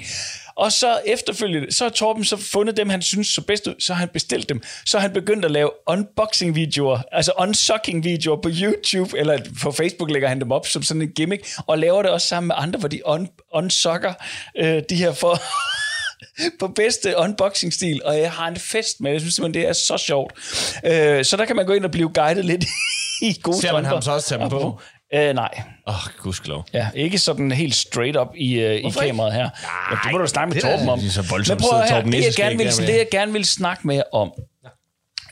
Og 0.56 0.72
så 0.72 1.00
efterfølgende, 1.06 1.72
så 1.72 1.84
har 1.84 1.90
Torben 1.90 2.26
så 2.26 2.38
fundet 2.38 2.78
dem, 2.78 2.90
han 2.90 3.02
synes 3.02 3.28
så 3.28 3.42
bedst 3.42 3.68
ud, 3.68 3.76
så 3.80 3.94
har 3.94 4.00
han 4.00 4.10
bestilt 4.14 4.50
dem. 4.50 4.62
Så 4.86 4.98
har 4.98 5.02
han 5.02 5.14
begyndt 5.14 5.46
at 5.46 5.52
lave 5.52 5.70
unboxing-videoer, 5.88 7.00
altså 7.12 7.32
unsucking-videoer 7.38 8.42
på 8.42 8.50
YouTube, 8.62 9.18
eller 9.20 9.40
på 9.62 9.72
Facebook 9.72 10.12
lægger 10.12 10.28
han 10.28 10.42
dem 10.42 10.52
op 10.52 10.68
som 10.68 10.84
sådan 10.84 11.02
en 11.02 11.12
gimmick, 11.12 11.48
og 11.68 11.78
laver 11.78 12.02
det 12.02 12.12
også 12.12 12.28
sammen 12.28 12.48
med 12.48 12.56
andre, 12.58 12.80
hvor 12.80 12.88
de 12.88 13.08
un- 13.08 13.48
unsucker 13.54 14.14
øh, 14.58 14.84
de 14.90 14.96
her 14.96 15.14
for 15.14 15.42
på 16.60 16.68
bedste 16.68 17.18
unboxing-stil, 17.18 18.02
og 18.06 18.20
jeg 18.20 18.32
har 18.32 18.48
en 18.48 18.58
fest 18.58 19.02
med. 19.02 19.12
Jeg 19.12 19.20
synes 19.22 19.36
simpelthen, 19.36 19.62
det 19.64 19.70
er 19.70 19.74
så 19.74 19.98
sjovt. 19.98 20.34
Øh, 20.86 21.26
så 21.26 21.38
der 21.38 21.46
kan 21.46 21.56
man 21.56 21.66
gå 21.66 21.74
ind 21.74 21.86
og 21.86 21.92
blive 21.92 22.10
guidet 22.14 22.46
lidt 22.46 22.66
i 23.22 23.40
gode 23.44 23.62
Ser 23.62 23.74
man 23.74 23.86
ham 23.86 24.02
så 24.02 24.12
også 24.12 24.30
tage 24.30 24.42
dem 24.42 24.50
på? 24.50 24.80
Øh, 25.14 25.34
nej. 25.34 25.62
Åh, 25.88 25.94
oh, 25.96 26.02
gudskelov. 26.24 26.66
Ja, 26.74 26.90
ikke 26.96 27.20
sådan 27.20 27.52
helt 27.52 27.76
straight 27.76 28.18
up 28.18 28.28
i, 28.36 28.54
øh, 28.60 28.76
i 28.76 28.90
kameraet 28.90 29.34
her. 29.34 29.50
Ja, 29.92 29.96
det 30.04 30.12
må 30.12 30.18
du 30.18 30.28
snakke 30.28 30.54
med 30.54 30.62
det 30.62 30.68
er 30.68 30.72
Torben 30.78 30.90
om. 30.90 31.00
lige 31.00 31.12
så 31.12 31.22
voldsomt 31.30 31.60
Men 31.62 31.70
prøv 31.70 31.80
at 31.80 31.92
høre, 31.92 32.06
det 32.06 32.14
jeg, 32.26 32.34
gerne 32.36 32.58
vil, 32.58 32.68
det 32.88 32.98
jeg 32.98 33.08
gerne 33.12 33.34
vil 33.34 33.46
snakke 33.46 33.88
med 33.88 34.02
om 34.14 34.32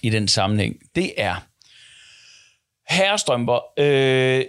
i 0.03 0.09
den 0.09 0.27
sammenhæng, 0.27 0.75
det 0.95 1.13
er 1.17 1.35
herrestrømper. 2.89 3.59
Øh, 3.79 4.43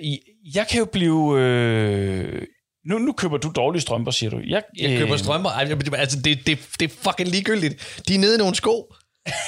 jeg 0.55 0.67
kan 0.71 0.79
jo 0.79 0.85
blive... 0.85 1.35
Øh, 1.41 2.43
nu, 2.87 2.99
nu 2.99 3.13
køber 3.13 3.37
du 3.37 3.53
dårlige 3.57 3.81
strømper, 3.83 4.11
siger 4.11 4.31
du. 4.31 4.41
Jeg, 4.47 4.63
Jeg 4.79 4.99
køber 4.99 5.17
strømper. 5.17 5.51
Men 5.69 5.81
det- 5.81 5.95
Altså, 5.95 6.21
det, 6.21 6.47
det, 6.47 6.59
det 6.81 6.91
er 6.93 6.95
fucking 7.05 7.29
ligegyldigt. 7.29 8.03
De 8.09 8.15
er 8.15 8.19
nede 8.19 8.35
i 8.35 8.39
nogle 8.39 8.55
sko. 8.55 8.95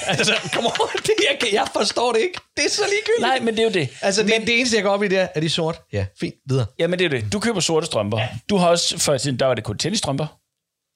Altså, 0.07 0.33
come 0.53 0.67
on. 0.67 0.73
Det, 1.07 1.13
jeg, 1.29 1.53
jeg 1.53 1.67
forstår 1.73 2.13
det 2.13 2.21
ikke. 2.21 2.39
Det 2.57 2.65
er 2.65 2.69
så 2.69 2.81
ligegyldigt. 2.81 3.21
Nej, 3.21 3.39
men 3.39 3.53
det 3.53 3.59
er 3.59 3.63
jo 3.63 3.69
det. 3.69 3.89
Altså, 4.01 4.23
det, 4.23 4.33
det 4.47 4.57
eneste, 4.57 4.75
jeg 4.75 4.83
går 4.83 4.91
op 4.91 5.03
i, 5.03 5.07
det 5.07 5.17
er, 5.19 5.27
er 5.35 5.39
de 5.39 5.49
sort? 5.49 5.81
Ja, 5.93 6.05
fint. 6.19 6.35
Videre. 6.49 6.65
Jamen 6.79 6.99
det 6.99 7.05
er 7.05 7.09
det. 7.09 7.33
Du 7.33 7.39
køber 7.39 7.59
sorte 7.59 7.85
strømper. 7.85 8.19
Ja. 8.19 8.29
Du 8.49 8.55
har 8.57 8.67
også, 8.69 8.97
før 8.99 9.13
i 9.13 9.19
tiden, 9.19 9.39
der 9.39 9.45
var 9.45 9.53
det 9.53 9.63
kun 9.63 9.77
tennisstrømper. 9.77 10.39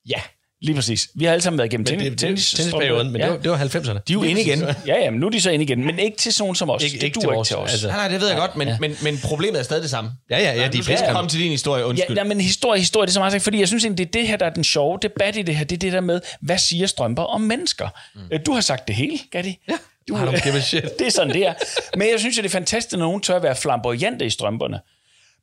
Ja. 0.10 0.22
Lige 0.62 0.76
præcis. 0.76 1.10
Vi 1.16 1.26
har 1.26 1.32
alle 1.32 1.42
sammen 1.42 1.58
været 1.58 1.74
igennem 1.74 1.88
Men 1.92 2.00
tennis, 2.00 2.22
tennis, 2.22 2.52
tennisperioden, 2.52 3.12
men 3.12 3.22
ja. 3.22 3.26
det, 3.28 3.34
var, 3.34 3.40
det 3.42 3.52
var 3.52 3.58
90'erne. 3.58 3.94
De 4.08 4.14
er 4.14 4.14
jo 4.14 4.24
inde 4.24 4.42
igen. 4.42 4.62
Ja, 4.88 5.00
ja, 5.04 5.10
men 5.12 5.20
nu 5.20 5.26
er 5.26 5.30
de 5.32 5.42
så 5.42 5.50
inde 5.52 5.64
igen. 5.66 5.86
Men 5.86 6.00
ikke 6.00 6.18
til 6.18 6.34
sådan 6.34 6.56
som 6.56 6.70
os. 6.70 6.84
Ikke- 6.84 6.96
det 6.98 7.04
ikke 7.04 7.16
til 7.20 7.22
ikke 7.28 7.34
vores, 7.36 7.48
til 7.48 7.58
os. 7.58 7.72
altså. 7.72 7.88
Nej, 7.88 7.98
nej, 7.98 8.08
det 8.08 8.22
ved 8.22 8.28
jeg 8.28 8.38
godt, 8.38 8.56
men, 8.56 8.70
men, 8.80 8.96
men 9.04 9.18
problemet 9.24 9.60
er 9.60 9.64
stadig 9.64 9.82
det 9.84 9.90
samme. 9.90 10.12
Ja, 10.30 10.38
ja, 10.40 10.54
ja, 10.62 10.68
de 10.68 10.78
er 10.78 10.84
pisse 10.84 11.06
komme 11.12 11.30
til 11.30 11.40
din 11.40 11.52
historie, 11.52 11.82
Ja, 11.82 11.88
undskyld. 11.88 12.18
ja, 12.18 12.24
men 12.24 12.42
historie, 12.42 12.80
historie, 12.80 13.06
det 13.06 13.12
er 13.12 13.14
så 13.14 13.20
meget 13.20 13.32
sagt, 13.32 13.44
fordi 13.44 13.60
jeg 13.60 13.68
synes 13.68 13.84
egentlig, 13.86 14.14
det 14.14 14.16
er 14.18 14.22
det 14.22 14.28
her, 14.30 14.38
der 14.38 14.46
er 14.46 14.54
den 14.54 14.64
sjove 14.64 15.00
debat 15.02 15.36
i 15.36 15.42
det 15.42 15.56
her. 15.56 15.64
Det 15.66 15.76
er 15.76 15.80
det 15.80 15.94
der 15.94 16.02
med, 16.02 16.22
hvad 16.42 16.58
siger 16.58 16.88
strømper 16.88 17.24
om 17.24 17.42
mennesker? 17.42 17.90
Mm. 18.16 18.22
Du 18.46 18.54
har 18.54 18.62
sagt 18.62 18.88
det 18.88 18.96
hele, 18.96 19.20
Gatti. 19.32 19.60
Ja. 19.70 19.74
Du, 20.10 20.16
I 20.18 20.20
don't 20.20 20.44
give 20.44 20.56
a 20.56 20.60
shit. 20.62 20.84
det 21.00 21.08
er 21.08 21.12
sådan, 21.12 21.34
det 21.34 21.46
er. 21.48 21.54
Men 21.98 22.08
jeg 22.12 22.20
synes, 22.20 22.38
at 22.38 22.44
det 22.44 22.50
er 22.50 22.54
fantastisk, 22.54 22.94
at 22.94 23.00
nogen 23.00 23.22
tør 23.22 23.36
at 23.36 23.44
være 23.44 23.56
flamboyante 23.56 24.26
i 24.26 24.30
strømperne. 24.30 24.80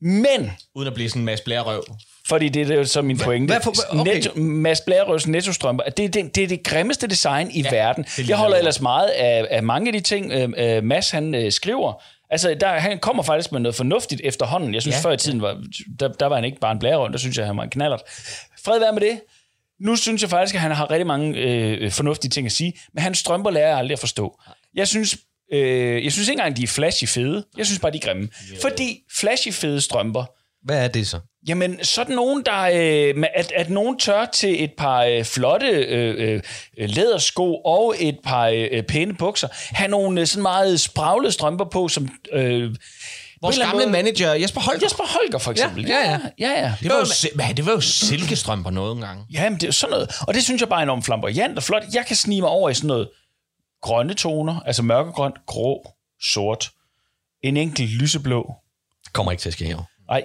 Men 0.00 0.50
Uden 0.74 0.88
at 0.88 0.94
blive 0.94 1.08
sådan 1.08 1.22
en 1.22 1.26
masse 1.26 1.44
blærerøv. 1.44 1.84
Fordi 2.28 2.48
det 2.48 2.70
er 2.70 2.74
jo 2.74 2.84
så 2.84 3.02
min 3.02 3.18
pointe. 3.18 3.52
hvad 3.52 3.60
for- 3.62 4.00
okay. 4.00 4.14
Netto, 4.14 4.38
Mads 4.40 4.80
Blærerøs 4.80 5.26
nettostrømper, 5.26 5.84
det 5.84 6.04
er 6.04 6.08
det, 6.08 6.34
det 6.34 6.44
er 6.44 6.48
det 6.48 6.62
grimmeste 6.62 7.06
design 7.06 7.50
i 7.50 7.62
ja, 7.62 7.70
verden. 7.70 8.04
Jeg 8.28 8.36
holder 8.36 8.56
ellers 8.56 8.80
meget 8.80 9.08
af, 9.08 9.46
af 9.50 9.62
mange 9.62 9.86
af 9.88 9.92
de 9.92 10.00
ting, 10.00 10.32
øh, 10.32 10.76
øh, 10.76 10.84
Mads 10.84 11.10
han 11.10 11.34
øh, 11.34 11.52
skriver. 11.52 12.02
Altså, 12.30 12.56
der, 12.60 12.68
han 12.68 12.98
kommer 12.98 13.22
faktisk 13.22 13.52
med 13.52 13.60
noget 13.60 13.74
fornuftigt 13.74 14.20
efterhånden. 14.24 14.74
Jeg 14.74 14.82
synes, 14.82 14.96
ja, 14.96 15.08
før 15.08 15.12
i 15.12 15.16
tiden, 15.16 15.42
var, 15.42 15.62
der, 16.00 16.08
der 16.08 16.26
var 16.26 16.34
han 16.34 16.44
ikke 16.44 16.58
bare 16.60 16.72
en 16.72 16.78
blærerøv, 16.78 17.12
der 17.12 17.18
synes 17.18 17.36
jeg, 17.38 17.46
han 17.46 17.56
var 17.56 17.62
en 17.62 17.70
knallert. 17.70 18.02
Fred 18.64 18.78
være 18.78 18.92
med 18.92 19.00
det. 19.00 19.20
Nu 19.80 19.96
synes 19.96 20.22
jeg 20.22 20.30
faktisk, 20.30 20.54
at 20.54 20.60
han 20.60 20.70
har 20.70 20.90
rigtig 20.90 21.06
mange 21.06 21.36
øh, 21.38 21.90
fornuftige 21.90 22.30
ting 22.30 22.46
at 22.46 22.52
sige, 22.52 22.72
men 22.94 23.02
hans 23.02 23.18
strømper 23.18 23.50
lærer 23.50 23.68
jeg 23.68 23.78
aldrig 23.78 23.92
at 23.92 23.98
forstå. 23.98 24.40
Jeg 24.74 24.88
synes, 24.88 25.16
øh, 25.52 26.04
jeg 26.04 26.12
synes 26.12 26.28
ikke 26.28 26.40
engang, 26.40 26.56
de 26.56 26.62
er 26.62 26.66
flashy 26.66 27.04
fede. 27.04 27.44
Jeg 27.58 27.66
synes 27.66 27.78
bare, 27.78 27.92
de 27.92 27.96
er 27.96 28.00
grimme. 28.00 28.28
Fordi 28.62 29.00
flashy 29.18 29.48
fede 29.52 29.80
strømper, 29.80 30.24
Hvad 30.64 30.84
er 30.84 30.88
det 30.88 31.06
så? 31.08 31.20
Jamen, 31.48 31.84
sådan 31.84 32.14
nogen, 32.16 32.42
der... 32.46 32.60
Øh, 32.62 33.24
at, 33.34 33.52
at 33.56 33.70
nogen 33.70 33.98
tør 33.98 34.24
til 34.24 34.64
et 34.64 34.72
par 34.78 35.02
øh, 35.02 35.24
flotte 35.24 35.66
øh, 35.66 36.34
øh, 36.78 36.88
lædersko 36.88 37.54
og 37.54 37.94
et 37.98 38.18
par 38.24 38.46
øh, 38.46 38.82
pæne 38.82 39.14
bukser, 39.14 39.48
have 39.52 39.88
nogle 39.88 40.20
øh, 40.20 40.26
sådan 40.26 40.42
meget 40.42 40.80
spraglede 40.80 41.32
strømper 41.32 41.64
på, 41.64 41.88
som... 41.88 42.08
Øh, 42.32 42.74
Vores 43.42 43.58
gamle 43.58 43.86
manager, 43.86 44.32
Jesper 44.34 44.60
Holger. 44.60 44.80
Jesper 44.82 45.04
Holger, 45.06 45.38
for 45.38 45.50
eksempel. 45.50 45.86
Ja, 45.86 46.10
ja. 46.10 46.20
ja, 46.38 46.50
ja. 46.62 46.74
Det 46.82 46.90
var, 46.90 46.98
jo, 46.98 47.04
si- 47.04 47.28
hvad, 47.34 47.54
det 47.54 47.66
var 47.66 47.72
jo 47.72 47.80
silkestrømper 47.80 48.70
nogle 48.70 49.06
gange. 49.06 49.24
Ja, 49.32 49.50
men 49.50 49.60
det 49.60 49.66
er 49.68 49.72
sådan 49.72 49.90
noget. 49.90 50.14
Og 50.28 50.34
det 50.34 50.44
synes 50.44 50.60
jeg 50.60 50.68
bare 50.68 50.78
er 50.78 50.82
enormt 50.82 51.04
flamboyant 51.04 51.56
og 51.56 51.62
flot. 51.62 51.82
Jeg 51.94 52.06
kan 52.06 52.16
snige 52.16 52.40
mig 52.40 52.50
over 52.50 52.70
i 52.70 52.74
sådan 52.74 52.88
noget 52.88 53.08
grønne 53.82 54.14
toner, 54.14 54.60
altså 54.66 54.82
mørkegrøn, 54.82 55.32
grå, 55.46 55.90
sort, 56.22 56.70
en 57.42 57.56
enkelt 57.56 57.90
lyseblå. 57.90 58.54
Kommer 59.12 59.32
ikke 59.32 59.42
til 59.42 59.48
at 59.48 59.52
ske 59.52 59.64
her. 59.64 59.76
Nej, 60.08 60.24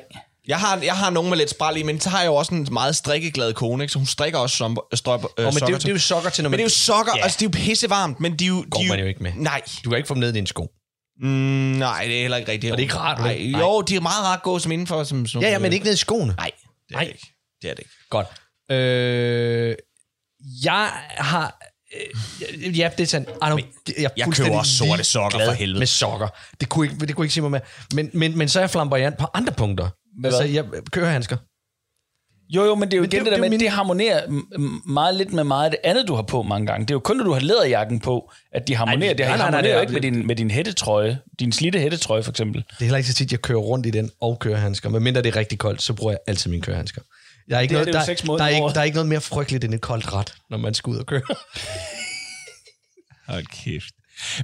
Jeg 0.49 0.59
har, 0.59 0.79
jeg 0.83 0.97
har 0.97 1.09
nogen 1.09 1.29
med 1.29 1.37
lidt 1.37 1.49
spral 1.49 1.77
i, 1.77 1.83
men 1.83 1.99
så 1.99 2.09
har 2.09 2.19
jeg 2.19 2.27
jo 2.27 2.35
også 2.35 2.53
en 2.55 2.67
meget 2.71 2.95
strikkeglad 2.95 3.53
kone, 3.53 3.83
ikke? 3.83 3.91
så 3.91 3.99
hun 3.99 4.05
strikker 4.05 4.39
også 4.39 4.57
som, 4.57 4.77
strømper, 4.93 5.27
øh, 5.39 5.45
Oh, 5.47 5.53
men 5.53 5.53
det, 5.53 5.61
er 5.61 5.65
sokker 5.65 5.73
jo- 5.73 5.77
det 5.77 5.87
er 5.87 5.91
jo 5.91 5.99
sokker 5.99 6.29
til, 6.29 6.43
når 6.43 6.49
Men 6.49 6.51
man... 6.51 6.57
det 6.57 6.63
er 6.63 6.65
jo 6.65 6.69
sokker, 6.69 7.11
Ja. 7.17 7.23
altså 7.23 7.37
det 7.39 7.45
er 7.45 7.59
jo 7.59 7.65
pissevarmt, 7.65 8.19
men 8.19 8.39
de 8.39 8.43
er 8.43 8.47
jo... 8.47 8.65
går 8.71 8.81
de 8.81 8.87
man 8.87 8.99
jo 8.99 9.05
ikke 9.05 9.23
med. 9.23 9.31
Nej. 9.35 9.61
Du 9.83 9.89
kan 9.89 9.97
ikke 9.97 10.07
få 10.07 10.13
dem 10.13 10.19
ned 10.21 10.29
i 10.29 10.33
dine 10.33 10.47
sko. 10.47 10.67
Mm, 11.21 11.27
nej, 11.29 12.03
det 12.05 12.17
er 12.17 12.21
heller 12.21 12.37
ikke 12.37 12.51
rigtigt. 12.51 12.71
Og 12.71 12.77
det 12.77 12.83
er 12.83 12.85
ikke 12.85 12.95
rart, 12.97 13.19
nej? 13.19 13.33
Jo, 13.59 13.81
de 13.81 13.95
er 13.95 13.99
meget 14.01 14.25
rart 14.25 14.37
at 14.39 14.43
gå 14.43 14.59
som 14.59 14.71
indenfor. 14.71 15.03
Som, 15.03 15.25
som, 15.27 15.41
Ja, 15.41 15.49
ja, 15.49 15.59
men 15.59 15.73
ikke 15.73 15.85
ned 15.85 15.93
i 15.93 15.97
skoene. 15.97 16.33
Nej, 16.37 16.51
det 16.89 16.95
er 16.95 16.99
det 16.99 17.07
ikke. 17.07 17.27
Det 17.61 17.69
er 17.69 17.73
det 17.73 17.79
ikke. 17.79 17.91
Godt. 18.09 18.27
Øh, 18.71 19.75
jeg 20.63 20.91
har... 21.17 21.57
Øh, 22.63 22.79
ja, 22.79 22.89
det 22.97 23.03
er 23.03 23.07
sandt. 23.07 23.29
I 23.29 23.31
don't, 23.45 23.93
jeg, 24.01 24.11
jeg 24.17 24.27
køber 24.33 24.57
også 24.57 24.77
sorte 24.77 25.03
sokker, 25.03 25.45
for 25.45 25.51
helvede. 25.51 25.79
Med 25.79 25.87
sokker. 25.87 26.27
Det 26.59 26.69
kunne 26.69 26.87
ikke, 26.87 27.05
det 27.07 27.15
kunne 27.15 27.25
ikke 27.25 27.33
sige 27.33 27.41
mig 27.41 27.51
med. 27.51 27.59
Men, 27.93 28.09
men, 28.13 28.37
men 28.37 28.49
så 28.49 28.59
er 28.59 28.63
jeg 28.63 28.69
flamboyant 28.69 29.17
på 29.17 29.27
andre 29.33 29.53
punkter. 29.53 29.89
Altså, 30.25 30.43
jeg 30.43 30.65
kører 30.91 31.09
handsker. 31.11 31.37
Jo, 32.55 32.63
jo, 32.65 32.75
men 32.75 32.87
det 32.91 32.93
er 32.93 32.97
jo 32.97 33.01
Men 33.01 33.11
igen 33.11 33.19
det- 33.19 33.25
det, 33.25 33.25
det 33.25 33.25
der 33.25 33.31
det 33.31 33.37
er 33.37 33.41
med, 33.41 33.49
min- 33.49 33.59
det 33.59 33.69
harmonerer 33.69 34.27
meget 34.89 35.15
lidt 35.15 35.33
med 35.33 35.43
meget 35.43 35.65
af 35.65 35.71
det 35.71 35.79
andet, 35.83 36.07
du 36.07 36.15
har 36.15 36.21
på 36.21 36.43
mange 36.43 36.67
gange. 36.67 36.85
Det 36.85 36.91
er 36.91 36.95
jo 36.95 36.99
kun, 36.99 37.17
når 37.17 37.23
du 37.23 37.33
har 37.33 37.39
læderjakken 37.39 37.99
på, 37.99 38.31
at 38.51 38.67
de 38.67 38.75
harmonerer. 38.75 39.09
Ej, 39.09 39.13
det 39.13 39.25
nej, 39.25 39.37
nej, 39.37 39.37
nej, 39.37 39.45
harmonerer 39.45 39.61
det 39.63 39.71
jo 39.73 39.77
er- 39.77 39.81
ikke 39.81 39.93
med 39.93 40.01
din, 40.01 40.27
med 40.27 40.35
din 40.35 40.51
hættetrøje. 40.51 41.19
Din 41.39 41.51
slidte 41.51 41.79
hættetrøje, 41.79 42.23
for 42.23 42.31
eksempel. 42.31 42.61
Det 42.69 42.75
er 42.79 42.83
heller 42.83 42.97
ikke 42.97 43.09
så 43.09 43.15
tit, 43.15 43.31
jeg 43.31 43.41
kører 43.41 43.59
rundt 43.59 43.85
i 43.85 43.89
den 43.89 44.11
og 44.21 44.39
kører 44.39 44.57
handsker. 44.57 44.89
Men 44.89 45.03
mindre 45.03 45.21
det 45.21 45.29
er 45.29 45.35
rigtig 45.35 45.59
koldt, 45.59 45.81
så 45.81 45.93
bruger 45.93 46.11
jeg 46.11 46.19
altid 46.27 46.49
mine 46.51 46.61
kørehandsker. 46.61 47.01
Jeg 47.47 47.57
er 47.57 47.59
ikke 47.61 47.69
Det 47.69 47.75
er 47.75 47.77
noget, 47.77 47.87
det 47.87 47.93
jo 47.93 47.93
der, 47.99 48.37
der, 48.37 48.43
er 48.43 48.47
ikke, 48.49 48.73
der 48.73 48.79
er 48.79 48.83
ikke 48.83 48.95
noget 48.95 49.09
mere 49.09 49.21
frygteligt 49.21 49.63
end 49.63 49.73
et 49.73 49.81
koldt 49.81 50.13
ret, 50.13 50.33
når 50.49 50.57
man 50.57 50.73
skal 50.73 50.91
ud 50.91 50.97
og 50.97 51.05
køre. 51.05 51.21
Hold 53.27 53.45
kæft. 53.45 53.93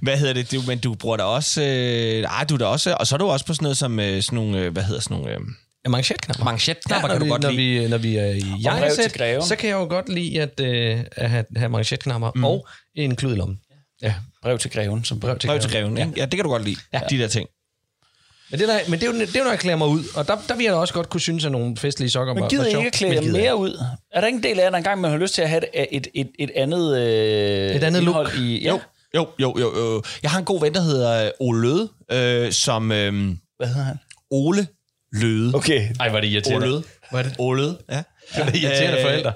Hvad 0.01 0.17
hedder 0.17 0.33
det? 0.33 0.51
Du, 0.51 0.61
men 0.67 0.79
du 0.79 0.93
bruger 0.93 1.17
da 1.17 1.23
også... 1.23 1.61
Øh, 1.61 2.23
ej, 2.23 2.43
du 2.43 2.53
er 2.53 2.57
da 2.57 2.65
også... 2.65 2.93
Og 2.99 3.07
så 3.07 3.15
er 3.15 3.17
du 3.17 3.25
også 3.27 3.45
på 3.45 3.53
sådan 3.53 3.63
noget 3.63 3.77
som 3.77 3.99
øh, 3.99 4.21
sådan 4.21 4.35
nogle... 4.35 4.59
Øh, 4.59 4.71
hvad 4.73 4.83
hedder 4.83 5.01
sådan 5.01 5.17
nogle... 5.17 5.33
Øh, 5.33 5.39
Ja, 5.85 5.89
manchetknapper. 5.89 6.43
Manchetknapper 6.43 7.07
Ja, 7.07 7.13
kan 7.13 7.21
du 7.21 7.25
når 7.25 7.37
godt 7.41 7.51
vi, 7.51 7.61
lide. 7.61 7.89
Når 7.89 7.97
vi, 7.97 8.13
når 8.13 8.17
vi 8.17 8.17
er 8.17 8.25
i 8.25 8.41
brev 8.41 8.51
til 8.51 8.61
jakkesæt, 8.61 9.13
greven. 9.13 9.41
så 9.41 9.55
kan 9.55 9.69
jeg 9.69 9.75
jo 9.75 9.85
godt 9.89 10.09
lide 10.09 10.41
at, 10.41 10.59
øh, 10.59 10.99
at 11.15 11.29
have, 11.29 11.45
have 11.55 11.69
manchetknapper 11.69 12.31
mm. 12.35 12.43
og 12.43 12.67
en 12.95 13.15
klud 13.15 13.33
i 13.33 13.35
lommen. 13.35 13.59
Ja, 14.01 14.13
Brev 14.41 14.57
til 14.59 14.71
greven. 14.71 15.03
Som 15.05 15.19
brev 15.19 15.37
til, 15.39 15.47
Brev 15.47 15.59
til 15.59 15.71
greven, 15.71 15.97
ikke? 15.97 16.11
Ja, 16.17 16.21
det 16.25 16.31
kan 16.31 16.43
du 16.43 16.49
godt 16.49 16.63
lide. 16.65 16.75
Ja. 16.93 17.01
De 17.09 17.17
der 17.17 17.27
ting. 17.27 17.49
Men 18.51 18.59
det, 18.59 18.67
der, 18.67 18.79
men 18.87 18.99
det 18.99 19.07
er, 19.07 19.11
jo, 19.13 19.19
det 19.19 19.35
er 19.35 19.39
jo, 19.39 19.43
når 19.43 19.51
jeg 19.51 19.59
klæder 19.59 19.77
mig 19.77 19.87
ud, 19.87 20.03
og 20.15 20.27
der, 20.27 20.37
der 20.47 20.55
vil 20.55 20.63
jeg 20.63 20.73
da 20.73 20.77
også 20.77 20.93
godt 20.93 21.09
kunne 21.09 21.21
synes, 21.21 21.45
at 21.45 21.51
nogle 21.51 21.77
festlige 21.77 22.09
sokker 22.09 22.33
Men 22.33 22.41
var, 22.43 22.49
var 22.57 22.65
I 22.65 22.71
sjovt. 22.71 22.85
ikke 22.85 22.97
klæde 22.97 23.13
Men 23.13 23.23
gider 23.23 23.37
jeg 23.37 23.43
mere 23.43 23.55
ud? 23.55 23.79
Er 24.11 24.19
der 24.19 24.27
ikke 24.27 24.37
en 24.37 24.43
del 24.43 24.59
af 24.59 24.63
jer, 24.63 24.69
der 24.69 24.77
engang 24.77 25.01
man 25.01 25.11
har 25.11 25.17
lyst 25.17 25.33
til 25.33 25.41
at 25.41 25.49
have 25.49 25.75
et, 25.75 25.87
et, 25.91 26.07
et, 26.13 26.29
et 26.39 26.51
andet, 26.55 26.97
øh, 26.97 27.75
Et 27.75 27.83
andet 27.83 28.03
look? 28.03 28.35
I, 28.37 28.61
ja. 28.63 28.69
Jo, 28.69 28.79
jo, 29.13 29.27
jo, 29.39 29.59
jo, 29.59 29.79
jo. 29.79 30.03
Jeg 30.23 30.31
har 30.31 30.39
en 30.39 30.45
god 30.45 30.61
ven, 30.61 30.73
der 30.73 30.81
hedder 30.81 31.25
øh, 31.25 31.31
Ole 31.39 31.61
Løde, 31.61 31.89
øh, 32.11 32.51
som... 32.51 32.91
Øh, 32.91 33.13
Hvad 33.57 33.67
hedder 33.67 33.83
han? 33.83 33.97
Ole 34.31 34.67
Løde. 35.21 35.55
Okay. 35.55 35.89
Ej, 35.99 36.09
var 36.09 36.21
det 36.21 36.27
irriterende. 36.27 36.67
Ole. 36.67 36.83
Var 37.11 37.23
det, 37.23 37.35
Ole 37.39 37.77
ja. 37.89 38.03
var 38.37 38.45
det 38.45 38.55
irriterende 38.55 38.97
Øh, 38.97 39.03
forældre? 39.03 39.33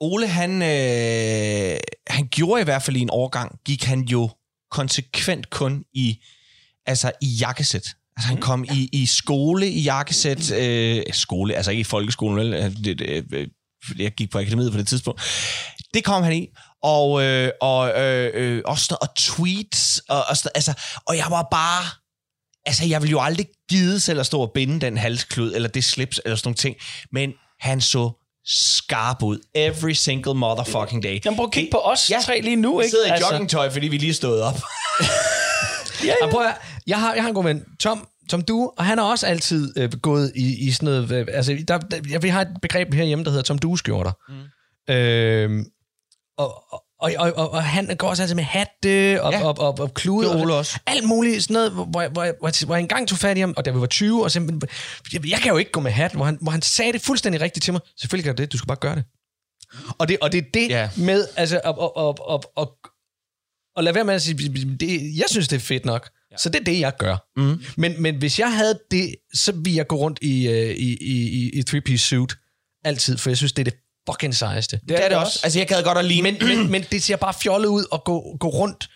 Ole, 0.00 0.26
han, 0.28 0.62
øh, 0.62 1.78
han 2.06 2.28
gjorde 2.30 2.60
i 2.60 2.64
hvert 2.64 2.82
fald 2.82 2.96
i 2.96 3.00
en 3.00 3.10
årgang, 3.12 3.58
gik 3.64 3.84
han 3.84 4.00
jo 4.00 4.30
konsekvent 4.70 5.50
kun 5.50 5.84
i, 5.94 6.18
altså 6.86 7.12
i 7.22 7.26
jakkesæt. 7.40 7.86
Altså 8.16 8.28
han 8.28 8.36
kom 8.36 8.64
i, 8.64 8.88
i 8.92 9.06
skole 9.06 9.68
i 9.68 9.80
jakkesæt, 9.80 10.52
øh, 10.52 11.02
skole, 11.12 11.54
altså 11.54 11.70
ikke 11.70 11.80
i 11.80 11.84
folkeskolen, 11.84 12.36
vel? 12.38 12.54
Øh, 12.54 12.84
Det, 12.84 12.98
det, 12.98 13.24
øh, 13.32 13.48
jeg 13.98 14.12
gik 14.12 14.30
på 14.30 14.38
akademiet 14.38 14.72
på 14.72 14.78
det 14.78 14.88
tidspunkt. 14.88 15.22
Det 15.94 16.04
kom 16.04 16.22
han 16.22 16.32
i, 16.32 16.48
og, 16.82 17.22
øh, 17.22 17.50
og 17.60 18.00
øh, 18.00 18.30
øh, 18.34 18.62
også 18.64 18.84
sådan, 18.84 18.98
og 19.00 19.08
tweets, 19.16 20.02
og, 20.08 20.24
og, 20.28 20.36
sådan, 20.36 20.50
altså, 20.54 20.72
og 21.06 21.16
jeg 21.16 21.26
var 21.30 21.48
bare, 21.50 21.84
altså 22.66 22.86
jeg 22.86 23.02
ville 23.02 23.10
jo 23.10 23.20
aldrig 23.20 23.46
gide 23.70 24.00
selv 24.00 24.20
at 24.20 24.26
stå 24.26 24.40
og 24.40 24.50
binde 24.54 24.80
den 24.80 24.96
halsklud, 24.96 25.54
eller 25.54 25.68
det 25.68 25.84
slips, 25.84 26.20
eller 26.24 26.36
sådan 26.36 26.48
nogle 26.48 26.56
ting, 26.56 26.76
men 27.12 27.32
han 27.60 27.80
så 27.80 28.10
skarp 28.46 29.22
ud. 29.22 29.38
Every 29.54 29.92
single 29.92 30.34
motherfucking 30.34 31.02
day. 31.02 31.20
Jamen 31.24 31.36
prøv 31.36 31.46
at 31.46 31.52
kigge 31.52 31.70
på 31.70 31.78
os 31.78 32.10
Ja. 32.10 32.18
tre 32.24 32.40
lige 32.40 32.56
nu, 32.56 32.80
ikke? 32.80 32.90
sidder 32.90 33.16
i 33.16 33.20
joggingtøj, 33.20 33.70
fordi 33.70 33.88
vi 33.88 33.98
lige 33.98 34.14
stået 34.14 34.42
op. 34.42 34.54
ja, 36.04 36.14
Ja, 36.22 36.30
prøv 36.30 36.46
at, 36.46 36.54
jeg, 36.86 37.00
har, 37.00 37.14
jeg 37.14 37.22
har 37.22 37.28
en 37.28 37.34
god 37.34 37.44
ven, 37.44 37.64
Tom, 37.80 38.08
Tom 38.30 38.42
Du, 38.42 38.72
og 38.78 38.84
han 38.84 38.98
har 38.98 39.04
også 39.04 39.26
altid 39.26 39.72
øh, 39.78 39.92
gået 39.92 40.32
i, 40.36 40.66
i 40.68 40.70
sådan 40.70 40.86
noget... 40.86 41.12
Øh, 41.12 41.26
altså, 41.32 41.58
der, 41.68 41.78
der, 41.78 42.00
ja, 42.10 42.18
vi 42.18 42.28
har 42.28 42.40
et 42.40 42.48
begreb 42.62 42.94
herhjemme, 42.94 43.24
der 43.24 43.30
hedder 43.30 43.42
Tom 43.44 43.58
Du-skjorter. 43.58 44.12
Mm. 44.28 44.94
Øh, 44.94 45.64
og, 46.38 46.72
og, 46.72 46.82
og, 47.02 47.32
og, 47.36 47.50
og 47.50 47.64
han 47.64 47.96
går 47.96 48.08
også 48.08 48.22
altid 48.22 48.34
med 48.34 48.44
hatte 48.44 49.22
og, 49.22 49.32
Ja. 49.32 49.44
og, 49.44 49.58
og, 49.58 49.78
og 49.78 49.94
klude. 49.94 50.28
Det 50.28 50.50
og, 50.50 50.56
også. 50.58 50.78
Alt 50.86 51.04
muligt 51.04 51.42
sådan 51.42 51.54
noget, 51.54 51.72
hvor, 51.72 51.84
hvor, 51.84 52.08
hvor, 52.08 52.64
hvor, 52.66 52.74
jeg, 52.74 52.80
engang 52.82 53.08
tog 53.08 53.18
fat 53.18 53.36
i 53.36 53.40
ham, 53.40 53.54
og 53.56 53.64
da 53.64 53.70
vi 53.70 53.80
var 53.80 53.86
20, 53.86 54.22
og 54.24 54.30
simpelthen, 54.30 54.68
jeg, 55.12 55.30
jeg 55.30 55.38
kan 55.38 55.52
jo 55.52 55.58
ikke 55.58 55.70
gå 55.70 55.80
med 55.80 55.90
hat, 55.90 56.12
hvor 56.12 56.24
han, 56.24 56.38
hvor 56.40 56.50
han 56.50 56.62
sagde 56.62 56.92
det 56.92 57.00
fuldstændig 57.00 57.40
rigtigt 57.40 57.64
til 57.64 57.72
mig. 57.72 57.80
Selvfølgelig 58.00 58.24
kan 58.24 58.36
du 58.36 58.42
det, 58.42 58.52
du 58.52 58.58
skal 58.58 58.66
bare 58.66 58.76
gøre 58.80 58.94
det. 58.94 59.04
Og 59.98 60.08
det, 60.08 60.18
og 60.22 60.32
det 60.32 60.38
er 60.38 60.50
det 60.54 60.68
Ja. 60.68 60.90
med, 60.96 61.26
altså, 61.36 61.60
at, 61.64 61.74
at, 61.82 61.90
at, 61.98 62.14
at, 62.34 62.40
at, 62.60 62.68
at 63.76 63.84
lade 63.84 63.94
være 63.94 64.04
med 64.04 64.14
at 64.14 64.22
sige, 64.22 64.76
det, 64.80 65.16
jeg 65.18 65.26
synes, 65.30 65.48
det 65.48 65.56
er 65.56 65.60
fedt 65.60 65.84
nok. 65.84 66.08
Ja. 66.32 66.36
Så 66.36 66.48
det 66.48 66.60
er 66.60 66.64
det, 66.64 66.80
jeg 66.80 66.96
gør. 66.98 67.16
Mm. 67.36 67.62
Men, 67.76 68.02
men 68.02 68.16
hvis 68.16 68.38
jeg 68.38 68.56
havde 68.56 68.78
det, 68.90 69.14
så 69.34 69.52
ville 69.52 69.76
jeg 69.76 69.86
gå 69.86 69.96
rundt 69.96 70.18
i, 70.22 70.48
øh, 70.48 70.70
i, 70.70 70.96
i, 71.00 71.28
i, 71.28 71.50
i 71.58 71.62
three-piece 71.70 71.96
suit 71.96 72.34
altid, 72.84 73.18
for 73.18 73.30
jeg 73.30 73.36
synes, 73.36 73.52
det 73.52 73.66
er 73.66 73.70
det 73.70 73.78
fucking 74.10 74.34
sejeste. 74.34 74.80
Det 74.88 75.04
er 75.04 75.08
det 75.08 75.16
også. 75.16 75.40
Altså, 75.44 75.58
jeg 75.58 75.68
gad 75.68 75.82
godt 75.82 75.98
at 75.98 76.04
ligne... 76.04 76.22
Men, 76.22 76.38
men, 76.40 76.70
men 76.70 76.84
det 76.90 77.02
ser 77.02 77.16
bare 77.16 77.34
fjollet 77.42 77.68
ud 77.68 77.84
at 77.92 78.04
gå, 78.04 78.36
gå 78.40 78.48
rundt, 78.48 78.88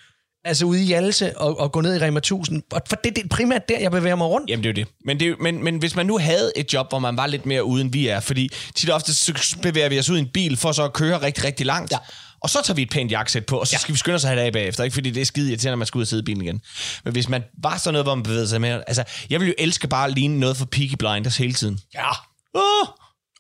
altså 0.45 0.65
ude 0.65 0.83
i 0.83 0.85
Hjalse 0.85 1.39
og, 1.39 1.61
og 1.61 1.73
gå 1.73 1.81
ned 1.81 1.97
i 1.97 1.99
Rema 1.99 2.19
1000. 2.19 2.63
Og 2.73 2.83
For 2.89 2.97
det, 2.97 3.17
det 3.17 3.25
er 3.25 3.29
primært 3.29 3.69
der, 3.69 3.79
jeg 3.79 3.91
bevæger 3.91 4.17
mig 4.17 4.27
rundt. 4.27 4.51
Jamen, 4.51 4.65
det 4.65 4.69
er 4.69 4.83
jo 4.83 4.87
det. 4.87 4.95
Men, 5.05 5.21
det 5.21 5.29
er, 5.29 5.35
men, 5.41 5.65
men 5.65 5.79
hvis 5.79 5.97
man 5.97 6.07
nu 6.07 6.19
havde 6.19 6.53
et 6.57 6.73
job, 6.73 6.89
hvor 6.89 6.99
man 6.99 7.17
var 7.17 7.27
lidt 7.27 7.47
mere 7.47 7.65
uden 7.65 7.93
vi 7.93 8.09
er, 8.09 8.21
fordi 8.21 8.51
tit 8.75 8.91
og 8.91 8.95
ofte 8.95 9.15
så 9.15 9.57
bevæger 9.63 9.89
vi 9.89 9.99
os 9.99 10.11
ud 10.11 10.17
i 10.17 10.21
en 10.21 10.29
bil 10.35 10.57
for 10.57 10.73
så 10.73 10.85
at 10.85 10.93
køre 10.93 11.23
rigtig, 11.23 11.45
rigtig 11.45 11.67
langt. 11.67 11.93
Ja. 11.93 11.99
Og 12.41 12.51
så 12.51 12.63
tager 12.65 12.75
vi 12.75 12.83
et 12.83 12.91
pænt 12.91 13.11
jakkesæt 13.11 13.47
på, 13.47 13.59
og 13.59 13.67
så 13.67 13.75
ja. 13.75 13.79
skal 13.79 13.93
vi 13.93 13.99
skynde 13.99 14.15
os 14.15 14.25
at 14.25 14.29
have 14.29 14.41
det 14.41 14.47
af 14.47 14.53
bagefter, 14.53 14.85
ikke? 14.85 14.95
fordi 14.95 15.11
det 15.11 15.21
er 15.21 15.25
skide 15.25 15.49
irriterende, 15.49 15.71
når 15.71 15.77
man 15.77 15.87
skal 15.87 15.99
ud 15.99 16.03
og 16.03 16.09
sidde 16.09 16.21
i 16.21 16.25
bilen 16.25 16.43
igen. 16.43 16.61
Men 17.05 17.13
hvis 17.13 17.29
man 17.29 17.45
var 17.63 17.77
sådan 17.79 17.93
noget, 17.93 18.05
hvor 18.07 18.15
man 18.15 18.23
bevægede 18.23 18.49
sig 18.49 18.61
mere... 18.61 18.83
Altså, 18.87 19.05
jeg 19.31 19.41
vil 19.41 19.49
jo 19.49 19.55
elske 19.59 19.89
bare 19.89 20.07
at 20.07 20.15
ligne 20.15 20.41
noget 20.41 20.57
for 20.57 20.65
Peaky 20.65 20.95
Blinders 20.99 21.37
hele 21.37 21.53
tiden. 21.53 21.81
Ja. 21.95 22.11
Uh! 22.55 22.89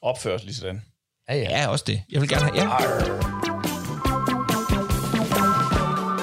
Opført 0.03 0.45
lige 0.45 0.55
sådan. 0.55 0.83
Ja, 1.29 1.35
ja. 1.35 1.61
Ja, 1.61 1.69
også 1.69 1.85
det. 1.87 2.03
Jeg 2.11 2.21
vil 2.21 2.29
gerne 2.29 2.45
have... 2.45 2.57
Ja. 2.57 2.69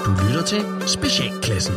Du 0.05 0.27
lytter 0.27 0.43
til 0.45 0.87
Specialklassen. 0.87 1.75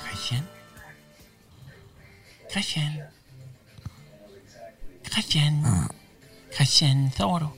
Christian? 0.00 0.42
Christian? 2.50 2.92
Christian? 5.12 5.64
Christian, 6.54 7.12
sover 7.16 7.38
du? 7.38 7.48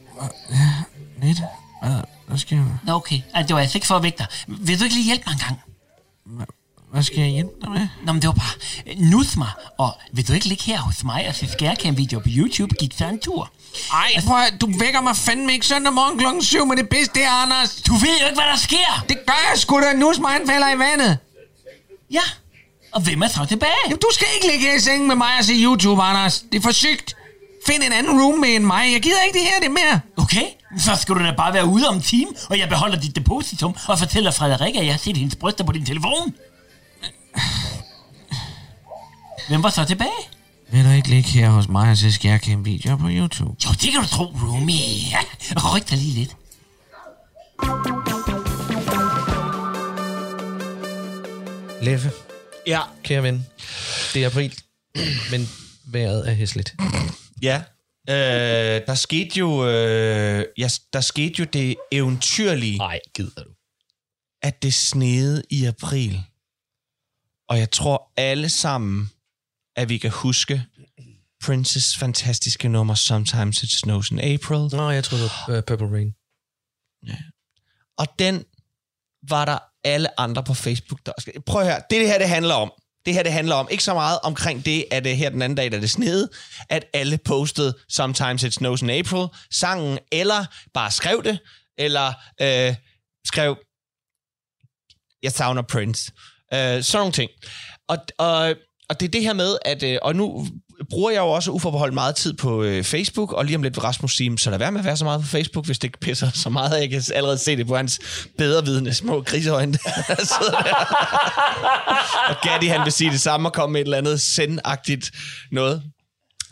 Lidt. 1.23 1.39
Hvad, 1.83 2.03
hvad 2.27 2.39
skal 2.39 2.57
jeg, 2.59 2.67
Nå, 2.85 2.93
okay. 2.93 3.21
Ej, 3.35 3.43
det 3.43 3.55
var 3.55 3.61
altså 3.61 3.79
ikke 3.79 3.87
for 3.87 3.95
at 3.97 4.03
vække 4.03 4.19
dig. 4.19 4.27
Vil 4.47 4.79
du 4.79 4.85
ikke 4.85 4.97
lige 4.97 5.07
hjælpe 5.07 5.25
mig 5.27 5.33
en 5.33 5.39
gang? 5.39 5.61
Hvad 6.93 7.03
skal 7.03 7.19
jeg 7.19 7.29
hjælpe 7.29 7.53
dig 7.63 7.71
med? 7.71 7.89
Nå, 8.07 8.13
men 8.13 8.23
det 8.23 8.29
var 8.29 8.35
bare... 8.35 8.95
Nus 8.97 9.37
mig, 9.37 9.51
og 9.79 9.99
vil 10.13 10.29
du 10.29 10.33
ikke 10.33 10.49
ligge 10.49 10.65
her 10.65 10.79
hos 10.79 11.05
mig 11.05 11.29
og 11.29 11.35
se 11.35 11.49
skærcam-video 11.49 12.19
på 12.19 12.29
YouTube? 12.29 12.75
Gik 12.81 12.93
så 12.99 13.07
en 13.07 13.21
tur. 13.21 13.51
Ej, 13.93 14.23
prøv 14.27 14.39
at, 14.39 14.55
du 14.61 14.67
vækker 14.79 15.01
mig 15.01 15.17
fandme 15.17 15.53
ikke 15.53 15.67
søndag 15.67 15.93
morgen 15.93 16.19
klokken 16.19 16.43
7 16.43 16.67
med 16.67 16.77
det 16.77 16.89
bedste, 16.89 17.15
det 17.15 17.25
er, 17.25 17.31
Anders. 17.31 17.75
Du 17.75 17.95
ved 17.95 18.19
jo 18.21 18.27
ikke, 18.27 18.41
hvad 18.41 18.51
der 18.53 18.57
sker! 18.57 19.05
Det 19.09 19.17
gør 19.27 19.49
jeg 19.51 19.59
sgu 19.59 19.81
da, 19.81 19.93
nus 19.93 20.19
mig 20.19 20.41
falder 20.47 20.75
i 20.75 20.79
vandet. 20.79 21.19
Ja, 22.11 22.27
og 22.93 23.01
hvem 23.01 23.23
er 23.23 23.29
så 23.29 23.45
tilbage? 23.45 23.81
Jamen, 23.87 23.99
du 23.99 24.09
skal 24.13 24.27
ikke 24.35 24.47
ligge 24.47 24.67
her 24.67 24.77
i 24.77 24.81
sengen 24.81 25.09
med 25.09 25.17
mig 25.17 25.39
og 25.39 25.45
se 25.45 25.53
YouTube, 25.53 26.03
Anders. 26.03 26.45
Det 26.53 26.59
er 26.59 26.63
for 26.63 26.73
sygt. 26.73 27.17
Find 27.67 27.83
en 27.83 27.93
anden 27.93 28.23
roommate 28.23 28.55
end 28.55 28.65
mig. 28.65 28.93
Jeg 28.93 29.03
gider 29.03 29.23
ikke 29.27 29.39
det 29.39 29.47
her, 29.47 29.61
det 29.63 29.71
mere. 29.71 30.01
Okay, 30.17 30.47
så 30.79 30.97
skal 30.97 31.15
du 31.15 31.21
da 31.25 31.35
bare 31.37 31.55
være 31.55 31.67
ude 31.67 31.89
om 31.89 31.97
en 31.97 32.03
time, 32.03 32.31
og 32.51 32.59
jeg 32.59 32.69
beholder 32.69 33.01
dit 33.01 33.17
depositum 33.17 33.77
og 33.89 33.99
fortæller 33.99 34.31
Frederik, 34.31 34.77
at 34.77 34.85
jeg 34.85 34.93
har 34.93 34.99
set 34.99 35.17
hendes 35.17 35.37
bryster 35.37 35.65
på 35.65 35.73
din 35.73 35.87
telefon. 35.87 36.35
Hvem 39.49 39.63
var 39.63 39.71
så 39.71 39.85
tilbage? 39.85 40.11
Vil 40.73 40.85
du 40.85 40.91
ikke 40.91 41.09
ligge 41.09 41.29
her 41.31 41.51
hos 41.51 41.69
mig 41.69 41.91
og 41.91 41.97
se 41.97 42.13
skærkæm 42.13 42.65
videoer 42.65 42.97
på 42.97 43.07
YouTube? 43.11 43.57
Jo, 43.65 43.71
det 43.73 43.93
kan 43.93 44.01
du 44.03 44.09
tro, 44.09 44.25
roomie. 44.25 45.11
Ja, 45.11 45.19
ryk 45.75 45.91
dig 45.91 45.99
lige 45.99 46.13
lidt. 46.19 46.37
Leffe, 51.83 52.11
Ja. 52.67 52.81
kære 53.05 53.23
ven, 53.23 53.47
det 54.15 54.23
er 54.23 54.27
april, 54.27 54.55
men 55.31 55.49
vejret 55.87 56.29
er 56.29 56.35
hæsligt. 56.35 56.75
Ja. 57.43 57.63
Øh, 58.11 58.81
der 58.87 58.95
skete 58.95 59.39
jo... 59.39 59.69
Øh, 59.69 60.45
ja, 60.59 60.69
der 60.93 61.01
skete 61.01 61.35
jo 61.39 61.45
det 61.45 61.77
eventyrlige... 61.93 62.79
Nej, 62.79 63.01
gider 63.15 63.43
du. 63.45 63.51
at 64.43 64.63
det 64.63 64.75
snede 64.75 65.43
i 65.51 65.65
april. 65.65 66.23
Og 67.51 67.59
jeg 67.59 67.71
tror 67.71 68.13
alle 68.17 68.49
sammen, 68.49 69.11
at 69.77 69.89
vi 69.89 69.99
kan 69.99 70.11
huske 70.11 70.65
Princes 71.45 71.97
fantastiske 71.97 72.69
nummer 72.69 72.95
Sometimes 72.95 73.63
It 73.63 73.71
Snows 73.71 74.11
in 74.11 74.19
April. 74.19 74.77
Nå, 74.77 74.91
jeg 74.91 75.05
troede, 75.05 75.25
uh, 75.49 75.65
Purple 75.65 75.87
Rain. 75.93 76.15
Og 77.99 78.07
den 78.19 78.45
var 79.29 79.45
der 79.45 79.59
alle 79.85 80.21
andre 80.21 80.45
på 80.45 80.55
Facebook, 80.55 81.07
der 81.07 81.13
også... 81.13 81.33
Prøv 81.47 81.61
at 81.61 81.67
høre, 81.67 81.83
det, 81.91 82.01
det 82.01 82.09
her 82.09 82.19
det 82.19 82.29
handler 82.29 82.55
om. 82.55 82.73
Det 83.07 83.15
her 83.15 83.23
det 83.23 83.33
handler 83.33 83.55
om 83.55 83.69
ikke 83.71 83.85
så 83.85 83.95
meget 83.95 84.19
omkring 84.23 84.65
det, 84.65 84.85
at 84.91 85.05
det 85.05 85.17
her 85.17 85.31
den 85.31 85.43
anden 85.43 85.57
dag, 85.57 85.73
da 85.73 85.81
det 85.81 85.91
snede, 85.91 86.31
at 86.69 86.85
alle 86.93 87.19
postede 87.19 87.79
Sometimes 87.89 88.43
It 88.43 88.55
Snows 88.55 88.83
in 88.83 88.91
April, 88.91 89.29
sangen, 89.51 89.99
eller 90.13 90.47
bare 90.75 90.91
skrev 90.91 91.23
det, 91.25 91.39
eller 91.79 92.13
øh, 92.41 92.75
skrev, 93.27 93.59
jeg 95.23 95.33
savner 95.33 95.63
Prince. 95.63 96.13
Øh, 96.55 96.83
sådan 96.83 97.01
nogle 97.01 97.13
ting. 97.13 97.31
Og, 97.89 97.97
og, 98.19 98.55
og 98.89 99.01
det 99.01 99.07
er 99.07 99.11
det 99.11 99.23
her 99.23 99.33
med, 99.33 99.57
at, 99.65 99.83
øh, 99.83 99.99
og 100.03 100.17
nu 100.17 100.47
bruger 100.91 101.11
jeg 101.11 101.21
jo 101.21 101.29
også 101.29 101.51
uforbeholdt 101.51 101.95
meget 101.95 102.17
tid 102.17 102.33
på 102.33 102.63
øh, 102.63 102.85
Facebook, 102.85 103.33
og 103.33 103.45
lige 103.45 103.57
om 103.57 103.63
lidt 103.63 103.77
vil 103.77 103.81
Rasmus 103.81 104.17
sige, 104.17 104.39
så 104.39 104.51
lad 104.51 104.59
være 104.59 104.73
med 104.73 104.81
at 104.81 104.87
være 104.87 104.97
så 104.97 105.05
meget 105.05 105.21
på 105.21 105.27
Facebook, 105.27 105.67
hvis 105.67 105.79
det 105.79 105.89
ikke 105.89 106.01
pisser 106.01 106.31
så 106.35 106.51
meget. 106.51 106.81
Jeg 106.81 106.91
kan 106.91 107.03
allerede 107.15 107.39
se 107.39 107.57
det 107.57 107.67
på 107.67 107.77
hans 107.77 108.01
bedrevidende 108.39 108.95
små 108.95 109.21
griseøjne, 109.21 109.73
der 110.09 110.25
sidder 110.25 110.63
der. 110.63 110.75
og 112.29 112.37
Gatti, 112.43 112.67
han 112.67 112.85
vil 112.85 112.93
sige 112.93 113.11
det 113.11 113.21
samme 113.21 113.49
og 113.49 113.53
komme 113.53 113.73
med 113.73 113.81
et 113.81 113.85
eller 113.85 113.99
andet 113.99 114.21
sendagtigt 114.21 115.11
noget. 115.53 115.83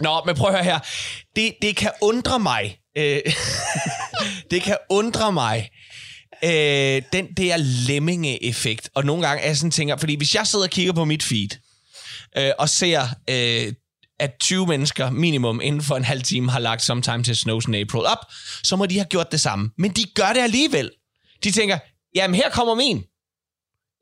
Nå, 0.01 0.22
men 0.26 0.36
prøv 0.36 0.49
at 0.49 0.55
høre 0.55 0.64
her. 0.64 0.78
Det, 1.36 1.55
det 1.62 1.76
kan 1.76 1.90
undre 2.03 2.38
mig. 2.38 2.78
Øh, 2.99 3.20
det 4.51 4.62
kan 4.62 4.76
undre 4.90 5.32
mig, 5.32 5.68
øh, 6.45 7.03
den 7.12 7.26
der 7.36 7.57
lemminge-effekt. 7.89 8.91
Og 8.95 9.05
nogle 9.05 9.26
gange 9.26 9.43
er 9.43 9.47
jeg 9.47 9.57
sådan 9.57 9.70
tænker, 9.70 9.97
fordi 9.97 10.14
hvis 10.16 10.34
jeg 10.34 10.47
sidder 10.47 10.64
og 10.64 10.70
kigger 10.70 10.93
på 10.93 11.05
mit 11.05 11.22
feed, 11.22 11.49
øh, 12.39 12.51
og 12.59 12.68
ser, 12.68 13.09
øh, 13.30 13.72
at 14.20 14.30
20 14.41 14.66
mennesker 14.66 15.11
minimum 15.11 15.61
inden 15.61 15.82
for 15.82 15.97
en 15.97 16.05
halv 16.05 16.22
time 16.22 16.51
har 16.51 16.59
lagt 16.59 16.82
Sometimes 16.82 17.28
It 17.28 17.36
Snows 17.39 17.64
in 17.64 17.74
April 17.74 18.05
op, 18.07 18.18
så 18.64 18.76
må 18.76 18.86
de 18.86 18.95
have 18.95 19.05
gjort 19.11 19.32
det 19.32 19.41
samme. 19.41 19.70
Men 19.78 19.91
de 19.91 20.05
gør 20.14 20.32
det 20.32 20.41
alligevel. 20.41 20.91
De 21.45 21.51
tænker, 21.51 21.78
jamen 22.14 22.34
her 22.34 22.51
kommer 22.51 22.74
min. 22.74 23.05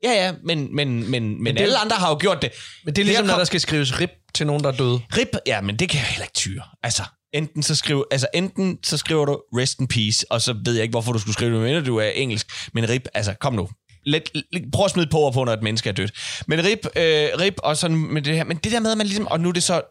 Ja, 0.03 0.11
ja, 0.25 0.33
men, 0.43 0.75
men, 0.75 1.11
men, 1.11 1.43
men 1.43 1.55
det- 1.55 1.61
alle 1.61 1.77
andre 1.77 1.95
har 1.95 2.09
jo 2.09 2.17
gjort 2.19 2.41
det. 2.41 2.51
Men 2.85 2.95
det 2.95 3.01
er 3.01 3.05
ligesom, 3.05 3.23
Her 3.25 3.27
når 3.27 3.33
kom- 3.33 3.39
der 3.39 3.45
skal 3.45 3.59
skrives 3.61 3.99
rip 3.99 4.09
til 4.33 4.47
nogen, 4.47 4.63
der 4.63 4.71
er 4.71 4.75
døde. 4.77 4.99
Rip, 5.17 5.27
ja, 5.47 5.61
men 5.61 5.79
det 5.79 5.89
kan 5.89 5.99
jeg 5.99 6.07
heller 6.07 6.23
ikke 6.25 6.33
tyre. 6.33 6.63
Altså, 6.83 7.03
enten 7.33 7.63
så, 7.63 7.75
skriver, 7.75 8.03
altså, 8.11 8.27
enten 8.33 8.79
så 8.83 8.97
skriver 8.97 9.25
du 9.25 9.41
rest 9.53 9.79
in 9.79 9.87
peace, 9.87 10.31
og 10.31 10.41
så 10.41 10.55
ved 10.65 10.73
jeg 10.73 10.83
ikke, 10.83 10.93
hvorfor 10.93 11.13
du 11.13 11.19
skulle 11.19 11.33
skrive 11.33 11.53
det, 11.53 11.61
men 11.61 11.85
du 11.85 11.97
er 11.97 12.09
engelsk. 12.09 12.51
Men 12.73 12.89
rip, 12.89 13.07
altså, 13.13 13.33
kom 13.33 13.53
nu. 13.53 13.69
Let, 14.05 14.31
let, 14.51 14.63
prøv 14.73 14.85
at 14.85 14.91
smide 14.91 15.07
på 15.07 15.31
på, 15.31 15.43
når 15.43 15.53
et 15.53 15.63
menneske 15.63 15.89
er 15.89 15.93
dødt. 15.93 16.11
Men 16.47 16.63
rip, 16.65 16.85
øh, 16.85 17.29
rip 17.39 17.53
og 17.57 17.77
sådan 17.77 17.97
med 17.97 18.21
det 18.21 18.35
her. 18.35 18.43
Men 18.43 18.57
det 18.57 18.71
der 18.71 18.79
med, 18.79 18.91
at 18.91 18.97
man 18.97 19.07
ligesom, 19.07 19.27
og 19.27 19.39
nu 19.39 19.49
er 19.49 19.53
det 19.53 19.63
så 19.63 19.81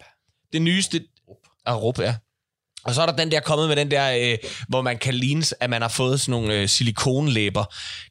det 0.53 0.63
nyeste, 0.63 1.05
ah, 1.67 1.83
rup, 1.83 1.99
ja. 1.99 2.17
Og 2.85 2.95
så 2.95 3.03
er 3.03 3.07
der 3.07 3.17
den 3.17 3.31
der 3.31 3.41
kommet 3.41 3.69
med 3.69 3.77
den 3.77 3.91
der, 3.91 4.33
øh, 4.33 4.39
hvor 4.69 4.83
man 4.83 4.99
kan 4.99 5.15
ligne, 5.15 5.45
at 5.61 5.71
man 5.71 5.83
har 5.83 5.89
fået 5.89 6.21
sådan 6.21 6.31
nogle 6.31 6.55
øh, 6.55 6.69
silikonlæber. 6.69 7.65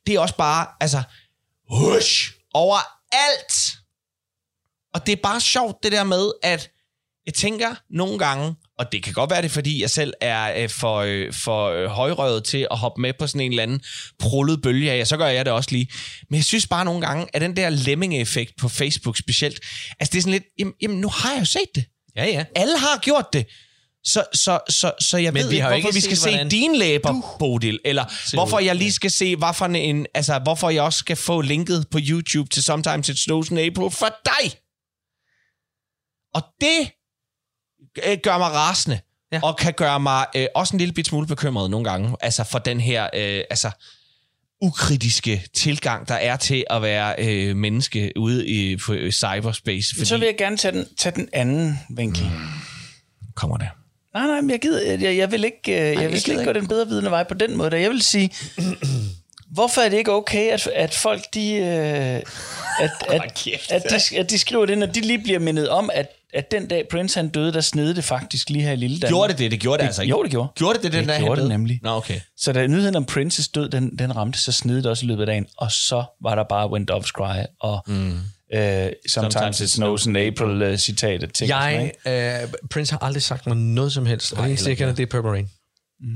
Det 0.07 0.15
er 0.15 0.19
også 0.19 0.35
bare, 0.35 0.67
altså, 0.79 1.03
hush, 1.69 2.33
overalt. 2.53 3.53
Og 4.93 5.05
det 5.05 5.11
er 5.11 5.21
bare 5.23 5.41
sjovt, 5.41 5.83
det 5.83 5.91
der 5.91 6.03
med, 6.03 6.31
at 6.43 6.69
jeg 7.25 7.33
tænker 7.33 7.75
nogle 7.89 8.19
gange, 8.19 8.55
og 8.79 8.91
det 8.91 9.03
kan 9.03 9.13
godt 9.13 9.29
være 9.29 9.41
det, 9.41 9.51
fordi 9.51 9.81
jeg 9.81 9.89
selv 9.89 10.13
er 10.21 10.63
øh, 10.63 10.69
for, 10.69 10.97
øh, 10.97 11.33
for 11.33 11.69
øh, 11.69 11.85
højrøvet 11.87 12.43
til 12.43 12.67
at 12.71 12.77
hoppe 12.77 13.01
med 13.01 13.13
på 13.19 13.27
sådan 13.27 13.41
en 13.41 13.51
eller 13.51 13.63
anden 13.63 13.81
prullet 14.19 14.61
bølge 14.61 14.91
af, 14.91 15.07
så 15.07 15.17
gør 15.17 15.27
jeg 15.27 15.45
det 15.45 15.53
også 15.53 15.71
lige. 15.71 15.87
Men 16.29 16.35
jeg 16.35 16.43
synes 16.43 16.67
bare 16.67 16.85
nogle 16.85 17.01
gange, 17.01 17.27
at 17.33 17.41
den 17.41 17.55
der 17.55 17.69
lemming-effekt 17.69 18.53
på 18.57 18.69
Facebook 18.69 19.17
specielt, 19.17 19.59
altså 19.99 20.11
det 20.11 20.17
er 20.17 20.21
sådan 20.21 20.31
lidt, 20.31 20.43
jamen, 20.59 20.73
jamen 20.81 21.01
nu 21.01 21.09
har 21.09 21.31
jeg 21.31 21.39
jo 21.39 21.45
set 21.45 21.75
det. 21.75 21.85
Ja, 22.15 22.25
ja. 22.25 22.45
Alle 22.55 22.77
har 22.77 22.99
gjort 22.99 23.25
det. 23.33 23.45
Så, 24.03 24.23
så, 24.33 24.59
så, 24.69 24.91
så 24.99 25.17
jeg 25.17 25.33
Men 25.33 25.43
ved 25.43 25.49
vi 25.49 25.55
ikke, 25.55 25.67
hvorfor 25.67 25.75
ikke 25.75 25.93
vi 25.93 26.01
skal 26.01 26.17
se 26.17 26.49
dine 26.49 26.77
læber, 26.77 27.35
Bodil, 27.39 27.79
eller 27.85 28.35
hvorfor 28.35 28.59
jeg 28.59 28.75
lige 28.75 28.91
skal 28.91 29.11
se, 29.11 29.35
hvad 29.35 29.53
for 29.53 29.65
en, 29.65 30.05
altså, 30.13 30.39
hvorfor 30.39 30.69
jeg 30.69 30.83
også 30.83 30.99
skal 30.99 31.15
få 31.15 31.41
linket 31.41 31.85
på 31.91 31.99
YouTube 32.01 32.49
til 32.49 32.63
Sometimes 32.63 33.09
It 33.09 33.19
Snows 33.19 33.49
in 33.49 33.57
April 33.57 33.91
for 33.91 34.15
dig. 34.25 34.51
Og 36.33 36.43
det 36.61 36.91
gør 38.23 38.37
mig 38.37 38.51
rasende, 38.51 38.99
Ja. 39.31 39.39
og 39.43 39.57
kan 39.57 39.73
gøre 39.73 39.99
mig 39.99 40.25
øh, 40.35 40.47
også 40.55 40.75
en 40.75 40.77
lille 40.79 40.93
bit 40.93 41.07
smule 41.07 41.27
bekymret 41.27 41.69
nogle 41.71 41.89
gange, 41.89 42.15
altså 42.21 42.43
for 42.43 42.59
den 42.59 42.79
her, 42.79 43.03
øh, 43.13 43.43
altså 43.49 43.71
ukritiske 44.61 45.43
tilgang, 45.53 46.07
der 46.07 46.15
er 46.15 46.35
til 46.37 46.63
at 46.69 46.81
være 46.81 47.15
øh, 47.17 47.55
menneske 47.55 48.11
ude 48.15 48.47
i 48.47 48.77
på, 48.77 48.93
øh, 48.93 49.11
cyberspace. 49.11 49.95
Men 49.97 50.05
så 50.05 50.17
vil 50.17 50.25
jeg 50.25 50.37
gerne 50.37 50.57
tage 50.57 50.71
den, 50.71 50.87
tage 50.97 51.15
den 51.15 51.29
anden 51.33 51.79
vinkel. 51.89 52.31
kommer 53.35 53.57
det. 53.57 53.67
Nej, 54.13 54.27
nej, 54.27 54.41
men 54.41 54.49
jeg, 54.49 54.59
gider, 54.59 54.97
jeg, 54.97 55.17
jeg 55.17 55.31
vil 55.31 55.43
ikke, 55.43 55.71
øh, 55.71 55.77
jeg, 55.77 56.01
jeg 56.01 56.11
vil 56.11 56.21
slet 56.21 56.33
ikke 56.33 56.45
gå 56.45 56.53
den 56.53 56.67
bedre 56.67 56.87
vidende 56.87 57.11
vej 57.11 57.23
på 57.23 57.33
den 57.33 57.57
måde. 57.57 57.81
Jeg 57.81 57.89
vil 57.91 58.01
sige, 58.01 58.29
hvorfor 59.55 59.81
er 59.81 59.89
det 59.89 59.97
ikke 59.97 60.11
okay, 60.11 60.51
at, 60.51 60.67
at 60.67 60.93
folk 60.93 61.23
de, 61.33 61.53
øh, 61.53 61.65
at, 61.65 62.23
at, 63.09 63.21
at, 63.69 63.91
de, 64.11 64.17
at 64.17 64.29
de 64.29 64.37
skriver 64.37 64.65
det, 64.65 64.77
når 64.77 64.85
de 64.85 65.01
lige 65.01 65.19
bliver 65.19 65.39
mindet 65.39 65.69
om, 65.69 65.89
at, 65.93 66.07
at 66.35 66.51
den 66.51 66.67
dag 66.67 66.87
Prince 66.91 67.19
han 67.19 67.29
døde, 67.29 67.53
der 67.53 67.61
snede 67.61 67.95
det 67.95 68.03
faktisk 68.03 68.49
lige 68.49 68.63
her 68.63 68.71
i 68.71 68.75
lille 68.75 68.99
Danmark. 68.99 69.09
Gjorde 69.09 69.31
det 69.31 69.39
det? 69.39 69.51
Det 69.51 69.59
gjorde 69.59 69.77
det, 69.81 69.85
altså 69.85 70.01
ikke. 70.01 70.09
Jo, 70.09 70.23
det 70.23 70.31
gjorde. 70.31 70.49
Gjorde 70.55 70.73
det 70.73 70.83
det 70.83 70.93
den 70.93 70.99
det 70.99 71.07
dag, 71.07 71.15
han 71.15 71.25
gjorde 71.25 71.41
det 71.41 71.43
døde? 71.43 71.53
nemlig. 71.53 71.79
Nå, 71.83 71.89
okay. 71.89 72.19
Så 72.37 72.53
da 72.53 72.67
nyheden 72.67 72.95
om 72.95 73.05
Princes 73.05 73.47
død, 73.47 73.69
den, 73.69 73.97
den 73.99 74.15
ramte, 74.15 74.41
så 74.41 74.51
snede 74.51 74.77
det 74.77 74.85
også 74.85 75.05
i 75.05 75.07
løbet 75.07 75.21
af 75.21 75.27
dagen, 75.27 75.45
og 75.57 75.71
så 75.71 76.03
var 76.21 76.35
der 76.35 76.43
bare 76.43 76.71
When 76.71 76.85
Doves 76.85 77.07
Cry, 77.07 77.43
og 77.59 77.83
mm. 77.87 78.11
øh, 78.11 78.17
Sometimes, 78.53 78.93
Sometimes 79.09 79.61
It 79.61 79.71
Snows 79.71 80.05
in 80.05 80.15
April 80.15 80.71
uh, 80.71 80.77
citatet 80.77 81.33
til. 81.33 81.47
Jeg, 81.47 81.91
øh, 82.07 82.13
Prince 82.71 82.91
har 82.91 82.99
aldrig 82.99 83.23
sagt 83.23 83.47
mig 83.47 83.57
noget 83.57 83.93
som 83.93 84.05
helst. 84.05 84.33
Og 84.33 84.37
det 84.37 84.47
eneste, 84.47 84.69
jeg 84.69 84.77
kender, 84.77 84.93
det 84.93 85.03
er 85.03 85.07
Purple 85.07 85.31
Rain. 85.31 85.49
Mm. 85.99 86.07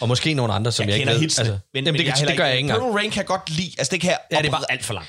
Og 0.00 0.08
måske 0.08 0.34
nogle 0.34 0.52
andre, 0.52 0.72
som 0.72 0.88
jeg, 0.88 0.92
Jeg 0.92 1.00
ikke 1.00 1.10
ved. 1.12 1.22
Altså, 1.22 1.42
men, 1.44 1.58
jamen, 1.74 1.84
men 1.84 1.94
det, 1.94 2.06
jeg 2.06 2.14
kan, 2.18 2.28
det 2.28 2.36
gør 2.36 2.44
jeg 2.44 2.56
ikke 2.56 2.66
engang. 2.66 2.80
Purple 2.80 2.98
Rain 2.98 3.10
kan 3.10 3.18
jeg 3.18 3.26
godt 3.26 3.50
lide. 3.50 3.70
Altså, 3.78 3.90
det 3.90 4.00
kan 4.00 4.10
jeg 4.10 4.18
Ja, 4.32 4.38
det 4.38 4.46
er 4.46 4.50
bare 4.50 4.72
alt 4.72 4.84
for 4.84 4.94
langt. 4.94 5.08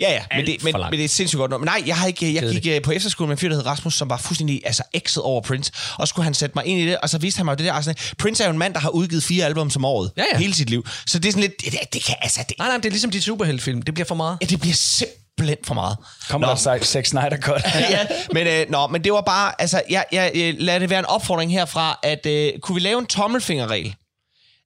Ja, 0.00 0.12
ja, 0.12 0.22
men 0.36 0.46
det, 0.46 0.64
men, 0.64 0.74
men 0.90 0.92
det 0.92 1.04
er 1.04 1.08
sindssygt 1.08 1.38
godt. 1.38 1.50
Men 1.50 1.60
nej, 1.60 1.82
jeg, 1.86 1.96
har 1.96 2.06
ikke, 2.06 2.34
jeg 2.34 2.42
gik 2.52 2.66
øh, 2.66 2.82
på 2.82 2.90
efterskole 2.90 3.28
med 3.28 3.36
en 3.36 3.38
fyr, 3.38 3.48
der 3.48 3.56
hed 3.56 3.66
Rasmus, 3.66 3.94
som 3.94 4.10
var 4.10 4.16
fuldstændig 4.16 4.62
altså, 4.64 4.82
ekset 4.92 5.22
over 5.22 5.40
Prince. 5.40 5.72
Og 5.98 6.08
så 6.08 6.10
skulle 6.10 6.24
han 6.24 6.34
sætte 6.34 6.52
mig 6.54 6.66
ind 6.66 6.80
i 6.80 6.86
det, 6.86 6.98
og 6.98 7.10
så 7.10 7.18
viste 7.18 7.38
han 7.38 7.46
mig 7.46 7.58
det 7.58 7.66
der. 7.66 7.72
Altså, 7.72 7.94
Prince 8.18 8.42
er 8.42 8.48
jo 8.48 8.52
en 8.52 8.58
mand, 8.58 8.74
der 8.74 8.80
har 8.80 8.88
udgivet 8.88 9.22
fire 9.22 9.44
album 9.44 9.70
om 9.76 9.84
året. 9.84 10.12
Ja, 10.16 10.22
ja. 10.32 10.38
Hele 10.38 10.54
sit 10.54 10.70
liv. 10.70 10.86
Så 11.06 11.18
det 11.18 11.28
er 11.28 11.32
sådan 11.32 11.42
lidt, 11.42 11.60
det, 11.60 11.92
det, 11.92 12.04
kan, 12.04 12.16
altså, 12.20 12.44
det, 12.48 12.58
Nej, 12.58 12.68
nej, 12.68 12.76
det 12.76 12.86
er 12.86 12.90
ligesom 12.90 13.10
de 13.10 13.22
superheltfilm. 13.22 13.82
Det 13.82 13.94
bliver 13.94 14.06
for 14.06 14.14
meget. 14.14 14.38
ja, 14.40 14.46
det 14.46 14.60
bliver 14.60 14.74
simpelthen 14.74 15.58
for 15.64 15.74
meget. 15.74 15.96
Kommer 16.28 16.46
Nå. 16.46 16.54
der 16.54 16.82
Zack 16.84 17.06
Snyder 17.06 17.40
godt? 17.40 17.62
ja, 17.90 18.06
men, 18.32 18.46
øh, 18.46 18.70
nå, 18.70 18.86
men 18.86 19.04
det 19.04 19.12
var 19.12 19.20
bare, 19.20 19.52
altså, 19.58 19.82
jeg, 19.90 20.04
jeg, 20.12 20.32
jeg, 20.34 20.54
lad 20.58 20.80
det 20.80 20.90
være 20.90 20.98
en 20.98 21.06
opfordring 21.06 21.52
herfra, 21.52 21.98
at 22.02 22.26
øh, 22.26 22.52
kunne 22.62 22.74
vi 22.74 22.80
lave 22.80 22.98
en 22.98 23.06
tommelfingerregel? 23.06 23.94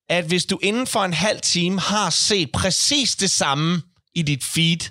At 0.08 0.24
hvis 0.24 0.44
du 0.44 0.58
inden 0.62 0.86
for 0.86 1.00
en 1.00 1.12
halv 1.12 1.40
time 1.40 1.80
har 1.80 2.10
set 2.10 2.48
præcis 2.52 3.14
det 3.14 3.30
samme 3.30 3.82
i 4.14 4.22
dit 4.22 4.44
feed, 4.44 4.90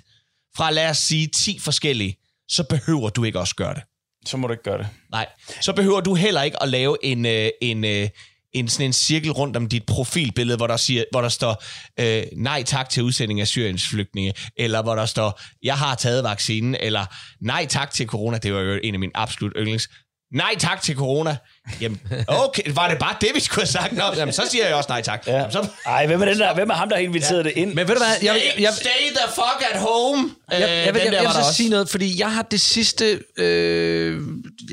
fra 0.56 0.70
lad 0.70 0.90
os 0.90 0.98
sige 0.98 1.28
10 1.44 1.58
forskellige, 1.58 2.16
så 2.48 2.64
behøver 2.64 3.08
du 3.08 3.24
ikke 3.24 3.40
også 3.40 3.54
gøre 3.54 3.74
det. 3.74 3.82
så 4.26 4.36
må 4.36 4.46
du 4.46 4.52
ikke 4.52 4.62
gøre 4.62 4.78
det. 4.78 4.88
Nej, 5.10 5.26
så 5.60 5.72
behøver 5.72 6.00
du 6.00 6.14
heller 6.14 6.42
ikke 6.42 6.62
at 6.62 6.68
lave 6.68 6.96
en, 7.02 7.26
øh, 7.26 7.50
en, 7.62 7.84
øh, 7.84 8.08
en, 8.52 8.68
sådan 8.68 8.86
en 8.86 8.92
cirkel 8.92 9.32
rundt 9.32 9.56
om 9.56 9.68
dit 9.68 9.86
profilbillede, 9.86 10.56
hvor 10.56 10.66
der, 10.66 10.76
siger, 10.76 11.04
hvor 11.10 11.20
der 11.20 11.28
står, 11.28 11.64
øh, 12.00 12.22
nej 12.36 12.62
tak 12.62 12.88
til 12.88 13.02
udsending 13.02 13.40
af 13.40 13.48
Syriens 13.48 13.88
flygtninge, 13.88 14.32
eller 14.56 14.82
hvor 14.82 14.94
der 14.94 15.06
står, 15.06 15.40
jeg 15.62 15.78
har 15.78 15.94
taget 15.94 16.24
vaccinen, 16.24 16.74
eller 16.80 17.06
nej 17.40 17.66
tak 17.66 17.90
til 17.90 18.06
corona, 18.06 18.38
det 18.38 18.54
var 18.54 18.60
jo 18.60 18.80
en 18.82 18.94
af 18.94 19.00
mine 19.00 19.12
absolut 19.14 19.52
yndlings, 19.56 19.88
nej 20.34 20.54
tak 20.58 20.82
til 20.82 20.96
corona. 20.96 21.36
Jamen, 21.80 22.00
okay, 22.28 22.62
var 22.74 22.88
det 22.88 22.98
bare 22.98 23.16
det, 23.20 23.28
vi 23.34 23.40
skulle 23.40 23.60
have 23.60 23.66
sagt? 23.66 23.92
Nå, 23.92 24.02
jamen, 24.16 24.32
så 24.32 24.42
siger 24.50 24.66
jeg 24.66 24.74
også 24.74 24.88
nej 24.88 25.02
tak. 25.02 25.26
Ja. 25.26 25.36
Jamen, 25.36 25.52
så, 25.52 25.68
Ej, 25.86 26.06
hvem 26.06 26.22
er, 26.22 26.24
den 26.26 26.38
der, 26.38 26.54
hvem 26.54 26.70
er 26.70 26.74
ham, 26.74 26.88
der 26.88 26.96
har 26.96 27.02
inviteret 27.02 27.38
ja. 27.38 27.42
det 27.42 27.52
ind? 27.56 27.74
Men 27.74 27.88
ved 27.88 27.94
du 27.94 28.00
hvad, 28.00 28.16
jeg, 28.22 28.40
stay, 28.52 28.62
jeg, 28.62 28.72
stay 28.72 29.16
the 29.16 29.28
fuck 29.34 29.70
at 29.72 29.80
home. 29.80 30.30
jeg, 30.50 30.60
jeg, 30.60 30.68
jeg, 30.68 30.78
Øh, 30.78 30.86
jeg, 30.86 30.94
der 30.94 31.00
jeg 31.02 31.12
var 31.14 31.20
vil 31.22 31.32
så 31.32 31.38
også. 31.38 31.54
sige 31.54 31.68
noget, 31.70 31.88
fordi 31.88 32.20
jeg 32.20 32.32
har 32.32 32.42
det 32.42 32.60
sidste, 32.60 33.20
øh, 33.38 34.20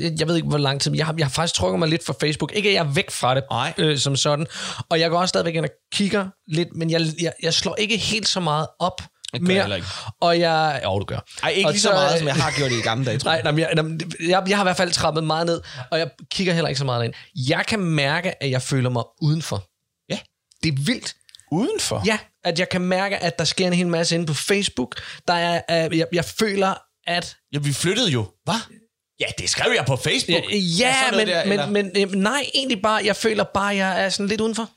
jeg, 0.00 0.12
jeg 0.18 0.28
ved 0.28 0.36
ikke 0.36 0.48
hvor 0.48 0.58
lang 0.58 0.80
tid, 0.80 0.90
men 0.90 0.98
jeg 0.98 1.06
har, 1.06 1.14
jeg 1.18 1.26
har 1.26 1.30
faktisk 1.30 1.54
trukket 1.54 1.78
mig 1.78 1.88
lidt 1.88 2.06
fra 2.06 2.14
Facebook. 2.20 2.52
Ikke 2.54 2.68
at 2.68 2.74
jeg 2.74 2.80
er 2.86 2.92
væk 2.92 3.10
fra 3.10 3.34
det 3.34 3.44
øh, 3.78 3.98
som 3.98 4.16
sådan, 4.16 4.46
og 4.90 5.00
jeg 5.00 5.10
går 5.10 5.18
også 5.18 5.28
stadigvæk 5.28 5.54
ind 5.54 5.64
og 5.64 5.70
kigger 5.92 6.26
lidt, 6.48 6.68
men 6.74 6.90
jeg, 6.90 7.00
jeg, 7.20 7.32
jeg 7.42 7.54
slår 7.54 7.76
ikke 7.76 7.96
helt 7.96 8.28
så 8.28 8.40
meget 8.40 8.66
op 8.78 9.02
gør 9.40 9.54
jeg 9.54 9.68
mere. 9.68 9.76
ikke. 9.76 9.88
Og 10.20 10.38
jeg, 10.38 10.80
jo, 10.84 10.98
du 10.98 11.04
gør. 11.04 11.18
Ej, 11.42 11.50
ikke 11.50 11.68
og 11.68 11.72
lige 11.72 11.80
så 11.80 11.90
meget, 11.90 12.18
som 12.18 12.26
jeg 12.26 12.34
har 12.34 12.52
gjort 12.56 12.72
i 12.72 12.76
de 12.76 12.82
gamle 12.82 13.04
dage, 13.04 13.18
tror 13.18 13.32
jeg. 13.32 13.42
Nej, 13.42 13.52
nej, 13.52 13.68
jeg, 13.74 14.00
jeg, 14.28 14.42
jeg 14.48 14.56
har 14.56 14.64
i 14.64 14.66
hvert 14.66 14.76
fald 14.76 14.92
trappet 14.92 15.24
meget 15.24 15.46
ned, 15.46 15.60
og 15.90 15.98
jeg 15.98 16.10
kigger 16.30 16.52
heller 16.52 16.68
ikke 16.68 16.78
så 16.78 16.84
meget 16.84 17.04
ind. 17.04 17.14
Jeg 17.48 17.64
kan 17.68 17.80
mærke, 17.80 18.42
at 18.42 18.50
jeg 18.50 18.62
føler 18.62 18.90
mig 18.90 19.02
udenfor. 19.22 19.64
Ja. 20.08 20.18
Det 20.62 20.68
er 20.68 20.84
vildt. 20.84 21.14
Udenfor? 21.52 22.02
Ja, 22.06 22.18
at 22.44 22.58
jeg 22.58 22.68
kan 22.68 22.80
mærke, 22.80 23.18
at 23.18 23.38
der 23.38 23.44
sker 23.44 23.66
en 23.66 23.72
hel 23.72 23.86
masse 23.86 24.14
inde 24.14 24.26
på 24.26 24.34
Facebook. 24.34 25.00
Der 25.28 25.34
er, 25.34 25.86
uh, 25.86 25.98
jeg, 25.98 26.06
jeg 26.12 26.24
føler, 26.24 26.74
at... 27.06 27.36
Ja, 27.52 27.58
vi 27.58 27.72
flyttede 27.72 28.10
jo. 28.10 28.26
Hvad? 28.44 28.78
Ja, 29.20 29.26
det 29.38 29.50
skrev 29.50 29.72
jeg 29.76 29.84
på 29.86 29.96
Facebook. 29.96 30.42
Ja, 30.52 30.56
ja 30.58 31.16
men, 31.16 31.28
der, 31.28 31.66
men, 31.66 31.90
men, 31.92 32.08
nej, 32.18 32.44
egentlig 32.54 32.82
bare, 32.82 33.02
jeg 33.04 33.16
føler 33.16 33.44
bare, 33.44 33.70
at 33.72 33.76
jeg 33.76 34.04
er 34.04 34.08
sådan 34.08 34.26
lidt 34.26 34.40
udenfor. 34.40 34.70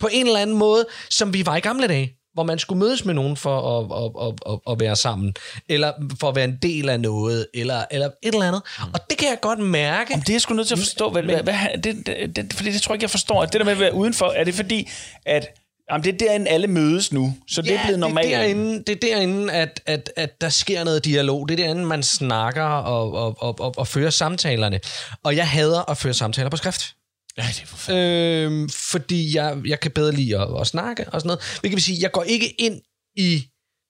På 0.00 0.08
en 0.12 0.26
eller 0.26 0.40
anden 0.40 0.56
måde, 0.56 0.86
som 1.10 1.32
vi 1.34 1.46
var 1.46 1.56
i 1.56 1.60
gamle 1.60 1.86
dage 1.86 2.17
hvor 2.38 2.44
man 2.44 2.58
skulle 2.58 2.78
mødes 2.78 3.04
med 3.04 3.14
nogen 3.14 3.36
for 3.36 3.78
at, 3.78 4.04
at, 4.04 4.28
at, 4.28 4.52
at, 4.52 4.72
at 4.72 4.80
være 4.80 4.96
sammen, 4.96 5.34
eller 5.68 5.92
for 6.20 6.28
at 6.28 6.36
være 6.36 6.44
en 6.44 6.58
del 6.62 6.88
af 6.88 7.00
noget, 7.00 7.46
eller, 7.54 7.84
eller 7.90 8.06
et 8.06 8.34
eller 8.34 8.46
andet. 8.46 8.62
Mm. 8.78 8.84
Og 8.94 9.00
det 9.10 9.18
kan 9.18 9.28
jeg 9.28 9.38
godt 9.40 9.58
mærke. 9.58 10.14
Om 10.14 10.20
det 10.20 10.28
er 10.28 10.34
jeg 10.34 10.40
sgu 10.40 10.54
nødt 10.54 10.68
til 10.68 10.74
at 10.74 10.78
forstå. 10.78 11.10
Hvad, 11.10 11.22
hvad, 11.22 11.42
hvad, 11.42 11.54
det, 11.84 12.06
det, 12.06 12.36
det, 12.36 12.52
fordi 12.52 12.72
det 12.72 12.82
tror 12.82 12.92
jeg 12.92 12.96
ikke, 12.96 13.04
jeg 13.04 13.10
forstår. 13.10 13.42
At 13.42 13.52
det 13.52 13.58
der 13.58 13.64
med 13.64 13.72
at 13.72 13.80
være 13.80 13.94
udenfor, 13.94 14.26
er 14.26 14.44
det 14.44 14.54
fordi, 14.54 14.88
at 15.26 15.46
jamen, 15.90 16.04
det 16.04 16.14
er 16.14 16.26
derinde, 16.26 16.48
alle 16.50 16.66
mødes 16.66 17.12
nu, 17.12 17.34
så 17.48 17.62
det 17.62 17.74
er 17.74 17.82
blevet 17.84 17.98
normalt. 17.98 18.26
Det 18.26 18.34
er 18.34 18.38
derinde, 18.38 18.84
det 18.86 19.04
er 19.04 19.08
derinde 19.08 19.52
at, 19.52 19.80
at, 19.86 20.12
at 20.16 20.40
der 20.40 20.48
sker 20.48 20.84
noget 20.84 21.04
dialog. 21.04 21.48
Det 21.48 21.60
er 21.60 21.64
derinde, 21.64 21.84
man 21.84 22.02
snakker 22.02 22.64
og, 22.64 23.12
og, 23.12 23.36
og, 23.42 23.60
og, 23.60 23.74
og 23.76 23.86
fører 23.86 24.10
samtalerne. 24.10 24.80
Og 25.22 25.36
jeg 25.36 25.48
hader 25.48 25.90
at 25.90 25.96
føre 25.96 26.14
samtaler 26.14 26.50
på 26.50 26.56
skrift. 26.56 26.94
Ja, 27.38 27.42
det 27.42 27.62
er 27.62 27.66
for 27.66 27.92
Øhm, 27.92 28.68
fordi 28.68 29.36
jeg, 29.36 29.56
jeg 29.66 29.80
kan 29.80 29.90
bedre 29.90 30.12
lide 30.12 30.38
at, 30.38 30.48
at 30.60 30.66
snakke 30.66 31.08
og 31.08 31.20
sådan 31.20 31.26
noget. 31.26 31.60
Det 31.62 31.70
kan 31.70 31.80
sige, 31.80 31.98
jeg 32.02 32.12
går 32.12 32.22
ikke 32.22 32.48
ind 32.60 32.80
i 33.16 33.44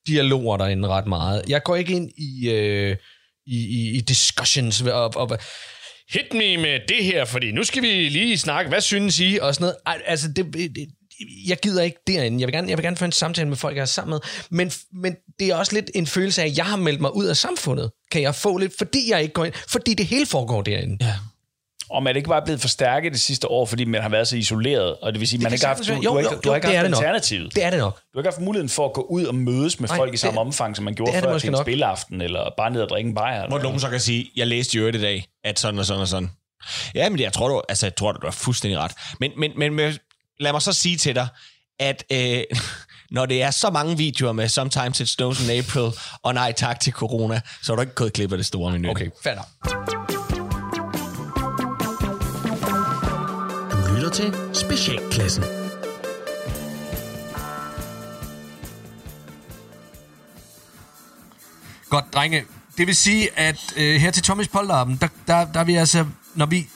dialoger 0.07 0.57
derinde 0.57 0.89
ret 0.89 1.07
meget. 1.07 1.43
Jeg 1.49 1.63
går 1.63 1.77
ikke 1.77 1.93
ind 1.93 2.11
i, 2.19 2.51
øh, 2.51 2.97
i, 3.47 3.57
i, 3.57 3.97
i 3.97 4.01
discussions 4.01 4.83
og, 4.83 5.17
og 5.17 5.39
hit 6.13 6.33
me 6.33 6.57
med 6.57 6.81
det 6.89 7.05
her, 7.05 7.25
fordi 7.25 7.53
nu 7.53 7.65
skal 7.65 7.83
vi 7.83 8.09
lige 8.09 8.39
snakke, 8.39 8.69
hvad 8.69 8.81
synes 8.81 9.21
I? 9.21 9.39
Og 9.43 9.55
sådan 9.55 9.63
noget. 9.63 9.77
Ej, 9.87 10.03
altså, 10.07 10.29
det, 10.37 10.55
det, 10.55 10.89
jeg 11.47 11.59
gider 11.63 11.83
ikke 11.83 11.99
derinde. 12.07 12.41
Jeg 12.41 12.47
vil, 12.47 12.53
gerne, 12.55 12.69
jeg 12.69 12.79
vil 12.79 12.85
gerne 12.85 12.97
føre 12.97 13.07
en 13.07 13.13
samtale 13.13 13.49
med 13.49 13.57
folk, 13.57 13.77
jeg 13.77 13.83
er 13.83 13.87
sammen 13.87 14.11
med. 14.11 14.21
Men, 14.51 14.73
men 14.93 15.17
det 15.39 15.49
er 15.49 15.55
også 15.55 15.75
lidt 15.75 15.91
en 15.95 16.07
følelse 16.07 16.43
af, 16.43 16.47
at 16.47 16.57
jeg 16.57 16.67
har 16.67 16.77
meldt 16.77 17.01
mig 17.01 17.17
ud 17.17 17.27
af 17.27 17.37
samfundet. 17.37 17.91
Kan 18.13 18.23
jeg 18.23 18.35
få 18.35 18.57
lidt, 18.57 18.73
fordi 18.79 19.11
jeg 19.11 19.23
ikke 19.23 19.33
går 19.33 19.45
ind. 19.45 19.55
Fordi 19.69 19.95
det 19.95 20.07
hele 20.07 20.27
foregår 20.27 20.63
derinde. 20.63 21.05
Ja. 21.05 21.15
Og 21.91 22.03
man 22.03 22.15
er 22.15 22.17
ikke 22.17 22.29
bare 22.29 22.43
blevet 22.45 22.61
forstærket 22.61 23.13
det 23.13 23.21
sidste 23.21 23.51
år, 23.51 23.67
fordi 23.67 23.85
man 23.85 24.03
har 24.03 24.09
været 24.09 24.29
så 24.29 24.37
isoleret, 24.37 24.97
og 25.03 25.13
det 25.13 25.21
vil 25.21 25.29
sige, 25.29 25.41
man 25.41 25.51
kan 25.51 25.55
ikke 25.55 25.67
har 25.67 25.75
haft, 25.75 25.87
du, 25.89 25.93
være. 25.93 25.97
du, 25.99 26.03
Jo, 26.05 26.13
har 26.13 26.19
ikke, 26.19 26.31
jo, 26.35 26.41
du 26.41 26.49
har 26.49 26.55
jo, 26.55 26.55
ikke 26.57 26.69
det 26.69 26.75
er 26.75 26.79
haft 26.79 26.91
det 26.91 26.97
alternativet. 26.97 27.55
Det 27.55 27.65
er 27.65 27.71
det 27.71 27.79
nok. 27.79 27.95
Du 27.97 28.01
har 28.15 28.21
ikke 28.21 28.31
haft 28.31 28.41
muligheden 28.41 28.69
for 28.69 28.87
at 28.87 28.93
gå 28.93 29.01
ud 29.11 29.25
og 29.25 29.35
mødes 29.35 29.81
med 29.81 29.89
Nej, 29.89 29.97
folk 29.99 30.15
i 30.15 30.17
samme 30.17 30.33
det- 30.41 30.47
omfang, 30.47 30.77
som 30.77 30.85
man 30.85 30.95
gjorde 30.95 31.13
det 31.13 31.17
er 31.17 31.21
det 31.21 31.31
før 31.31 31.39
til 31.39 31.47
en 31.49 31.53
nok. 31.53 31.65
spilleaften, 31.65 32.21
eller 32.21 32.51
bare 32.57 32.71
ned 32.71 32.81
og 32.83 32.89
drikke 32.89 33.09
en 33.09 33.15
bajer. 33.15 33.49
Hvor 33.49 33.59
nogen 33.59 33.81
så 33.81 33.89
kan 33.89 34.01
sige, 34.01 34.31
jeg 34.37 34.47
læste 34.47 34.79
jo 34.79 34.87
i 34.87 34.93
dag, 34.93 35.27
at 35.45 35.59
sådan 35.59 35.79
og 35.79 35.87
sådan 35.87 36.01
og 36.01 36.09
sådan. 36.09 36.31
Ja, 36.95 37.09
men 37.09 37.21
jeg 37.21 37.33
tror, 37.33 37.49
du, 37.49 37.63
altså, 37.69 37.87
jeg 37.87 37.97
tror, 37.97 38.13
du 38.13 38.27
har 38.27 38.31
fuldstændig 38.33 38.79
ret. 38.79 38.93
Men, 39.21 39.31
men, 39.37 39.53
men, 39.57 39.75
men 39.75 39.99
lad 40.41 40.53
mig 40.53 40.63
så 40.63 40.73
sige 40.73 40.97
til 40.97 41.15
dig, 41.15 41.29
at 41.81 42.05
øh, 42.13 42.43
når 43.11 43.27
det 43.27 43.43
er 43.43 43.51
så 43.51 43.71
mange 43.71 43.97
videoer 43.97 44.33
med 44.33 44.49
Sometimes 44.49 45.01
It 45.01 45.09
Snows 45.09 45.49
in 45.49 45.59
April, 45.59 45.91
og 46.23 46.35
nej 46.35 46.53
tak 46.53 46.81
til 46.81 46.93
corona, 46.93 47.41
så 47.63 47.73
er 47.73 47.77
du 47.77 47.83
ikke 47.83 47.95
gået 47.95 48.13
klip 48.13 48.33
af 48.33 48.39
det 48.39 48.47
store 48.47 48.73
menu. 48.73 48.91
Okay, 48.91 49.11
fair 49.25 49.35
nok. 49.35 50.18
Lytter 54.09 54.31
til 54.33 54.55
Specialklassen. 54.55 55.45
Godt, 61.91 62.05
drenge. 62.15 62.45
Det 62.79 62.87
vil 62.87 62.97
sige, 62.97 63.39
at 63.39 63.75
øh, 63.77 64.01
her 64.01 64.11
til 64.11 64.23
Thomas 64.23 64.49
Polterappen, 64.49 64.97
der, 64.97 65.09
der, 65.27 65.45
der 65.53 65.61
er 65.61 65.65
vi 65.65 65.75
altså, 65.75 66.07
når 66.35 66.47
vi, 66.47 66.69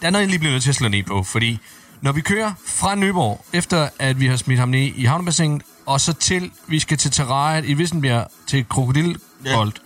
der 0.00 0.06
er 0.06 0.10
noget, 0.10 0.22
jeg 0.22 0.28
lige 0.30 0.38
bliver 0.38 0.52
nødt 0.52 0.62
til 0.62 0.70
at 0.70 0.76
slå 0.76 0.88
ned 0.88 1.02
på, 1.02 1.22
fordi 1.22 1.58
når 2.00 2.12
vi 2.12 2.20
kører 2.20 2.52
fra 2.66 2.94
Nyborg, 2.94 3.44
efter 3.52 3.88
at 3.98 4.20
vi 4.20 4.26
har 4.26 4.36
smidt 4.36 4.58
ham 4.58 4.68
ned 4.68 4.92
i 4.94 5.04
havnebassinet, 5.04 5.62
og 5.86 6.00
så 6.00 6.12
til, 6.12 6.50
vi 6.66 6.78
skal 6.80 6.98
til 6.98 7.10
terrariet 7.10 7.64
i 7.68 7.74
Vissenbjerg 7.74 8.26
til 8.46 8.68
Krokodilbold, 8.68 9.72
ja. 9.76 9.80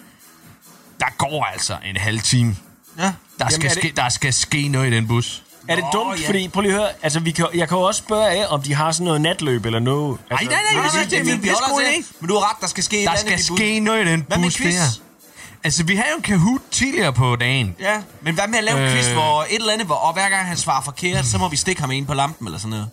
der 1.01 1.17
går 1.19 1.45
altså 1.45 1.79
en 1.85 1.97
halv 1.97 2.21
time. 2.21 2.57
Ja. 2.99 3.13
Der 3.39 3.49
skal, 3.49 3.65
er 3.65 3.75
det- 3.75 3.83
ske, 3.83 3.93
der 3.97 4.09
skal 4.09 4.33
ske 4.33 4.69
noget 4.69 4.93
i 4.93 4.97
den 4.97 5.07
bus. 5.07 5.43
Er 5.71 5.75
det 5.77 5.85
dumt? 5.93 6.25
Fordi, 6.27 6.49
prøv 6.49 6.61
lige 6.61 6.73
at 6.75 6.79
høre, 6.81 6.89
altså, 7.03 7.21
vi 7.21 7.31
kan, 7.31 7.47
jeg 7.55 7.69
kan 7.69 7.79
jo 7.79 7.83
også 7.83 7.99
spørge 7.99 8.27
af, 8.29 8.47
om 8.49 8.63
de 8.63 8.75
har 8.75 8.93
sådan 8.93 9.05
noget 9.05 9.21
natløb 9.21 9.67
eller 9.67 9.79
noget. 9.79 10.19
Altså, 10.31 10.47
nej, 10.47 10.55
nej, 10.75 10.83
nej, 10.95 11.05
det 11.11 11.19
er 11.19 11.25
vi 11.25 11.31
det 11.31 11.51
er 11.51 11.55
sgu 11.55 11.79
til. 11.79 11.87
en 11.97 12.03
idé. 12.03 12.07
Men 12.21 12.29
du 12.29 12.35
har 12.35 12.51
ret, 12.51 12.61
der 12.61 12.67
skal 12.67 12.85
ske 12.85 13.03
et 13.03 13.09
Der 13.09 13.17
skal 13.17 13.39
ske 13.45 13.81
noget 13.81 14.07
i 14.07 14.11
den 14.11 14.25
Hvad 14.29 14.39
med 14.39 14.45
bus 14.47 14.57
quiz? 14.57 14.75
der. 14.75 15.01
Altså, 15.65 15.85
vi 15.85 15.95
havde 15.95 16.09
jo 16.11 16.17
en 16.17 16.23
Kahoot 16.23 16.61
tidligere 16.71 17.13
på 17.13 17.37
dagen. 17.37 17.77
Ja, 17.81 18.03
men 18.23 18.35
hvad 18.35 18.49
med 18.49 18.59
at 18.59 18.65
lave 18.65 18.87
en 18.87 18.93
quiz, 18.97 19.09
Øh. 19.09 19.13
hvor 19.15 19.43
et 19.43 19.55
eller 19.55 19.73
andet, 19.73 19.87
hvor, 19.87 19.95
og 19.97 20.13
hver 20.13 20.29
gang 20.29 20.47
han 20.47 20.57
svarer 20.57 20.83
forkert, 20.83 21.27
så 21.27 21.39
må 21.39 21.49
vi 21.49 21.57
stikke 21.57 21.81
ham 21.81 21.91
ind 21.91 22.07
på 22.07 22.15
lampen 22.15 22.47
eller 22.47 22.59
sådan 22.59 22.71
noget. 22.71 22.89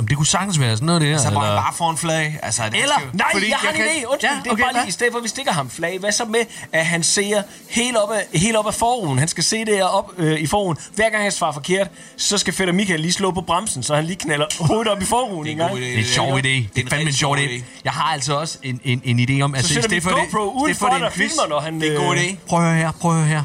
Om 0.00 0.08
det 0.08 0.16
kunne 0.16 0.26
sagtens 0.26 0.60
være 0.60 0.76
sådan 0.76 0.86
noget, 0.86 1.00
det 1.00 1.10
her. 1.10 1.18
Så 1.18 1.24
han 1.24 1.32
eller- 1.32 1.62
bare 1.62 1.74
få 1.74 1.88
en 1.88 1.96
flag. 1.96 2.38
Altså, 2.42 2.62
det 2.62 2.82
Eller- 2.82 2.94
skal 2.98 3.10
Nej, 3.12 3.26
Fordi 3.32 3.48
jeg 3.48 3.56
har 3.56 3.68
jeg 3.70 3.76
en 3.80 3.84
kan- 3.86 4.02
idé. 4.02 4.06
Undskyld, 4.06 4.30
Ja, 4.30 4.36
det 4.44 4.46
er 4.48 4.52
okay, 4.52 4.62
bare 4.62 4.72
lige 4.72 4.88
i 4.88 4.90
stedet 4.90 5.12
for, 5.12 5.18
at 5.18 5.22
vi 5.24 5.28
stikker 5.28 5.52
ham 5.52 5.70
flag. 5.70 5.98
Hvad 5.98 6.12
så 6.12 6.24
med, 6.24 6.40
at 6.72 6.86
han 6.86 7.02
ser 7.02 7.42
helt 7.70 7.96
op 7.96 8.10
af, 8.10 8.38
helt 8.38 8.56
op 8.56 8.66
af 8.66 8.74
forruden? 8.74 9.18
Han 9.18 9.28
skal 9.28 9.44
se 9.44 9.64
det 9.64 9.74
her 9.74 9.84
op 9.84 10.12
øh, 10.18 10.40
i 10.40 10.46
forruden. 10.46 10.78
Hver 10.94 11.10
gang 11.10 11.22
han 11.22 11.32
svarer 11.32 11.52
forkert, 11.52 11.88
så 12.16 12.38
skal 12.38 12.52
Fætter 12.54 12.74
Michael 12.74 13.00
lige 13.00 13.12
slå 13.12 13.30
på 13.30 13.40
bremsen, 13.40 13.82
så 13.82 13.94
han 13.94 14.04
lige 14.04 14.16
knaller 14.16 14.46
hovedet 14.68 14.88
op 14.88 15.02
i 15.02 15.04
forruden 15.04 15.46
en. 15.52 15.58
Det 15.58 15.94
er 15.94 15.98
en 15.98 16.04
sjov 16.04 16.38
idé. 16.38 16.42
Det 16.42 16.68
er 16.76 16.90
fandme 16.90 17.08
en 17.08 17.12
sjov 17.14 17.36
idé. 17.36 17.62
Jeg 17.84 17.92
har 17.92 18.12
altså 18.12 18.34
også 18.38 18.58
en, 18.62 18.80
en, 18.84 19.02
en 19.04 19.20
idé 19.30 19.42
om... 19.42 19.50
Så 19.52 19.56
Altså, 19.56 19.74
sætter 19.74 19.90
vi 19.90 20.00
for 20.00 20.10
GoPro 20.10 20.50
udenfor, 20.62 20.86
for 20.88 20.94
en 20.94 21.02
quiz, 21.12 21.30
filmer, 21.30 21.48
når 21.48 21.60
han... 21.60 21.80
Det 21.80 21.88
er 21.96 22.00
en 22.00 22.06
god 22.06 22.16
øh, 22.16 22.22
idé. 22.22 22.36
Prøv 22.48 22.58
at 22.60 22.64
høre 22.66 22.76
her, 22.78 22.92
prøv 22.92 23.10
at 23.10 23.16
høre 23.18 23.26
her. 23.28 23.42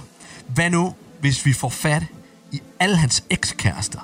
Hvad 0.48 0.70
nu, 0.70 0.94
hvis 1.20 1.46
vi 1.46 1.54
får 1.54 1.70
fat 1.70 2.04
i 2.52 2.62
alle 2.80 2.98
hans 2.98 3.24
ekskærester, 3.30 4.00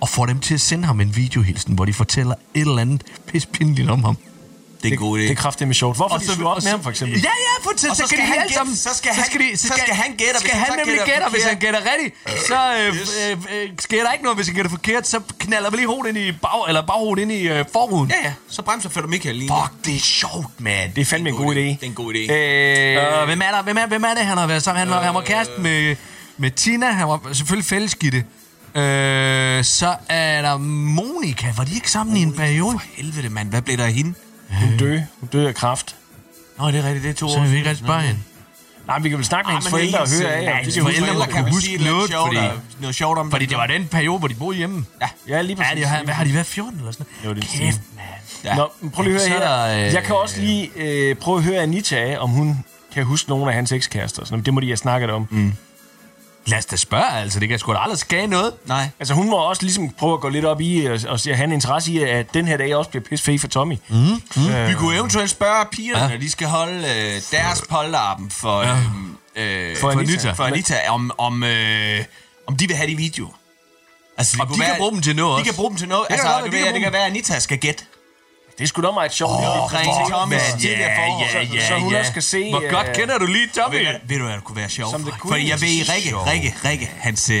og 0.00 0.08
får 0.08 0.26
dem 0.26 0.40
til 0.40 0.54
at 0.54 0.60
sende 0.60 0.84
ham 0.84 1.00
en 1.00 1.16
videohilsen, 1.16 1.74
hvor 1.74 1.84
de 1.84 1.92
fortæller 1.94 2.34
et 2.54 2.60
eller 2.60 2.78
andet 2.78 3.02
pispindeligt 3.26 3.90
om 3.90 4.04
ham? 4.04 4.16
Det 4.82 4.88
er 4.88 4.92
en 4.92 4.98
god 4.98 5.18
idé. 5.18 5.22
Det 5.22 5.30
er 5.30 5.34
kraftigt 5.34 5.68
med 5.68 5.74
sjovt. 5.74 5.96
Hvorfor 5.96 6.14
Og 6.14 6.20
de 6.20 6.26
så- 6.26 6.34
slå 6.34 6.48
op 6.48 6.56
med 6.56 6.62
så- 6.62 6.70
ham, 6.70 6.82
for 6.82 6.90
eksempel? 6.90 7.20
Ja, 7.20 7.28
ja, 7.28 7.64
for 7.64 7.72
så, 7.76 7.86
så, 7.88 7.88
så 7.88 7.94
skal 7.94 8.06
skal 8.08 8.18
de 8.18 8.22
han 8.22 8.32
alle 8.32 8.42
gætte- 8.42 8.54
sammen... 8.54 8.76
så 8.76 8.88
skal 8.94 9.12
han- 9.12 9.24
skal 9.24 9.40
de, 9.40 9.56
så 9.56 9.66
skal 9.84 9.94
han 9.94 10.10
gætte, 10.16 10.36
og 10.36 10.40
hvis 10.40 10.48
Skal 10.50 10.58
han 10.58 10.60
han 10.60 10.72
så 10.72 10.76
nemlig 10.76 10.94
gætter 11.06 11.12
gætte, 11.14 11.30
hvis 11.30 11.44
han 11.44 11.58
gætter 11.58 11.80
rigtigt, 11.92 12.14
så 12.48 12.58
øh, 12.80 12.88
øh, 13.30 13.62
øh, 13.62 13.70
sker 13.78 14.02
der 14.04 14.12
ikke 14.12 14.22
noget. 14.24 14.38
Hvis 14.38 14.46
han 14.46 14.54
gætter 14.56 14.70
forkert, 14.70 15.06
så 15.08 15.20
knaller 15.38 15.70
vi 15.70 15.76
lige 15.76 15.86
hovedet 15.88 16.08
ind 16.08 16.18
i 16.18 16.32
bag, 16.32 16.68
eller 16.68 16.82
baghovedet 16.86 17.22
ind 17.22 17.32
i 17.32 17.48
øh, 17.48 17.64
forruden. 17.72 18.10
Ja, 18.22 18.28
ja. 18.28 18.32
Så 18.48 18.62
bremser 18.62 18.88
Fætter 18.88 19.08
Michael 19.10 19.36
lige. 19.36 19.50
Fuck, 19.62 19.84
det 19.86 19.94
er 19.96 20.00
sjovt, 20.00 20.46
mand. 20.60 20.92
Det 20.94 21.00
er 21.00 21.04
fandme 21.04 21.28
en 21.28 21.34
god 21.36 21.54
idé. 21.54 21.58
Det 21.58 21.78
er 21.82 21.86
en 21.86 21.94
god 21.94 22.14
idé. 22.14 22.32
Øh, 22.32 23.20
Øh, 23.20 23.24
hvem 23.26 23.40
er 23.40 23.50
der? 23.50 23.62
Hvem 23.62 23.76
er, 23.76 23.86
hvem 23.86 24.04
er 24.04 24.14
det, 24.14 24.24
han 24.24 24.38
har 24.38 24.46
været 24.46 24.62
sammen? 24.62 24.78
Han 24.78 24.90
var, 24.90 25.02
han 25.02 25.14
var 25.14 25.20
kæreste 25.20 25.52
med, 25.58 25.96
med 26.36 26.50
Tina. 26.50 26.90
Han 26.90 27.08
var 27.08 27.20
selvfølgelig 27.32 27.66
fællesgitte. 27.66 28.24
Øh, 28.76 29.64
så 29.64 29.96
er 30.08 30.42
der 30.42 30.56
Monika. 30.56 31.46
Var 31.56 31.64
de 31.64 31.74
ikke 31.74 31.90
sammen 31.90 32.16
i 32.16 32.22
en 32.22 32.32
periode? 32.32 32.78
Helvede, 32.96 33.28
mand. 33.28 33.48
Hvad 33.48 33.62
blev 33.62 33.76
der 33.76 33.84
af 33.84 33.92
hende? 33.92 34.14
hun 34.50 34.76
dø. 34.78 35.00
Hun 35.20 35.28
dø 35.32 35.48
af 35.48 35.54
kraft. 35.54 35.96
Nå, 36.58 36.66
det 36.70 36.74
er 36.78 36.82
rigtigt. 36.84 37.02
Det 37.02 37.10
er 37.10 37.14
to 37.14 37.28
Så 37.28 37.34
år 37.34 37.38
er 37.38 37.40
vi 37.42 37.46
siden. 37.46 37.56
ikke 37.58 37.70
rigtig 37.70 37.86
spørge 37.86 38.00
hende. 38.00 38.20
Nej, 38.86 38.98
vi 38.98 39.08
kan 39.08 39.18
vel 39.18 39.26
snakke 39.26 39.48
med 39.48 39.56
Ah, 39.56 39.62
hendes 39.62 39.70
forældre 39.70 39.98
og 39.98 40.08
høre 40.22 40.32
af. 40.32 40.38
øh, 40.38 40.44
ja, 40.44 40.50
de 40.50 40.56
hendes 40.56 40.78
forældre 40.78 41.00
noget. 41.00 41.18
må 41.18 41.24
kan 41.34 41.52
huske 41.52 41.76
noget, 41.84 42.10
sjovt, 42.10 42.26
fordi- 42.28 42.36
og- 42.46 42.52
noget 42.80 42.96
sjovt 42.96 43.18
om 43.18 43.30
Fordi 43.30 43.46
det 43.46 43.56
var 43.56 43.66
den 43.66 43.86
periode, 43.88 44.18
hvor 44.18 44.28
de 44.28 44.34
boede 44.34 44.56
hjemme. 44.56 44.84
Ja. 45.00 45.08
Ja, 45.28 45.42
lige 45.42 45.56
Ja, 45.58 45.62
præcis. 45.64 45.82
de 45.84 45.88
har, 45.88 46.02
hvad 46.04 46.14
har 46.14 46.24
de 46.24 46.34
været? 46.34 46.46
14 46.46 46.78
eller 46.78 46.92
sådan 46.92 47.06
Jo, 47.24 47.28
noget? 47.28 47.42
det 47.42 47.54
er 47.54 47.58
Kæft, 47.64 47.80
mand. 47.96 48.06
Ja. 48.44 48.54
Nå, 48.56 48.68
prøv 48.94 49.02
lige 49.04 49.14
at 49.14 49.20
Så 49.22 49.28
høre 49.30 49.42
er 49.42 49.74
her. 49.76 49.86
øh, 49.86 49.94
Jeg 49.94 50.02
kan 50.04 50.14
også 50.16 50.40
lige 50.40 50.70
øh, 50.76 51.14
prøve 51.16 51.38
at 51.38 51.44
høre 51.44 51.62
Anita 51.62 51.96
af, 51.96 52.16
om 52.20 52.30
hun 52.30 52.64
kan 52.94 53.04
huske 53.04 53.28
nogle 53.30 53.46
af 53.48 53.54
hans 53.54 53.72
ekskærester. 53.72 54.24
Så 54.24 54.36
det 54.36 54.54
må 54.54 54.60
de 54.60 54.66
have 54.66 54.76
snakket 54.76 55.10
om. 55.10 55.26
Mm. 55.30 55.52
Lad 56.46 56.58
os 56.58 56.66
da 56.66 56.76
spørge, 56.76 57.10
altså. 57.20 57.40
Det 57.40 57.48
kan 57.48 57.58
sgu 57.58 57.72
da 57.72 57.78
aldrig 57.78 57.98
skade 57.98 58.26
noget. 58.26 58.52
Nej. 58.66 58.88
Altså 58.98 59.14
hun 59.14 59.30
må 59.30 59.36
også 59.36 59.62
ligesom 59.62 59.90
prøve 59.90 60.14
at 60.14 60.20
gå 60.20 60.28
lidt 60.28 60.44
op 60.44 60.60
i 60.60 60.86
og, 60.86 60.98
og 61.08 61.20
have 61.24 61.44
en 61.44 61.52
interesse 61.52 61.92
i, 61.92 62.02
at 62.02 62.34
den 62.34 62.46
her 62.48 62.56
dag 62.56 62.76
også 62.76 62.90
bliver 62.90 63.04
pissefed 63.08 63.38
for 63.38 63.48
Tommy. 63.48 63.76
Mm. 63.88 63.96
Vi 64.68 64.74
kunne 64.74 64.96
eventuelt 64.96 65.30
spørge 65.30 65.66
pigerne, 65.72 66.02
ja. 66.02 66.08
når 66.08 66.16
de 66.16 66.30
skal 66.30 66.48
holde 66.48 66.78
øh, 66.78 67.20
deres 67.30 67.62
polterappen 67.70 68.30
for, 68.30 68.62
ja. 68.62 68.76
øh, 69.42 69.76
For 69.76 69.90
Anita. 69.90 70.32
for 70.32 70.44
Anita 70.44 70.74
om, 70.88 71.10
om, 71.18 71.42
øh, 71.44 72.04
om 72.46 72.56
de 72.56 72.66
vil 72.66 72.76
have 72.76 72.90
de 72.90 72.96
videoer. 72.96 73.30
Altså, 74.18 74.36
kunne 74.38 74.48
de 74.58 74.64
kan 74.64 74.74
bruge 74.78 74.92
dem 74.92 75.02
til 75.02 75.16
noget 75.16 75.30
De 75.36 75.40
også. 75.40 75.44
kan 75.44 75.54
bruge 75.54 75.70
dem 75.70 75.78
til 75.78 75.88
noget. 75.88 76.06
Det 76.10 76.16
kan 76.18 76.26
Altså, 76.26 76.40
godt 76.42 76.52
være, 76.52 76.60
det, 76.60 76.60
de 76.60 76.64
kan 76.64 76.74
det 76.74 76.82
kan 76.82 76.92
være, 76.92 77.02
at 77.04 77.10
Anita 77.10 77.38
skal 77.38 77.58
gætte. 77.58 77.84
Det 78.58 78.64
er 78.64 78.68
sgu 78.68 78.82
da 78.82 78.90
meget 78.90 79.12
sjovt. 79.14 79.32
Oh, 79.32 79.72
ring 79.74 79.84
til 79.98 80.04
Thomas 80.14 80.42
Ja, 80.52 80.58
tidligere 80.58 80.92
forår. 80.96 81.22
ja, 81.22 81.32
så- 81.46 81.54
ja, 81.54 81.68
så 81.68 81.74
hun 81.78 81.92
ja. 81.92 82.02
skal 82.10 82.22
se, 82.22 82.50
Hvor 82.50 82.70
godt 82.76 82.88
øh, 82.88 82.94
kender 82.94 83.18
du 83.18 83.26
lige 83.26 83.48
Tommy? 83.54 83.76
Ved, 83.76 83.94
ved 84.08 84.16
du, 84.18 84.24
hvad 84.24 84.34
der 84.34 84.40
kunne 84.40 84.56
være 84.56 84.68
sjovt? 84.68 84.90
For? 85.28 85.34
jeg 85.36 85.60
ved, 85.60 85.68
Rikke. 85.94 86.16
Rikke, 86.30 86.54
Rikke, 86.64 86.90
hans... 87.06 87.30
Øh, 87.30 87.36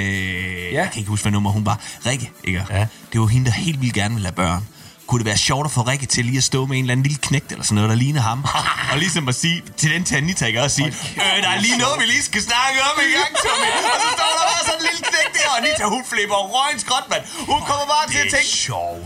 ja. 0.72 0.80
Jeg 0.80 0.88
kan 0.92 0.98
ikke 0.98 1.08
huske, 1.08 1.22
hvad 1.24 1.32
nummer 1.32 1.50
hun 1.50 1.66
var. 1.66 1.76
Rikke, 2.06 2.30
ikke? 2.44 2.64
Ja. 2.70 2.86
Det 3.12 3.20
var 3.20 3.26
hende, 3.26 3.46
der 3.50 3.52
helt 3.52 3.80
vildt 3.80 3.94
gerne 3.94 4.14
ville 4.14 4.26
have 4.26 4.34
børn. 4.44 4.68
Kunne 5.06 5.18
det 5.18 5.26
være 5.26 5.36
sjovt 5.50 5.64
at 5.64 5.72
få 5.72 5.82
Rikke 5.82 6.06
til 6.06 6.24
lige 6.24 6.38
at 6.38 6.44
stå 6.44 6.66
med 6.66 6.76
en 6.78 6.84
eller 6.84 6.92
anden 6.92 7.06
lille 7.06 7.18
knægt 7.28 7.48
eller 7.52 7.64
sådan 7.64 7.74
noget, 7.74 7.90
der 7.90 7.96
ligner 8.04 8.20
ham? 8.30 8.40
og 8.92 8.98
ligesom 9.04 9.28
at 9.28 9.34
sige 9.34 9.62
til 9.80 9.88
den 9.94 10.04
til 10.04 10.14
Anita, 10.16 10.44
ikke? 10.46 10.62
Og 10.62 10.70
sige, 10.70 10.86
øh, 10.88 11.42
der 11.44 11.50
er 11.56 11.60
lige 11.66 11.78
noget, 11.84 11.96
vi 12.00 12.04
lige 12.04 12.22
skal 12.30 12.42
snakke 12.50 12.76
om 12.90 12.94
i 13.08 13.10
gang, 13.18 13.30
Tommy. 13.44 13.68
og 13.92 13.96
så 14.04 14.08
står 14.18 14.30
der 14.36 14.44
bare 14.52 14.62
sådan 14.68 14.80
en 14.80 14.84
lille 14.88 15.02
knægt 15.10 15.32
der, 15.36 15.46
og 15.52 15.56
Anita, 15.60 15.84
hun 15.94 16.02
flipper 16.12 16.36
røgens 16.54 16.84
godt, 16.92 17.04
mand. 17.12 17.22
Hun 17.52 17.60
kommer 17.68 17.86
bare 17.94 18.04
til 18.12 18.18
at 18.18 18.24
Det 18.24 18.32
er 18.32 18.36
tænke, 18.36 18.52
sjovt. 18.68 19.04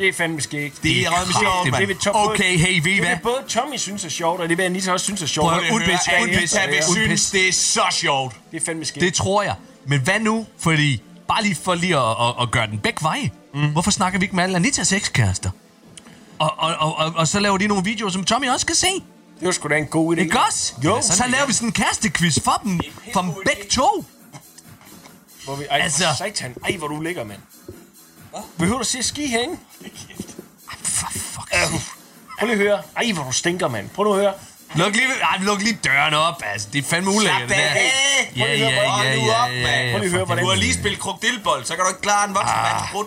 Det 0.00 0.08
er 0.08 0.12
fandme 0.12 0.40
skægt. 0.40 0.82
det 0.82 1.00
er 1.06 1.10
rømme 1.10 1.32
sjovt, 1.32 1.64
Det 1.64 1.72
mand. 1.72 1.86
vil 1.86 1.96
Tom, 1.96 2.16
Okay, 2.16 2.58
hey, 2.58 2.82
ved 2.82 2.92
I 2.92 2.94
det 2.94 3.00
hvad? 3.04 3.08
vil 3.10 3.18
både 3.22 3.42
Tommy 3.48 3.76
synes 3.76 4.04
er 4.04 4.08
sjovt, 4.08 4.40
og 4.40 4.48
det 4.48 4.58
vil 4.58 4.64
Anita 4.64 4.92
også 4.92 5.04
synes 5.04 5.22
er 5.22 5.26
sjovt. 5.26 5.48
Prøv 5.52 5.58
at 5.58 5.72
udpis. 5.72 6.84
synes, 6.92 7.30
det 7.30 7.48
er 7.48 7.52
så 7.52 7.82
sjovt. 7.90 8.36
Det 8.50 8.60
er 8.62 8.64
fandme 8.66 8.84
skægt. 8.84 9.00
Det 9.04 9.14
tror 9.14 9.42
jeg. 9.42 9.54
Men 9.86 10.00
hvad 10.00 10.20
nu? 10.20 10.46
Fordi, 10.58 11.02
bare 11.28 11.42
lige 11.42 11.54
for 11.54 11.74
lige 11.74 11.96
at, 11.96 12.02
at, 12.20 12.34
at 12.42 12.50
gøre 12.50 12.66
den 12.66 12.78
begge 12.78 12.98
veje. 13.02 13.30
Mm. 13.54 13.68
Hvorfor 13.68 13.90
snakker 13.90 14.18
vi 14.18 14.24
ikke 14.24 14.36
med 14.36 14.44
alle 14.44 14.56
Anitas 14.56 14.92
ekskærester? 14.92 15.50
Og, 16.38 16.54
og, 16.58 16.74
og, 16.78 16.96
og, 16.96 17.12
og 17.16 17.28
så 17.28 17.40
laver 17.40 17.58
de 17.58 17.66
nogle 17.66 17.84
videoer, 17.84 18.10
som 18.10 18.24
Tommy 18.24 18.48
også 18.48 18.66
kan 18.66 18.76
se. 18.76 18.86
det 19.40 19.46
var 19.46 19.50
sgu 19.52 19.68
da 19.68 19.76
en 19.76 19.86
god 19.86 20.16
idé. 20.16 20.20
Ikke 20.20 20.40
også? 20.40 20.74
Jo. 20.84 20.98
Så 21.02 21.24
laver 21.28 21.46
vi 21.46 21.52
sådan 21.52 21.68
en 21.68 21.72
kærestequiz 21.72 22.38
for 22.44 22.60
dem. 22.64 22.80
For 23.12 23.20
dem 23.20 23.30
begge 23.46 23.70
to. 23.70 24.04
Hvor 25.44 25.56
vi, 25.56 25.64
ej, 25.70 25.78
altså. 25.78 26.04
satan. 26.18 26.54
Ej, 26.64 26.76
hvor 26.76 26.88
du 26.88 27.00
ligger, 27.00 27.24
mand. 27.24 27.38
Behøver 28.58 28.78
du 28.78 28.84
se 28.84 29.02
ski 29.02 29.26
hænge? 29.26 29.58
For 30.82 31.06
fuck. 31.12 31.50
Prøv 32.38 32.46
lige 32.46 32.52
at 32.52 32.58
høre. 32.58 32.82
Ej, 32.96 33.12
hvor 33.12 33.24
du 33.24 33.32
stinker, 33.32 33.68
mand. 33.68 33.88
Prøv 33.88 34.04
nu 34.04 34.12
at 34.12 34.20
høre. 34.20 34.32
Luk 34.74 34.94
lige, 34.96 35.06
ej, 35.22 35.38
luk 35.40 35.62
lige 35.62 35.78
døren 35.84 36.14
op, 36.14 36.42
altså. 36.52 36.68
Det 36.72 36.78
er 36.84 36.88
fandme 36.88 37.10
ulækkert, 37.10 37.40
det 37.48 37.48
der. 37.48 37.56
Slap. 37.56 38.36
Ja, 38.36 38.54
ja, 38.54 38.58
ja, 38.58 38.68
ja, 38.68 39.14
ja, 39.14 39.92
mand. 39.92 40.04
ja, 40.04 40.18
Du 40.42 40.48
har 40.48 40.54
lige 40.54 40.74
spillet 40.74 41.00
krokdilbold, 41.00 41.64
så 41.64 41.74
kan 41.74 41.84
du 41.84 41.88
ikke 41.90 42.00
klare 42.00 42.28
en 42.28 42.34
voksen 42.34 42.56
Ah. 42.58 42.92
brud. 42.92 43.04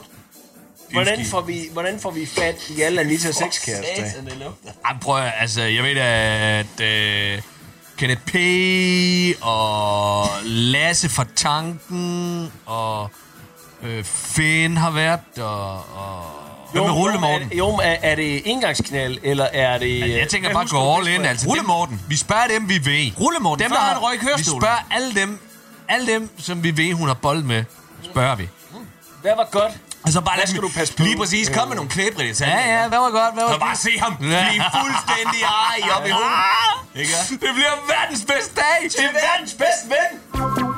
Hvordan 0.91 1.25
får 1.25 1.41
vi, 1.41 1.69
hvordan 1.71 1.99
får 1.99 2.11
vi 2.11 2.25
fat 2.25 2.69
i 2.69 2.81
alle 2.81 3.01
Anitas 3.01 3.41
ekskærester? 3.41 4.03
Ej, 4.85 4.93
prøv 5.01 5.17
at, 5.23 5.33
altså, 5.39 5.61
jeg 5.61 5.83
ved 5.83 5.97
at 5.97 6.81
øh, 6.81 7.41
Kenneth 7.97 8.21
P. 8.21 8.35
og 9.41 10.27
Lasse 10.43 11.09
fra 11.09 11.25
Tanken 11.35 12.51
og 12.65 13.09
øh, 13.85 14.03
Finn 14.03 14.77
har 14.77 14.91
været 14.91 15.19
og... 15.37 15.71
og 15.75 16.23
Hvad 16.71 16.81
med 16.81 16.91
Rulle 16.91 17.15
Jo, 17.17 17.19
er, 17.23 17.39
jo, 17.53 17.79
er, 17.83 18.15
det 18.15 18.51
engangsknald, 18.51 19.17
eller 19.23 19.45
er 19.45 19.77
det... 19.77 19.99
jeg 20.17 20.29
tænker 20.29 20.49
Hvad 20.49 20.55
bare 20.55 20.67
gå 20.69 20.97
all 20.97 21.07
in. 21.07 21.25
Altså, 21.25 21.47
Rulle 21.47 21.59
dem- 21.59 21.67
Morten. 21.67 22.01
Vi 22.07 22.17
spørger 22.17 22.47
dem, 22.47 22.69
vi 22.69 22.73
ved. 22.85 23.11
Rulle 23.19 23.39
Morten, 23.39 23.63
dem, 23.63 23.71
der 23.71 23.79
har, 23.79 23.99
røg 23.99 24.15
i 24.15 24.19
vi 24.37 24.43
spørger 24.43 24.87
alle 24.91 25.15
dem, 25.15 25.39
alle 25.89 26.07
dem, 26.13 26.29
som 26.37 26.63
vi 26.63 26.77
ved, 26.77 26.93
hun 26.93 27.07
har 27.07 27.13
bold 27.13 27.43
med, 27.43 27.63
spørger 28.03 28.35
vi. 28.35 28.49
Hvad 29.21 29.31
var 29.37 29.47
godt? 29.51 29.71
Altså 30.05 30.21
bare 30.21 30.37
lad 30.37 30.47
skal 30.47 30.61
du 30.61 30.69
passe 30.69 30.93
på? 30.97 31.03
Lige 31.03 31.17
præcis, 31.17 31.49
kom 31.49 31.67
med 31.67 31.75
nogle 31.75 31.91
klæbre 31.91 32.23
detaljer. 32.23 32.59
Ja, 32.59 32.81
ja, 32.81 32.87
hvad 32.87 32.97
var 32.99 33.11
godt, 33.11 33.33
hvad 33.33 33.43
var 33.43 33.53
Så 33.53 33.59
bare 33.59 33.75
se 33.75 33.99
ham 33.99 34.15
blive 34.17 34.63
fuldstændig 34.81 35.41
ej 35.43 35.89
op 35.97 36.05
i 36.07 36.09
hovedet. 36.09 36.39
Ikke? 36.95 37.11
Det 37.29 37.39
bliver 37.39 37.75
verdens 37.87 38.25
bedste 38.25 38.55
dag! 38.55 38.89
Det 38.89 38.99
er 39.05 39.11
verdens 39.11 39.53
bedste 39.53 39.85
ven! 39.89 40.72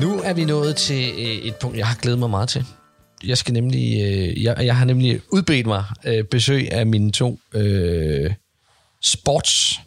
Nu 0.00 0.20
er 0.20 0.32
vi 0.32 0.44
nået 0.44 0.76
til 0.76 1.10
øh, 1.10 1.24
et 1.24 1.56
punkt, 1.56 1.78
jeg 1.78 1.86
har 1.86 1.94
glædet 1.94 2.18
mig 2.18 2.30
meget 2.30 2.48
til. 2.48 2.64
Jeg 3.24 3.38
skal 3.38 3.52
nemlig, 3.54 4.02
øh, 4.02 4.42
jeg, 4.42 4.56
jeg 4.58 4.76
har 4.76 4.84
nemlig 4.84 5.20
udbedt 5.32 5.66
mig 5.66 5.84
øh, 6.04 6.24
besøg 6.24 6.72
af 6.72 6.86
mine 6.86 7.12
to 7.12 7.38
øh, 7.54 8.34
sports 9.02 9.80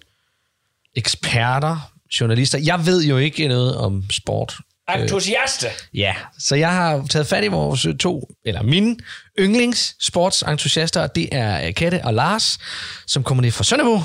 eksperter, 0.95 1.91
journalister. 2.21 2.59
Jeg 2.59 2.85
ved 2.85 3.03
jo 3.03 3.17
ikke 3.17 3.47
noget 3.47 3.77
om 3.77 4.03
sport. 4.11 4.57
Entusiaster. 4.95 5.69
Ja, 5.93 6.15
så 6.39 6.55
jeg 6.55 6.71
har 6.71 7.05
taget 7.09 7.27
fat 7.27 7.43
i 7.43 7.47
vores 7.47 7.87
to, 7.99 8.29
eller 8.45 8.61
mine 8.63 8.97
yndlingssportsentusiaster, 9.39 11.01
og 11.01 11.15
det 11.15 11.29
er 11.31 11.67
øh, 11.67 11.73
Katte 11.73 12.01
og 12.03 12.13
Lars, 12.13 12.57
som 13.07 13.23
kommer 13.23 13.41
ned 13.41 13.51
fra 13.51 13.63
Sønderborg. 13.63 14.03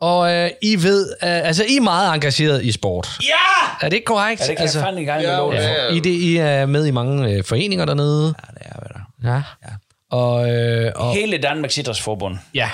Og 0.00 0.32
øh, 0.32 0.50
I 0.62 0.82
ved, 0.82 1.10
øh, 1.10 1.16
altså 1.48 1.64
I 1.64 1.76
er 1.76 1.80
meget 1.80 2.14
engageret 2.14 2.64
i 2.64 2.72
sport. 2.72 3.08
Ja! 3.22 3.86
Er 3.86 3.88
det 3.88 3.96
ikke 3.96 4.04
korrekt? 4.04 4.40
Ja, 4.40 4.46
det 4.46 4.56
kan 4.56 4.62
altså, 4.62 4.78
jeg 4.78 4.84
fandme 4.86 5.00
ikke 5.00 5.12
engang 5.12 5.28
med 5.28 5.36
lov 5.36 5.52
ja, 5.54 5.88
for. 5.88 5.94
I, 5.94 6.00
det, 6.00 6.10
I 6.10 6.36
er 6.36 6.66
med 6.66 6.86
i 6.86 6.90
mange 6.90 7.30
øh, 7.30 7.44
foreninger 7.44 7.84
dernede. 7.84 8.24
Ja, 8.24 8.54
det 8.54 8.62
er 8.66 8.78
hvad 8.78 8.88
der. 8.94 9.30
Ja. 9.30 9.42
ja. 9.64 9.74
Og, 10.10 10.50
øh, 10.50 10.92
og 10.94 11.14
Hele 11.14 11.38
Danmarks 11.38 11.78
Idrætsforbund. 11.78 12.36
ja. 12.54 12.70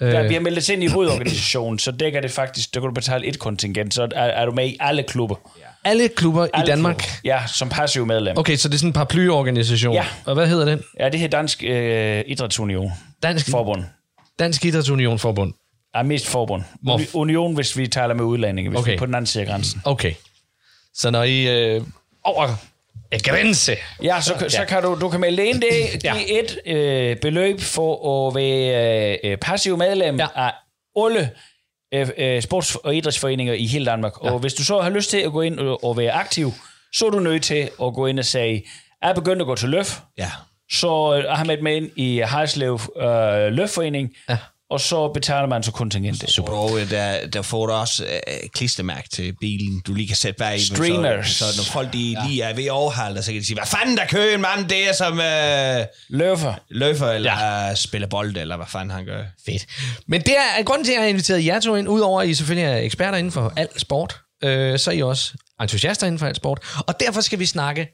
Der, 0.00 0.22
Øh, 0.22 0.28
vi 0.28 0.34
har 0.34 0.40
meldt 0.40 0.68
ind 0.68 0.82
i 0.82 0.86
hovedorganisationen, 0.86 1.78
så 1.78 1.90
dækker 1.92 2.20
det 2.20 2.30
faktisk, 2.30 2.74
der 2.74 2.80
kan 2.80 2.88
du 2.88 2.94
betale 2.94 3.26
et 3.26 3.38
kontingent, 3.38 3.94
så 3.94 4.02
er, 4.14 4.22
er 4.24 4.44
du 4.46 4.52
med 4.52 4.66
i 4.66 4.76
alle 4.80 5.02
klubber. 5.02 5.36
alle 5.84 6.08
klubber 6.08 6.46
Alle 6.54 6.64
i 6.64 6.66
Danmark. 6.66 6.96
Klubber. 6.96 7.14
Ja, 7.24 7.42
som 7.46 7.68
passiv 7.68 8.06
medlem. 8.06 8.38
Okay, 8.38 8.56
så 8.56 8.68
det 8.68 8.74
er 8.74 8.78
sådan 8.78 8.88
en 8.88 8.92
paraplyorganisation. 8.92 9.94
Ja. 9.94 10.04
Og 10.24 10.34
hvad 10.34 10.46
hedder 10.46 10.64
den? 10.64 10.82
Ja, 11.00 11.08
det 11.08 11.20
her 11.20 11.28
Dansk 11.28 11.62
øh, 11.66 12.24
Idrætsunion. 12.26 12.92
Dansk, 13.22 13.50
Forbund. 13.50 13.84
Dansk 14.38 14.64
Idrætsunion 14.64 15.18
Forbund. 15.18 15.52
Ja, 15.96 16.02
mest 16.02 16.26
forbund. 16.26 16.62
Hvor- 16.82 16.98
Uni- 16.98 17.10
Union, 17.14 17.54
hvis 17.54 17.76
vi 17.76 17.86
taler 17.86 18.14
med 18.14 18.24
udlændinge, 18.24 18.70
hvis 18.70 18.80
okay. 18.80 18.90
vi 18.90 18.94
er 18.94 18.98
på 18.98 19.06
den 19.06 19.14
anden 19.14 19.26
side 19.26 19.42
af 19.44 19.48
grænsen. 19.50 19.82
Okay. 19.84 20.14
Så 20.94 21.10
når 21.10 21.22
I 21.22 21.64
øh, 21.74 21.82
over 22.24 22.48
grænse, 23.22 23.76
Ja, 24.02 24.20
så, 24.20 24.44
så 24.48 24.64
kan 24.68 24.82
du, 24.82 24.98
du 25.00 25.08
kan 25.08 25.20
melde 25.20 25.46
ind 25.46 25.60
det, 25.62 25.70
Ja. 26.04 26.14
give 26.16 26.42
et 26.42 26.58
øh, 26.66 27.16
beløb 27.16 27.60
for 27.60 28.28
at 28.28 28.34
være 28.34 29.18
øh, 29.24 29.36
passiv 29.36 29.76
medlem 29.76 30.16
ja. 30.20 30.26
Ja. 30.36 30.46
af 30.46 30.52
alle 31.04 31.30
øh, 31.94 32.08
øh, 32.18 32.42
sports- 32.42 32.76
og 32.84 32.96
idrætsforeninger 32.96 33.54
i 33.54 33.66
hele 33.66 33.86
Danmark. 33.86 34.12
Ja. 34.24 34.30
Og 34.32 34.38
hvis 34.38 34.54
du 34.54 34.64
så 34.64 34.80
har 34.80 34.90
lyst 34.90 35.10
til 35.10 35.18
at 35.18 35.32
gå 35.32 35.40
ind 35.40 35.58
og, 35.58 35.84
og 35.84 35.96
være 35.96 36.12
aktiv, 36.12 36.52
så 36.94 37.06
er 37.06 37.10
du 37.10 37.18
nødt 37.18 37.42
til 37.42 37.70
at 37.82 37.94
gå 37.94 38.06
ind 38.06 38.18
og 38.18 38.24
sige, 38.24 38.64
jeg 39.02 39.10
er 39.10 39.14
begyndt 39.14 39.40
at 39.42 39.46
gå 39.46 39.54
til 39.56 39.68
løf, 39.68 40.00
Ja. 40.18 40.30
så 40.72 40.86
øh, 41.16 41.30
har 41.30 41.36
jeg 41.36 41.46
meldt 41.46 41.62
mig 41.62 41.76
ind 41.76 41.90
i 41.96 42.18
Hardslev 42.18 42.80
øh, 43.00 43.52
Løfforening, 43.52 44.10
ja. 44.28 44.36
Og 44.72 44.80
så 44.80 45.08
betaler 45.08 45.46
man 45.46 45.62
så 45.62 45.72
kontingentet. 45.72 46.30
Super. 46.30 46.52
Og 46.52 46.80
øh, 46.80 46.90
der, 46.90 47.26
der 47.26 47.42
får 47.42 47.66
du 47.66 47.72
også 47.72 48.04
øh, 48.04 48.48
klistermærke 48.54 49.08
til 49.08 49.34
bilen, 49.40 49.80
du 49.86 49.94
lige 49.94 50.06
kan 50.06 50.16
sætte 50.16 50.38
bag 50.38 50.56
i. 50.56 50.64
Streamers. 50.64 51.28
Så, 51.28 51.52
så 51.52 51.60
når 51.60 51.64
folk 51.64 51.92
de 51.92 51.98
ja. 51.98 52.26
lige 52.26 52.42
er 52.42 52.54
ved 52.54 52.64
at 52.64 52.70
overhalde, 52.70 53.22
så 53.22 53.32
kan 53.32 53.40
de 53.40 53.46
sige, 53.46 53.56
hvad 53.56 53.66
fanden 53.66 53.96
der 53.96 54.06
kører 54.06 54.34
en 54.34 54.40
mand 54.40 54.68
der, 54.68 54.92
som 54.92 55.20
øh, 55.20 55.86
Løfer. 56.08 56.54
løber 56.70 57.10
eller 57.10 57.66
ja. 57.66 57.74
spiller 57.74 58.08
bold, 58.08 58.36
eller 58.36 58.56
hvad 58.56 58.66
fanden 58.66 58.90
han 58.90 59.04
gør. 59.04 59.24
Fedt. 59.46 59.66
Men 60.06 60.20
det 60.20 60.34
er 60.58 60.62
grunden 60.62 60.84
til, 60.84 60.92
at 60.92 60.96
jeg 60.96 61.02
har 61.02 61.08
inviteret 61.08 61.46
jer 61.46 61.60
to 61.60 61.76
ind, 61.76 61.88
udover 61.88 62.20
at 62.22 62.28
I 62.28 62.34
selvfølgelig 62.34 62.70
er 62.70 62.76
eksperter 62.76 63.18
inden 63.18 63.32
for 63.32 63.52
alt 63.56 63.80
sport, 63.80 64.20
øh, 64.44 64.78
så 64.78 64.90
er 64.90 64.94
I 64.94 65.02
også 65.02 65.32
entusiaster 65.60 66.06
inden 66.06 66.18
for 66.18 66.26
alt 66.26 66.36
sport. 66.36 66.60
Og 66.86 67.00
derfor 67.00 67.20
skal 67.20 67.38
vi 67.38 67.46
snakke 67.46 67.88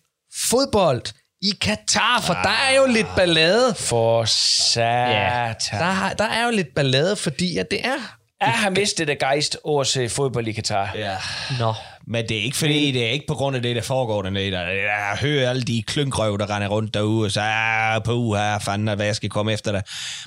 fodbold 0.51 1.03
i 1.43 1.51
Katar, 1.61 2.23
for 2.27 2.35
der 2.35 2.59
er 2.71 2.77
jo 2.77 2.87
lidt 2.93 3.07
ballade. 3.17 3.75
For 3.75 4.25
satan. 4.25 5.55
Der, 5.81 5.85
har- 5.85 6.13
der 6.13 6.25
er 6.25 6.45
jo 6.45 6.51
lidt 6.51 6.75
ballade, 6.75 7.17
fordi 7.17 7.59
at 7.59 7.71
det 7.71 7.87
er... 7.87 7.95
Jeg 8.41 8.49
har 8.53 8.71
mistet 8.71 9.09
det 9.09 9.19
gejst 9.19 9.57
over 9.65 9.81
at 9.81 9.87
se 9.87 10.09
fodbold 10.09 10.49
i 10.49 10.53
Katar. 10.53 10.91
Ja. 10.95 11.17
Nå. 11.59 11.75
Men 12.07 12.29
det 12.29 12.39
er 12.39 12.43
ikke 12.43 12.57
fordi, 12.57 12.91
det 12.93 13.07
er 13.07 13.11
ikke 13.11 13.25
på 13.29 13.35
grund 13.35 13.57
af 13.57 13.63
det, 13.63 13.77
der 13.77 13.83
foregår 13.83 14.23
dernede. 14.23 14.51
Der, 14.51 14.61
jeg 14.61 15.17
hører 15.21 15.51
alle 15.51 15.63
de 15.63 15.83
klyngrøv, 15.87 16.39
der 16.39 16.51
render 16.57 16.69
rundt 16.69 16.95
derude, 16.95 17.27
og 17.27 17.31
så 17.31 17.41
er 17.41 17.99
på 17.99 18.35
her, 18.37 18.59
fanden, 18.59 18.97
hvad 18.97 19.07
jeg 19.07 19.17
skal 19.17 19.29
komme 19.31 19.53
efter 19.53 19.73
dig 19.73 19.83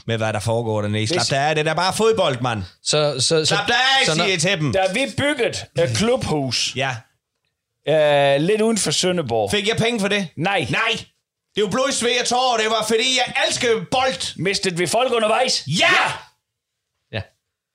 med, 0.07 0.18
hvad 0.18 0.34
der 0.34 0.39
foregår 0.39 0.82
dernede. 0.82 1.07
Slap 1.07 1.26
dig 1.30 1.38
af, 1.49 1.55
det 1.55 1.68
er 1.68 1.74
bare 1.74 1.93
fodbold, 1.93 2.41
mand. 2.41 2.64
Så, 2.84 3.14
så, 3.20 3.22
så, 3.22 3.45
Slap 3.45 3.68
dig 3.68 3.76
af, 3.76 4.14
siger 4.14 4.26
jeg 4.28 4.39
til 4.39 4.59
dem. 4.59 4.74
Da 4.74 4.80
vi 4.93 4.99
byggede 5.18 5.49
et 5.84 5.89
klubhus 5.97 6.74
Ja. 6.76 6.95
Øh, 7.90 8.42
lidt 8.42 8.62
uden 8.62 8.78
for 8.78 8.92
Sønderborg. 8.92 9.52
Fik 9.52 9.68
jeg 9.68 9.78
penge 9.78 10.00
for 10.00 10.08
det? 10.08 10.28
Nej. 10.38 10.68
Nej. 10.70 11.06
Det 11.56 11.64
var 11.64 11.70
blod, 11.70 11.92
sved 11.92 12.20
og 12.22 12.28
tårer. 12.28 12.58
Det 12.58 12.66
var 12.70 12.86
fordi, 12.88 13.18
jeg 13.26 13.34
elsker 13.48 13.68
bold. 13.92 14.38
Mistede 14.42 14.78
vi 14.78 14.88
folk 14.88 15.14
undervejs? 15.14 15.64
Ja! 15.68 15.88
Ja. 17.12 17.22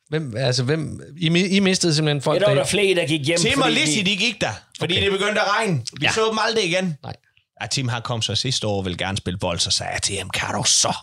Hvem, 0.08 0.36
altså, 0.36 0.62
hvem, 0.62 1.00
I, 1.20 1.26
I 1.56 1.60
mistede 1.60 1.94
simpelthen 1.94 2.22
folk 2.22 2.40
Ja, 2.40 2.46
der 2.46 2.48
var 2.50 2.54
der 2.62 2.64
flere, 2.64 2.94
der 2.94 3.06
gik 3.06 3.26
hjem. 3.26 3.38
Tim 3.38 3.60
og 3.62 3.70
Lizzie, 3.70 4.04
de- 4.04 4.16
gik 4.16 4.40
der, 4.40 4.50
fordi 4.78 4.94
Okay. 4.94 5.04
det 5.04 5.12
begyndte 5.12 5.40
at 5.40 5.48
regne. 5.56 5.74
Vi 6.00 6.06
ja. 6.06 6.12
Så 6.12 6.26
dem 6.30 6.38
aldrig 6.46 6.64
igen. 6.64 6.98
Nej. 7.02 7.14
Ja, 7.62 7.66
Tim 7.66 7.88
han 7.88 8.02
kom 8.02 8.22
så 8.22 8.34
sidste 8.34 8.66
år 8.66 8.76
og 8.78 8.84
ville 8.84 8.98
gerne 8.98 9.16
spille 9.16 9.38
bold, 9.38 9.58
så 9.58 9.70
sagde 9.70 9.92
jeg 9.92 10.02
til 10.02 10.16
ham, 10.18 10.30
kan 10.30 10.54
du 10.54 10.64
så? 10.64 10.94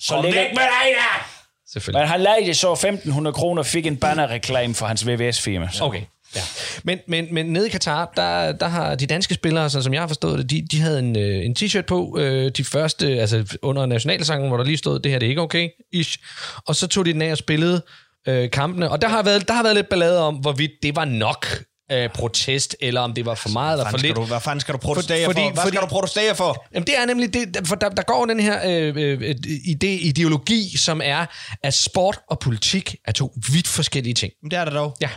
Så 0.00 0.14
Kom 0.14 0.24
ligger- 0.24 0.40
væk 0.42 0.50
med 0.50 0.62
dig 0.62 0.92
der! 0.94 1.28
Selvfølgelig. 1.72 2.00
Men 2.00 2.08
han 2.08 2.20
lejede 2.20 2.54
så 2.54 2.74
1.500 2.74 3.32
kroner 3.32 3.62
og 3.62 3.66
fik 3.66 3.86
en 3.86 3.96
bannerreklame 3.96 4.74
for 4.74 4.86
hans 4.86 5.06
VVS-firma. 5.06 5.68
Så. 5.72 5.84
Okay. 5.84 6.02
Ja. 6.36 6.42
Men, 6.84 6.98
men, 7.08 7.34
men 7.34 7.46
nede 7.46 7.66
i 7.66 7.70
Katar, 7.70 8.12
der, 8.16 8.52
der 8.52 8.68
har 8.68 8.94
de 8.94 9.06
danske 9.06 9.34
spillere, 9.34 9.70
sådan 9.70 9.82
som 9.82 9.94
jeg 9.94 10.02
har 10.02 10.08
forstået 10.08 10.38
det, 10.38 10.50
de, 10.50 10.66
de 10.70 10.80
havde 10.80 10.98
en, 10.98 11.18
øh, 11.18 11.44
en 11.44 11.56
t-shirt 11.58 11.80
på, 11.86 12.16
øh, 12.20 12.50
de 12.56 12.64
første, 12.64 13.06
altså 13.20 13.56
under 13.62 13.86
nationalsangen, 13.86 14.48
hvor 14.48 14.56
der 14.56 14.64
lige 14.64 14.76
stod, 14.76 14.98
det 14.98 15.12
her 15.12 15.18
det 15.18 15.26
er 15.26 15.30
ikke 15.30 15.40
okay, 15.42 15.68
ish. 15.92 16.18
Og 16.66 16.76
så 16.76 16.86
tog 16.86 17.04
de 17.06 17.12
den 17.12 17.22
af 17.22 17.30
og 17.30 17.38
spillede 17.38 17.82
øh, 18.28 18.50
kampene, 18.50 18.90
og 18.90 19.02
der 19.02 19.08
har, 19.08 19.22
været, 19.22 19.48
der 19.48 19.54
har 19.54 19.62
været 19.62 19.76
lidt 19.76 19.88
ballade 19.88 20.20
om, 20.22 20.34
hvorvidt 20.34 20.70
det 20.82 20.96
var 20.96 21.04
nok 21.04 21.46
øh, 21.92 22.08
protest, 22.14 22.76
eller 22.80 23.00
om 23.00 23.12
det 23.14 23.26
var 23.26 23.34
for 23.34 23.48
meget 23.48 23.78
eller 23.78 23.90
for 23.90 23.98
lidt. 23.98 24.16
du, 24.16 24.24
hvad 24.24 24.40
fanden 24.40 24.60
skal 24.60 24.72
du 24.74 24.78
protestere 24.78 25.24
fordi- 25.24 25.40
for? 25.40 25.50
Hvad 25.52 25.62
fordi- 25.62 25.76
skal 25.76 25.82
du 25.82 25.90
protestere 25.90 26.34
for? 26.34 26.66
Jamen, 26.74 26.86
det 26.86 26.98
er 26.98 27.06
nemlig 27.06 27.34
det, 27.34 27.68
for 27.68 27.76
der, 27.76 27.88
der 27.88 28.02
går 28.02 28.24
den 28.26 28.40
her 28.40 28.60
øh, 28.66 28.94
øh, 28.96 29.34
ide, 29.66 29.94
ideologi, 29.94 30.76
som 30.76 31.00
er, 31.04 31.26
at 31.62 31.74
sport 31.74 32.18
og 32.30 32.38
politik 32.38 32.94
er 33.04 33.12
to 33.12 33.32
vidt 33.52 33.68
forskellige 33.68 34.14
ting. 34.14 34.32
Men 34.42 34.50
det 34.50 34.58
er 34.58 34.64
der 34.64 34.72
dog. 34.72 34.96
Ja. 35.00 35.08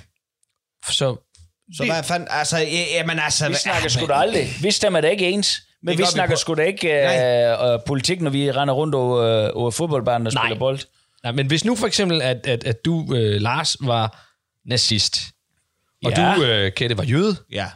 Så, 0.88 1.16
Så 1.78 1.86
hvad 1.86 2.04
fanden, 2.04 2.28
altså, 2.32 2.58
ja, 2.58 2.84
jamen 2.94 3.20
altså... 3.20 3.48
Vi 3.48 3.54
snakker 3.56 3.90
sgu 3.90 4.00
men- 4.00 4.08
da 4.10 4.14
aldrig. 4.14 4.48
Vi 4.62 4.72
stemmer 4.72 5.02
da 5.02 5.08
ikke 5.10 5.30
ens. 5.30 5.62
Men 5.84 5.98
vi 5.98 6.04
vi 6.04 6.08
snakker 6.08 6.36
på- 6.36 6.40
sgu 6.40 6.54
da 6.54 6.62
ikke 6.64 6.94
øh, 6.94 7.74
øh, 7.74 7.80
politik, 7.86 8.22
når 8.22 8.30
vi 8.30 8.52
render 8.52 8.74
rundt 8.74 8.96
over, 8.96 9.18
øh, 9.48 9.50
over 9.54 9.72
fodboldbanen 9.72 10.28
og 10.28 10.34
Nej. 10.34 10.44
spiller 10.46 10.60
bold. 10.60 10.80
Nej, 11.24 11.32
men 11.32 11.48
hvis 11.48 11.66
nu 11.66 11.76
for 11.76 11.88
eksempel, 11.88 12.22
at, 12.22 12.48
at, 12.48 12.64
at 12.64 12.86
du, 12.86 13.16
øh, 13.16 13.42
Lars, 13.42 13.76
var 13.82 14.26
nazist, 14.70 15.16
og 16.06 16.12
Ja. 16.12 16.34
du, 16.38 16.44
øh, 16.44 16.72
Kette, 16.74 16.98
var 16.98 17.04
jøde, 17.04 17.36
Ja. 17.52 17.68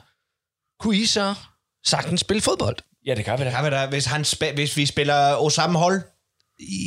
kunne 0.80 0.98
I 0.98 1.06
så 1.06 1.36
sagtens 1.86 2.22
spille 2.22 2.42
fodbold? 2.42 2.78
Ja, 3.06 3.16
det 3.16 3.26
kan 3.26 3.40
vi 3.40 3.44
da. 3.44 3.50
Kan 3.52 3.66
vi 3.66 3.70
da, 3.70 3.86
hvis, 3.86 4.06
han 4.06 4.26
hvis 4.56 4.78
vi 4.78 4.86
spiller 4.86 5.34
over 5.34 5.50
samme 5.50 5.80
hold, 5.80 6.02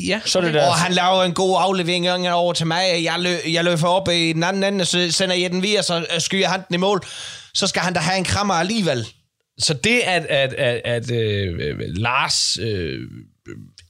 Ja. 0.06 0.20
Så 0.24 0.38
er 0.38 0.42
det 0.42 0.54
der. 0.54 0.66
og 0.68 0.74
han 0.74 0.92
laver 0.92 1.22
en 1.22 1.32
god 1.34 1.56
aflevering 1.60 2.32
over 2.32 2.52
til 2.52 2.66
mig, 2.66 2.82
jeg, 3.02 3.14
lø- 3.18 3.52
jeg 3.52 3.64
løber 3.64 3.88
op 3.88 4.08
i 4.08 4.32
den 4.32 4.42
anden 4.42 4.64
ende, 4.74 4.84
så 4.84 5.12
sender 5.12 5.34
jeg 5.36 5.50
den 5.50 5.62
videre, 5.62 5.82
så 5.82 6.06
øh, 6.14 6.20
skyder 6.20 6.48
han 6.48 6.60
den 6.68 6.74
i 6.74 6.76
mål, 6.76 7.00
så 7.54 7.66
skal 7.66 7.82
han 7.82 7.92
da 7.94 8.00
have 8.00 8.18
en 8.18 8.24
krammer 8.24 8.54
alligevel. 8.54 9.06
Så 9.58 9.74
det, 9.74 10.00
at, 10.04 10.26
at, 10.26 10.52
at, 10.52 10.80
at 10.84 11.10
øh, 11.10 11.78
Lars, 11.80 12.58
øh, 12.60 12.98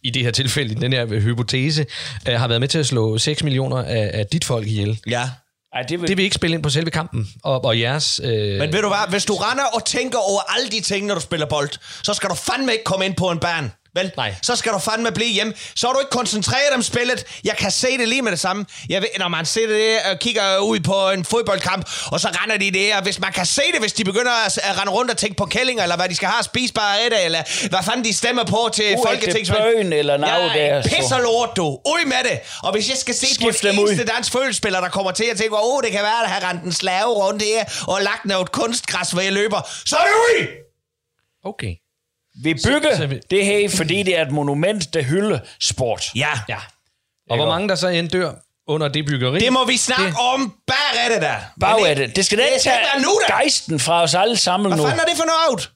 i 0.05 0.11
det 0.11 0.23
her 0.23 0.31
tilfælde, 0.31 0.73
i 0.73 0.75
den 0.75 0.93
her 0.93 1.07
hypotese, 1.21 1.87
øh, 2.29 2.35
har 2.35 2.49
været 2.49 2.61
med 2.61 2.69
til 2.69 2.79
at 2.79 2.87
slå 2.87 3.19
6 3.19 3.43
millioner 3.45 3.77
af, 3.77 4.11
af 4.15 4.27
dit 4.27 4.45
folk 4.45 4.67
ihjel, 4.67 4.99
Ja. 5.07 5.31
Ej, 5.75 5.83
det 5.83 6.01
vil... 6.01 6.09
det 6.09 6.17
vil 6.17 6.23
ikke 6.25 6.35
spille 6.35 6.55
ind 6.55 6.63
på 6.63 6.71
selve 6.71 6.91
kampen, 6.91 7.29
og, 7.45 7.65
og 7.65 7.81
jeres... 7.81 8.21
Øh, 8.25 8.59
Men 8.59 8.73
ved 8.73 8.83
du 8.83 8.89
hvad, 8.89 9.11
hvis 9.11 9.25
du 9.25 9.35
render 9.35 9.65
og 9.65 9.85
tænker 9.85 10.19
over 10.19 10.41
alle 10.57 10.69
de 10.71 10.81
ting, 10.81 11.07
når 11.07 11.15
du 11.15 11.21
spiller 11.21 11.47
bold, 11.47 11.71
så 12.03 12.15
skal 12.15 12.29
du 12.31 12.35
fandme 12.35 12.73
ikke 12.73 12.85
komme 12.85 13.05
ind 13.07 13.15
på 13.15 13.31
en 13.31 13.39
bane. 13.39 13.71
Vel? 13.97 14.13
Nej. 14.17 14.35
Så 14.43 14.57
skal 14.57 14.73
du 14.73 14.79
fandme 14.79 15.11
blive 15.13 15.33
hjemme. 15.33 15.53
Så 15.75 15.89
er 15.89 15.93
du 15.93 15.99
ikke 15.99 16.11
koncentreret 16.11 16.71
om 16.75 16.83
spillet. 16.83 17.25
Jeg 17.45 17.57
kan 17.57 17.71
se 17.71 17.99
det 17.99 18.09
lige 18.09 18.23
med 18.23 18.31
det 18.31 18.41
samme. 18.41 18.67
Jeg 18.89 19.01
ved, 19.03 19.09
når 19.19 19.29
man 19.29 19.47
ser 19.47 19.67
det 19.67 19.99
og 20.13 20.19
kigger 20.19 20.59
ud 20.59 20.81
på 20.81 21.11
en 21.11 21.25
fodboldkamp, 21.25 21.89
og 22.13 22.21
så 22.21 22.29
render 22.43 22.57
de 22.57 22.71
der. 22.71 23.03
Hvis 23.03 23.19
man 23.21 23.33
kan 23.33 23.47
se 23.47 23.63
det, 23.73 23.81
hvis 23.81 23.93
de 23.93 24.05
begynder 24.05 24.33
at, 24.47 24.59
at 24.63 24.79
rende 24.81 24.93
rundt 24.93 25.11
og 25.11 25.17
tænke 25.17 25.37
på 25.37 25.45
kællinger, 25.47 25.83
eller 25.83 25.97
hvad 25.97 26.09
de 26.09 26.17
skal 26.17 26.29
have 26.29 26.39
at 26.39 26.45
spise 26.45 26.75
bare 26.75 27.01
af 27.01 27.11
det, 27.11 27.25
eller 27.25 27.69
hvad 27.69 27.79
fanden 27.83 28.05
de 28.05 28.15
stemmer 28.15 28.45
på 28.45 28.71
til 28.75 28.85
Uægte 28.85 29.03
folketingsvalg. 29.07 29.75
bøn 29.77 29.93
eller 29.93 30.17
noget 30.17 30.51
der, 30.55 30.83
så- 30.83 30.89
Pisser 30.89 31.19
lort, 31.21 31.51
du. 31.57 31.67
Ud 31.67 32.07
med 32.07 32.31
det. 32.31 32.39
Og 32.63 32.73
hvis 32.73 32.89
jeg 32.89 32.97
skal 32.97 33.15
se 33.15 33.27
på 33.27 33.53
Skift 33.53 33.65
ud. 33.65 33.71
eneste 33.89 34.05
dansk 34.05 34.33
følelsespiller, 34.33 34.81
der 34.81 34.89
kommer 34.89 35.11
til 35.13 35.25
at 35.25 35.37
tænke, 35.37 35.55
åh, 35.57 35.75
oh, 35.75 35.83
det 35.83 35.93
kan 35.93 36.03
være, 36.03 36.23
at 36.25 36.31
har 36.31 36.51
rendt 36.51 36.63
en 36.63 36.73
slave 36.73 37.07
rundt 37.09 37.43
her, 37.43 37.65
og 37.89 38.03
lagt 38.03 38.25
noget 38.25 38.53
kunstgræs, 38.53 39.11
hvor 39.11 39.21
jeg 39.21 39.33
løber, 39.33 39.61
så 39.87 39.97
er 39.97 40.05
det 40.05 40.15
ud! 40.15 40.47
Okay. 41.45 41.75
Vi 42.43 42.55
bygger 42.55 42.97
så 42.97 43.07
vi- 43.07 43.21
det 43.31 43.45
her, 43.45 43.69
fordi 43.69 44.03
det 44.03 44.19
er 44.19 44.23
et 44.27 44.33
monument, 44.33 44.95
der 44.95 45.03
hylder 45.03 45.39
sport. 45.61 46.05
Ja. 46.15 46.29
Ja. 46.49 46.57
Og 47.31 47.37
hvor 47.37 47.47
mange 47.47 47.69
der 47.69 47.75
så 47.75 47.89
end 47.89 48.09
dør 48.09 48.33
under 48.69 48.89
det 48.89 49.07
byggeri? 49.07 49.39
Det 49.41 49.53
må 49.53 49.65
vi 49.65 49.77
snakke 49.77 50.05
Det- 50.05 50.15
om 50.35 50.55
bag 50.67 51.15
det 51.15 51.23
der. 51.23 51.37
Men 51.77 51.87
af 51.87 51.97
det. 51.97 52.17
Det 52.17 52.27
skal 52.27 52.39
da 52.39 52.45
ikke 52.45 52.63
tage 52.63 52.79
nu, 53.03 53.21
da. 53.29 53.35
gejsten 53.35 53.81
fra 53.81 54.03
os 54.03 54.15
alle 54.15 54.37
sammen 54.37 54.67
Hvad 54.71 54.77
nu. 54.79 54.85
fanden 54.85 55.01
er 55.01 55.05
det 55.05 55.17
for 55.17 55.25
noget? 55.25 55.71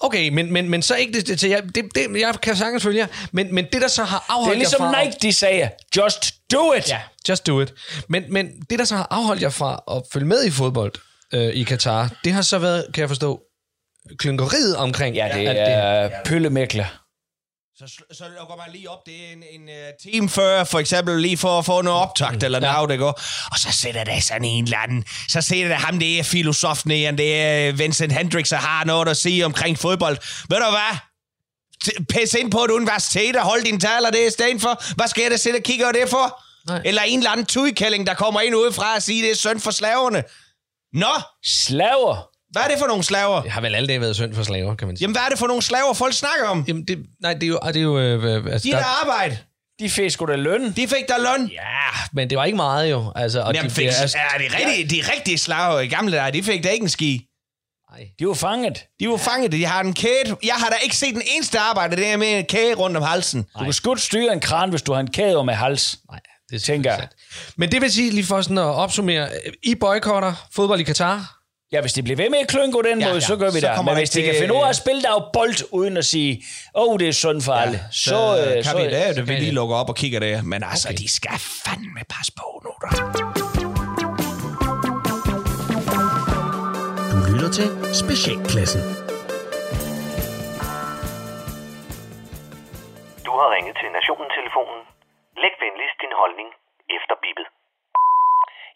Okay, 0.00 0.28
men, 0.28 0.52
men, 0.52 0.68
men 0.68 0.82
så 0.82 0.94
ikke 0.94 1.12
det, 1.12 1.26
det, 1.40 1.50
jeg, 1.50 1.62
det, 1.74 1.84
det, 1.94 2.20
jeg 2.20 2.34
kan 2.42 2.56
sagtens 2.56 2.82
følge 2.82 2.98
jer, 2.98 3.06
men, 3.32 3.54
men 3.54 3.66
det 3.72 3.82
der 3.82 3.88
så 3.88 4.04
har 4.04 4.24
afholdt 4.28 4.48
Det 4.50 4.54
er 4.54 4.58
ligesom 4.58 4.82
jer 4.82 4.92
fra... 4.92 5.04
Nike, 5.04 5.16
de 5.22 5.32
sagde, 5.32 5.70
just 5.96 6.34
do 6.52 6.72
it. 6.72 6.88
Ja, 6.88 7.00
just 7.28 7.46
do 7.46 7.60
it. 7.60 7.74
Men, 8.08 8.24
men 8.30 8.48
det 8.70 8.78
der 8.78 8.84
så 8.84 8.96
har 8.96 9.06
afholdt 9.10 9.42
jer 9.42 9.48
fra 9.50 9.80
at 9.96 10.02
følge 10.12 10.26
med 10.26 10.44
i 10.44 10.50
fodbold 10.50 10.92
øh, 11.34 11.48
i 11.54 11.62
Katar, 11.62 12.10
det 12.24 12.32
har 12.32 12.42
så 12.42 12.58
været, 12.58 12.86
kan 12.94 13.00
jeg 13.00 13.08
forstå, 13.08 13.40
klynkeriet 14.18 14.76
omkring 14.76 15.16
Ja, 15.16 15.24
det 15.34 15.48
alt 15.48 15.58
er 15.58 16.10
pøllemækler. 16.24 16.86
Så, 17.78 18.02
så 18.12 18.24
lukker 18.38 18.56
man 18.56 18.66
lige 18.72 18.90
op, 18.90 19.06
det 19.06 19.14
er 19.28 19.32
en, 19.32 19.42
en 19.60 19.68
uh, 19.68 20.12
time 20.12 20.28
før, 20.28 20.64
for 20.64 20.78
eksempel 20.78 21.20
lige 21.20 21.36
for 21.36 21.58
at 21.58 21.64
få 21.64 21.82
noget 21.82 22.00
optakt 22.00 22.42
eller 22.42 22.60
noget, 22.60 22.90
det 22.90 22.98
går. 22.98 23.20
Og 23.52 23.58
så 23.58 23.72
sætter 23.72 24.04
der 24.04 24.20
sådan 24.20 24.44
en 24.44 24.64
eller 24.64 24.78
anden, 24.78 25.04
så 25.28 25.40
sætter 25.40 25.68
der 25.68 25.74
ham, 25.74 25.98
det 25.98 26.18
er 26.18 26.22
filosofen, 26.22 26.90
det 26.90 27.40
er 27.42 27.72
Vincent 27.72 28.12
Hendricks, 28.12 28.50
der 28.50 28.56
har 28.56 28.84
noget 28.84 29.08
at 29.08 29.16
sige 29.16 29.44
omkring 29.44 29.78
fodbold. 29.78 30.16
Ved 30.50 30.58
du 30.58 30.70
hvad? 30.70 30.96
Pæs 32.08 32.34
ind 32.34 32.50
på 32.50 32.64
et 32.64 32.70
universitet 32.70 33.36
og 33.36 33.42
hold 33.42 33.64
din 33.64 33.80
taler, 33.80 34.10
det 34.10 34.22
er 34.22 34.26
i 34.26 34.30
stedet 34.30 34.60
for. 34.62 34.94
Hvad 34.94 35.08
skal 35.08 35.22
jeg 35.22 35.30
da 35.30 35.36
sætte 35.36 35.56
og 35.56 35.62
kigge 35.62 35.84
over 35.84 35.92
det 35.92 36.08
for? 36.10 36.42
Nej. 36.68 36.82
Eller 36.84 37.02
en 37.02 37.18
eller 37.18 37.30
anden 37.30 37.46
tujkælling, 37.46 38.06
der 38.06 38.14
kommer 38.14 38.40
ind 38.40 38.54
udefra 38.54 38.94
og 38.94 39.02
siger, 39.02 39.22
det 39.22 39.30
er 39.30 39.36
synd 39.36 39.60
for 39.60 39.70
slaverne. 39.70 40.24
Nå, 40.92 41.14
Slaver? 41.44 42.35
Hvad 42.56 42.64
er 42.64 42.68
det 42.68 42.78
for 42.78 42.86
nogle 42.86 43.02
slaver? 43.02 43.42
Det 43.42 43.50
har 43.50 43.60
vel 43.60 43.74
alle 43.74 43.86
dage 43.88 44.00
været 44.00 44.16
synd 44.16 44.34
for 44.34 44.42
slaver, 44.42 44.74
kan 44.74 44.86
man 44.88 44.96
sige. 44.96 45.02
Jamen, 45.04 45.14
hvad 45.14 45.22
er 45.22 45.28
det 45.28 45.38
for 45.38 45.46
nogle 45.46 45.62
slaver, 45.62 45.94
folk 45.94 46.12
snakker 46.14 46.46
om? 46.48 46.64
Jamen, 46.68 46.84
det, 46.84 46.98
nej, 47.22 47.34
det 47.34 47.42
er 47.42 47.46
jo... 47.46 47.58
Det 47.66 47.76
er 47.76 47.80
jo 47.80 47.98
øh, 47.98 48.52
altså, 48.52 48.68
De 48.68 48.72
der 48.72 48.84
arbejde, 49.02 49.38
De 49.80 49.90
fik 49.90 50.10
sgu 50.10 50.26
da 50.26 50.36
løn. 50.36 50.72
de 50.72 50.88
fik 50.88 51.08
der 51.08 51.18
løn. 51.18 51.46
Ja, 51.52 51.60
men 52.12 52.30
det 52.30 52.38
var 52.38 52.44
ikke 52.44 52.56
meget 52.56 52.90
jo. 52.90 53.12
Altså, 53.16 53.40
og 53.40 53.54
Jamen, 53.54 53.70
de, 53.70 53.74
fik, 53.74 53.86
det 53.86 53.94
er- 54.14 54.38
det 54.38 54.54
rigtige, 54.54 55.02
de 55.02 55.12
rigtige 55.16 55.38
slaver 55.38 55.80
i 55.80 55.86
gamle 55.88 56.16
dage, 56.16 56.32
de 56.32 56.42
fik 56.42 56.64
da 56.64 56.68
ikke 56.68 56.82
en 56.82 56.88
ski. 56.88 57.22
De 58.18 58.26
var 58.28 58.34
fanget. 58.34 58.84
De 59.00 59.08
var 59.08 59.16
fanget, 59.16 59.52
de 59.52 59.64
har 59.64 59.80
en 59.80 59.94
kæde. 59.94 60.36
Jeg 60.44 60.54
har 60.54 60.68
da 60.68 60.74
ikke 60.82 60.96
set 60.96 61.14
den 61.14 61.22
eneste 61.34 61.58
arbejde, 61.58 61.96
det 61.96 62.06
er 62.06 62.16
med 62.16 62.38
en 62.38 62.44
kæde 62.44 62.74
rundt 62.74 62.96
om 62.96 63.02
halsen. 63.02 63.46
Du 63.58 63.64
kan 63.64 63.72
sgu 63.72 63.94
styre 63.96 64.32
en 64.32 64.40
kran, 64.40 64.70
hvis 64.70 64.82
du 64.82 64.92
har 64.92 65.00
en 65.00 65.10
kæde 65.10 65.44
med 65.44 65.54
hals. 65.54 65.96
Nej, 66.10 66.20
det 66.50 66.62
Tænker 66.62 66.92
jeg. 66.94 67.08
Men 67.56 67.72
det 67.72 67.82
vil 67.82 67.92
sige, 67.92 68.10
lige 68.10 68.24
for 68.26 68.42
sådan 68.42 68.58
at 68.58 68.64
opsummere, 68.64 69.28
I 69.62 69.74
boykotter 69.74 70.46
fodbold 70.52 70.80
i 70.80 70.82
Katar. 70.82 71.35
Ja, 71.72 71.80
hvis 71.80 71.92
de 71.92 72.02
bliver 72.02 72.16
ved 72.16 72.30
med 72.30 72.38
at 72.38 72.48
klynge 72.48 72.72
på 72.72 72.82
den 72.82 72.98
Ja, 73.00 73.06
måde, 73.06 73.20
ja. 73.22 73.28
så 73.30 73.36
gør 73.36 73.50
vi 73.54 73.60
Så 73.60 73.66
det. 73.68 73.84
Men 73.84 73.86
det 73.86 73.96
hvis 74.00 74.10
de 74.10 74.22
kan 74.22 74.34
finde 74.40 74.54
ud 74.54 74.62
af 74.62 74.68
at 74.68 74.76
spille 74.76 75.02
der 75.02 75.30
bold, 75.32 75.58
uden 75.78 75.96
at 75.96 76.04
sige, 76.04 76.30
åh, 76.74 76.92
oh, 76.92 76.98
det 77.00 77.08
er 77.08 77.12
sundt 77.12 77.44
for 77.44 77.52
alle, 77.62 77.78
så, 77.92 78.08
så 78.08 78.16
øh, 78.40 78.52
kan 78.54 78.64
så, 78.64 78.76
vi 78.76 78.84
det, 78.96 79.16
det 79.16 79.28
vi 79.28 79.34
lige 79.44 79.56
lukker 79.60 79.76
op 79.76 79.88
og 79.92 79.96
kigger 80.02 80.20
der. 80.20 80.42
Men 80.42 80.60
altså, 80.70 80.88
okay. 80.88 80.98
de 81.02 81.08
skal 81.18 81.38
fandme 81.64 82.02
passe 82.14 82.32
på 82.40 82.48
nu, 82.66 82.72
der. 82.82 82.90
Du 87.12 87.18
lytter 87.30 87.50
til 87.58 87.68
Specialklassen. 88.02 88.82
Du 93.26 93.32
har 93.40 93.48
ringet 93.56 93.74
til 93.80 93.88
Nationen-telefonen. 93.98 94.80
Læg 95.42 95.54
venligst 95.64 95.96
din 96.04 96.14
holdning 96.20 96.48
efter 96.96 97.14
bippet. 97.24 97.46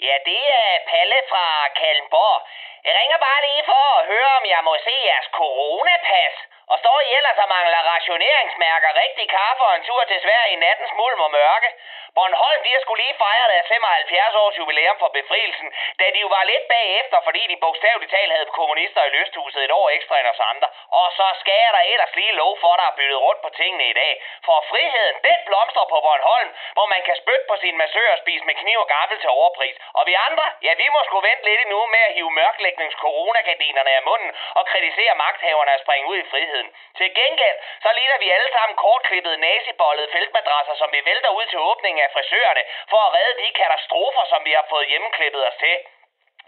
Ja, 0.07 0.15
det 0.31 0.43
er 0.63 0.71
Palle 0.91 1.19
fra 1.31 1.45
Kalmborg. 1.81 2.39
Jeg 2.87 2.95
ringer 3.01 3.19
bare 3.27 3.41
lige 3.47 3.65
for 3.71 3.85
at 3.99 4.07
høre, 4.07 4.31
om 4.41 4.45
jeg 4.55 4.63
må 4.69 4.75
se 4.87 4.95
jeres 5.11 5.29
coronapas. 5.39 6.35
Og 6.71 6.79
står 6.79 7.01
I 7.01 7.15
ellers 7.19 7.39
og 7.45 7.49
mangler 7.49 7.83
rationeringsmærker, 7.95 9.01
rigtig 9.03 9.27
kaffe 9.31 9.63
og 9.69 9.75
en 9.77 9.85
tur 9.89 10.05
til 10.05 10.19
Sverige 10.25 10.53
i 10.53 10.63
nattens 10.67 10.93
mulm 11.01 11.21
og 11.21 11.31
mørke? 11.31 11.69
Bornholm, 12.17 12.61
de 12.65 12.71
har 12.75 12.81
skulle 12.85 13.03
lige 13.05 13.21
fejre 13.25 13.47
deres 13.53 13.69
75 13.69 14.35
års 14.43 14.59
jubilæum 14.59 14.97
for 15.03 15.11
befrielsen, 15.19 15.69
da 16.01 16.07
de 16.15 16.19
jo 16.25 16.29
var 16.37 16.45
lidt 16.53 16.67
bagefter, 16.77 17.19
fordi 17.27 17.43
de 17.51 17.57
bogstaveligt 17.65 18.13
talt 18.15 18.33
havde 18.37 18.57
kommunister 18.61 19.03
i 19.05 19.11
lysthuset 19.17 19.65
et 19.65 19.73
år 19.81 19.89
ekstra 19.97 20.19
end 20.21 20.29
os 20.33 20.43
andre. 20.53 20.69
Og 21.01 21.07
så 21.19 21.27
skal 21.41 21.59
jeg 21.65 21.73
da 21.77 21.83
ellers 21.93 22.15
lige 22.21 22.39
lov 22.43 22.53
for, 22.63 22.73
der 22.81 22.87
er 22.91 22.97
byttet 22.99 23.21
rundt 23.27 23.41
på 23.43 23.51
tingene 23.61 23.85
i 23.93 23.95
dag. 24.03 24.13
For 24.47 24.59
friheden, 24.71 25.17
den 25.29 25.39
blomstrer 25.49 25.87
på 25.93 25.99
Bornholm, 26.07 26.51
hvor 26.77 26.87
man 26.95 27.03
kan 27.09 27.17
spytte 27.23 27.45
på 27.51 27.57
sin 27.63 27.77
massør 27.83 28.09
og 28.15 28.19
spise 28.25 28.45
med 28.49 28.55
kniv 28.63 28.79
og 28.85 28.89
gaffel 28.97 29.19
til 29.21 29.31
overpris. 29.39 29.77
Og 29.99 30.03
vi 30.09 30.15
andre, 30.29 30.47
ja, 30.67 30.73
vi 30.83 30.87
må 30.95 31.01
sgu 31.05 31.21
vente 31.21 31.45
lidt 31.49 31.61
endnu 31.65 31.81
med 31.95 32.03
at 32.09 32.15
hive 32.17 32.31
mørklægnings 32.41 32.97
coronagardinerne 33.05 33.91
af 33.99 34.03
munden 34.09 34.31
og 34.59 34.67
kritisere 34.67 35.15
magthaverne 35.25 35.73
at 35.77 35.83
springe 35.85 36.09
ud 36.11 36.19
i 36.25 36.29
friheden. 36.31 36.69
Til 36.99 37.09
gengæld, 37.21 37.57
så 37.85 37.91
ligner 37.99 38.19
vi 38.19 38.29
alle 38.37 38.51
sammen 38.57 38.77
kortklippede 38.77 39.37
nazibollede 39.37 40.13
feltmadrasser, 40.13 40.75
som 40.75 40.89
vi 40.93 41.01
vælter 41.05 41.31
ud 41.39 41.47
til 41.47 41.59
åbningen 41.59 42.00
af 42.05 42.11
frisørerne, 42.15 42.63
for 42.91 43.01
at 43.07 43.15
redde 43.17 43.43
de 43.43 43.49
katastrofer, 43.61 44.25
som 44.33 44.41
vi 44.45 44.53
har 44.59 44.67
fået 44.73 44.87
hjemmeklippet 44.89 45.43
os 45.49 45.57
til. 45.65 45.77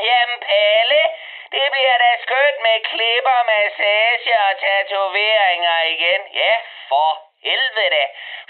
Jamen 0.08 0.40
Palle, 0.48 1.02
det 1.54 1.66
bliver 1.74 1.96
da 2.04 2.10
skønt 2.24 2.58
med 2.66 2.76
klipper, 2.90 3.38
massage 3.52 4.32
og 4.46 4.52
tatoveringer 4.64 5.78
igen. 5.94 6.20
Ja, 6.42 6.54
for 6.88 7.31
helvede. 7.48 8.02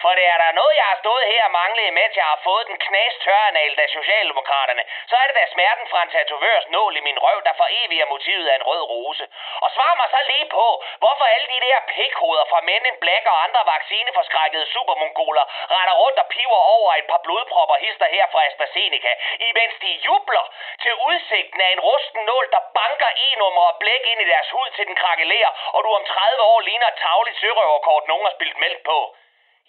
For 0.02 0.12
det 0.18 0.26
er 0.34 0.38
der 0.44 0.58
noget, 0.60 0.74
jeg 0.80 0.88
har 0.92 0.98
stået 1.04 1.24
her 1.32 1.44
og 1.48 1.54
manglet, 1.60 1.94
mens 2.00 2.14
jeg 2.20 2.28
har 2.32 2.40
fået 2.48 2.66
den 2.70 2.78
knas 2.86 3.14
tørrenal 3.24 3.74
af 3.84 3.88
Socialdemokraterne. 3.98 4.84
Så 5.10 5.14
er 5.20 5.26
det 5.26 5.36
da 5.40 5.44
smerten 5.54 5.86
fra 5.90 6.02
en 6.02 6.10
tatovørs 6.14 6.66
nål 6.74 6.96
i 7.00 7.06
min 7.08 7.18
røv, 7.24 7.38
der 7.46 7.54
for 7.60 7.68
evigt 7.80 8.02
er 8.02 8.12
motivet 8.14 8.46
af 8.48 8.56
en 8.56 8.68
rød 8.70 8.82
rose. 8.92 9.24
Og 9.64 9.68
svar 9.76 9.92
mig 10.00 10.08
så 10.14 10.20
lige 10.32 10.48
på, 10.58 10.66
hvorfor 11.02 11.26
alle 11.34 11.48
de 11.54 11.60
der 11.66 11.78
pikhoveder 11.94 12.46
fra 12.50 12.60
Men 12.68 12.82
in 12.90 12.96
Black 13.04 13.24
og 13.32 13.42
andre 13.46 13.62
vaccineforskrækkede 13.74 14.66
supermongoler 14.74 15.44
retter 15.74 15.94
rundt 16.02 16.18
og 16.22 16.26
piver 16.34 16.62
over 16.76 16.90
et 16.94 17.06
par 17.10 17.20
blodpropper 17.26 17.76
hister 17.84 18.08
her 18.14 18.26
fra 18.32 18.44
AstraZeneca, 18.48 19.12
imens 19.48 19.74
de 19.84 19.90
jubler 20.06 20.44
til 20.82 20.94
udsigten 21.08 21.60
af 21.66 21.70
en 21.72 21.80
rusten 21.80 22.22
nål, 22.30 22.46
der 22.54 22.62
banker 22.78 23.10
e-nummer 23.26 23.62
og 23.70 23.76
blæk 23.82 24.04
ind 24.12 24.20
i 24.20 24.30
deres 24.32 24.50
hud 24.50 24.68
til 24.76 24.86
den 24.86 24.96
krakelerer, 25.02 25.52
og 25.74 25.84
du 25.84 25.88
om 25.98 26.04
30 26.04 26.42
år 26.42 26.60
ligner 26.60 26.88
et 26.88 27.00
tavligt 27.04 27.40
sørøverkort, 27.40 28.08
nogen 28.08 28.24
har 28.26 28.34
spildt 28.36 28.58
mælk 28.58 28.81
på. 28.90 28.98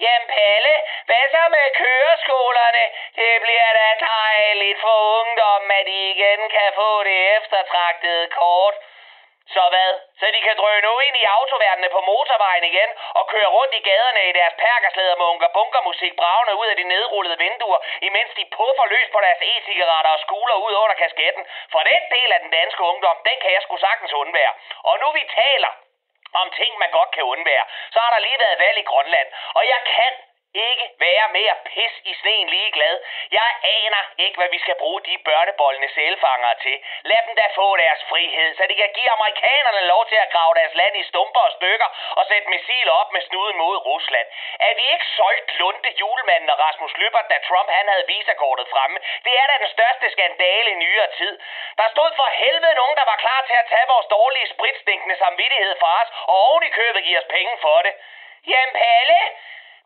Jamen 0.04 0.28
Palle, 0.28 0.76
hvad 1.06 1.26
så 1.34 1.44
med 1.56 1.68
køreskolerne? 1.82 2.84
Det 3.16 3.34
bliver 3.42 3.72
da 3.80 3.88
dejligt 4.00 4.80
for 4.82 4.98
ungdommen, 5.22 5.72
at 5.72 5.86
de 5.86 6.00
igen 6.14 6.50
kan 6.50 6.70
få 6.76 7.04
det 7.04 7.20
eftertragtede 7.38 8.28
kort. 8.28 8.76
Så 9.56 9.64
hvad? 9.74 9.94
Så 10.20 10.26
de 10.36 10.42
kan 10.48 10.58
drøne 10.58 10.92
ind 11.08 11.16
i 11.22 11.30
autoverdenen 11.38 11.92
på 11.96 12.02
motorvejen 12.12 12.64
igen 12.64 12.90
og 13.20 13.28
køre 13.34 13.50
rundt 13.58 13.74
i 13.80 13.86
gaderne 13.90 14.22
i 14.30 14.32
deres 14.40 14.56
perkerslæder 14.66 15.16
med 15.16 15.26
unker 15.26 15.50
bunker 15.58 15.82
musik 15.90 16.14
bravende 16.16 16.56
ud 16.56 16.68
af 16.68 16.76
de 16.76 16.84
nedrullede 16.84 17.38
vinduer, 17.38 17.80
imens 18.02 18.32
de 18.38 18.46
puffer 18.58 18.86
løs 18.94 19.08
på 19.14 19.20
deres 19.26 19.42
e-cigaretter 19.52 20.12
og 20.16 20.20
skuler 20.20 20.56
ud 20.66 20.74
under 20.84 20.96
kasketten. 21.04 21.44
For 21.72 21.82
den 21.92 22.04
del 22.16 22.30
af 22.36 22.40
den 22.40 22.52
danske 22.52 22.84
ungdom, 22.84 23.18
den 23.30 23.38
kan 23.42 23.52
jeg 23.52 23.62
sgu 23.62 23.78
sagtens 23.78 24.14
undvære. 24.14 24.54
Og 24.84 25.00
nu 25.02 25.08
vi 25.12 25.24
taler 25.42 25.72
om 26.42 26.48
ting, 26.60 26.72
man 26.78 26.92
godt 26.98 27.12
kan 27.16 27.24
undvære, 27.24 27.66
så 27.94 28.00
har 28.04 28.12
der 28.14 28.20
lige 28.28 28.40
været 28.46 28.60
valg 28.60 28.78
i 28.80 28.90
Grønland. 28.92 29.28
Og 29.58 29.64
jeg 29.74 29.82
kan 29.96 30.14
ikke 30.54 30.86
være 31.06 31.28
mere 31.38 31.56
pis 31.66 31.94
i 32.12 32.14
sneen 32.22 32.50
ligeglad. 32.50 32.96
Jeg 33.32 33.50
aner 33.78 34.04
ikke, 34.18 34.38
hvad 34.40 34.50
vi 34.56 34.60
skal 34.60 34.76
bruge 34.76 35.02
de 35.02 35.18
børnebollende 35.28 35.90
sælfangere 35.94 36.56
til. 36.66 36.78
Lad 37.04 37.22
dem 37.28 37.36
da 37.36 37.46
få 37.56 37.78
deres 37.78 38.02
frihed, 38.10 38.50
så 38.58 38.64
de 38.70 38.76
kan 38.76 38.92
give 38.98 39.12
amerikanerne 39.18 39.82
lov 39.94 40.06
til 40.12 40.16
at 40.16 40.32
grave 40.36 40.54
deres 40.60 40.76
land 40.76 40.96
i 41.02 41.04
stumper 41.04 41.44
og 41.48 41.52
stykker 41.52 41.90
og 42.18 42.24
sætte 42.30 42.50
missiler 42.50 42.94
op 43.02 43.12
med 43.12 43.22
snuden 43.22 43.58
mod 43.58 43.78
Rusland. 43.86 44.28
Er 44.68 44.74
vi 44.80 44.86
ikke 44.94 45.08
solgt 45.18 45.50
Lunde, 45.60 45.92
julemanden 46.02 46.50
og 46.50 46.60
Rasmus 46.60 46.98
Lyppert, 47.02 47.30
da 47.30 47.38
Trump 47.48 47.70
han 47.70 47.88
havde 47.88 48.06
visakortet 48.08 48.68
fremme? 48.74 48.98
Det 49.26 49.34
er 49.42 49.48
da 49.48 49.56
den 49.64 49.72
største 49.76 50.08
skandale 50.16 50.70
i 50.72 50.82
nyere 50.84 51.10
tid. 51.18 51.34
Der 51.78 51.88
stod 51.94 52.12
for 52.20 52.28
helvede 52.44 52.76
nogen, 52.82 52.96
der 53.00 53.06
var 53.12 53.18
klar 53.26 53.42
til 53.48 53.58
at 53.62 53.70
tage 53.74 53.88
vores 53.94 54.08
dårlige 54.18 54.48
spritstinkende 54.54 55.18
samvittighed 55.18 55.76
fra 55.80 56.02
os, 56.02 56.10
og 56.32 56.36
oven 56.50 56.64
i 56.64 56.76
købet 56.80 57.04
give 57.04 57.20
os 57.22 57.34
penge 57.38 57.58
for 57.62 57.78
det. 57.86 57.94
Jamen 58.48 58.74
Palle, 58.74 59.20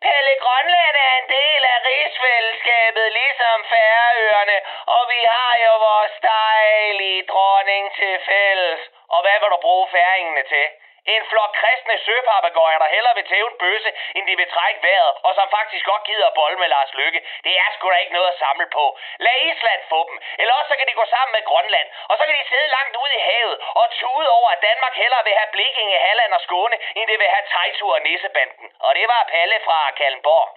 Pelle 0.05 0.33
Grønland 0.43 0.95
er 1.07 1.13
en 1.21 1.29
del 1.37 1.61
af 1.73 1.79
rigsfællesskabet, 1.89 3.07
ligesom 3.19 3.57
Færøerne, 3.71 4.57
og 4.95 5.03
vi 5.13 5.21
har 5.33 5.53
jo 5.65 5.73
vores 5.89 6.15
dejlige 6.21 7.23
dronning 7.31 7.83
til 7.99 8.19
fælles. 8.29 8.79
Og 9.13 9.19
hvad 9.21 9.37
vil 9.39 9.49
du 9.55 9.59
bruge 9.67 9.87
færingene 9.95 10.43
til? 10.53 10.67
En 11.15 11.23
flok 11.31 11.51
kristne 11.59 11.95
søpapagøjer, 12.05 12.79
der 12.83 12.89
hellere 12.95 13.15
vil 13.15 13.27
tæve 13.31 13.47
en 13.51 13.57
bøsse, 13.63 13.91
end 14.15 14.23
de 14.29 14.35
vil 14.39 14.49
trække 14.55 14.79
vejret, 14.87 15.13
og 15.27 15.31
som 15.37 15.47
faktisk 15.57 15.85
godt 15.91 16.03
gider 16.09 16.27
at 16.27 16.37
bolle 16.39 16.57
med 16.61 16.67
Lars 16.75 16.93
Lykke. 16.99 17.19
Det 17.45 17.53
er 17.63 17.69
sgu 17.73 17.85
da 17.89 17.97
ikke 18.03 18.17
noget 18.17 18.31
at 18.33 18.39
samle 18.43 18.67
på. 18.77 18.85
Lad 19.25 19.37
Island 19.49 19.81
få 19.93 19.99
dem, 20.09 20.17
eller 20.39 20.53
også 20.53 20.69
så 20.71 20.77
kan 20.77 20.87
de 20.87 20.99
gå 21.01 21.05
sammen 21.15 21.33
med 21.37 21.43
Grønland, 21.49 21.87
og 22.09 22.15
så 22.17 22.23
kan 22.25 22.35
de 22.39 22.49
sidde 22.51 22.75
langt 22.77 22.95
ude 23.03 23.13
i 23.19 23.21
havet 23.29 23.57
og 23.81 23.85
tude 24.01 24.29
over, 24.37 24.49
at 24.55 24.63
Danmark 24.69 24.95
hellere 25.03 25.23
vil 25.27 25.39
have 25.39 25.53
Blikinge, 25.55 25.97
Halland 26.07 26.33
og 26.37 26.41
Skåne, 26.47 26.77
end 26.97 27.05
det 27.11 27.19
vil 27.19 27.33
have 27.35 27.45
Tejtur 27.53 27.93
og 27.97 28.01
Nissebanden. 28.01 28.67
Og 28.79 28.95
det 28.95 29.05
var 29.13 29.29
Palle 29.33 29.57
fra 29.67 29.79
Kalmborg. 29.99 30.49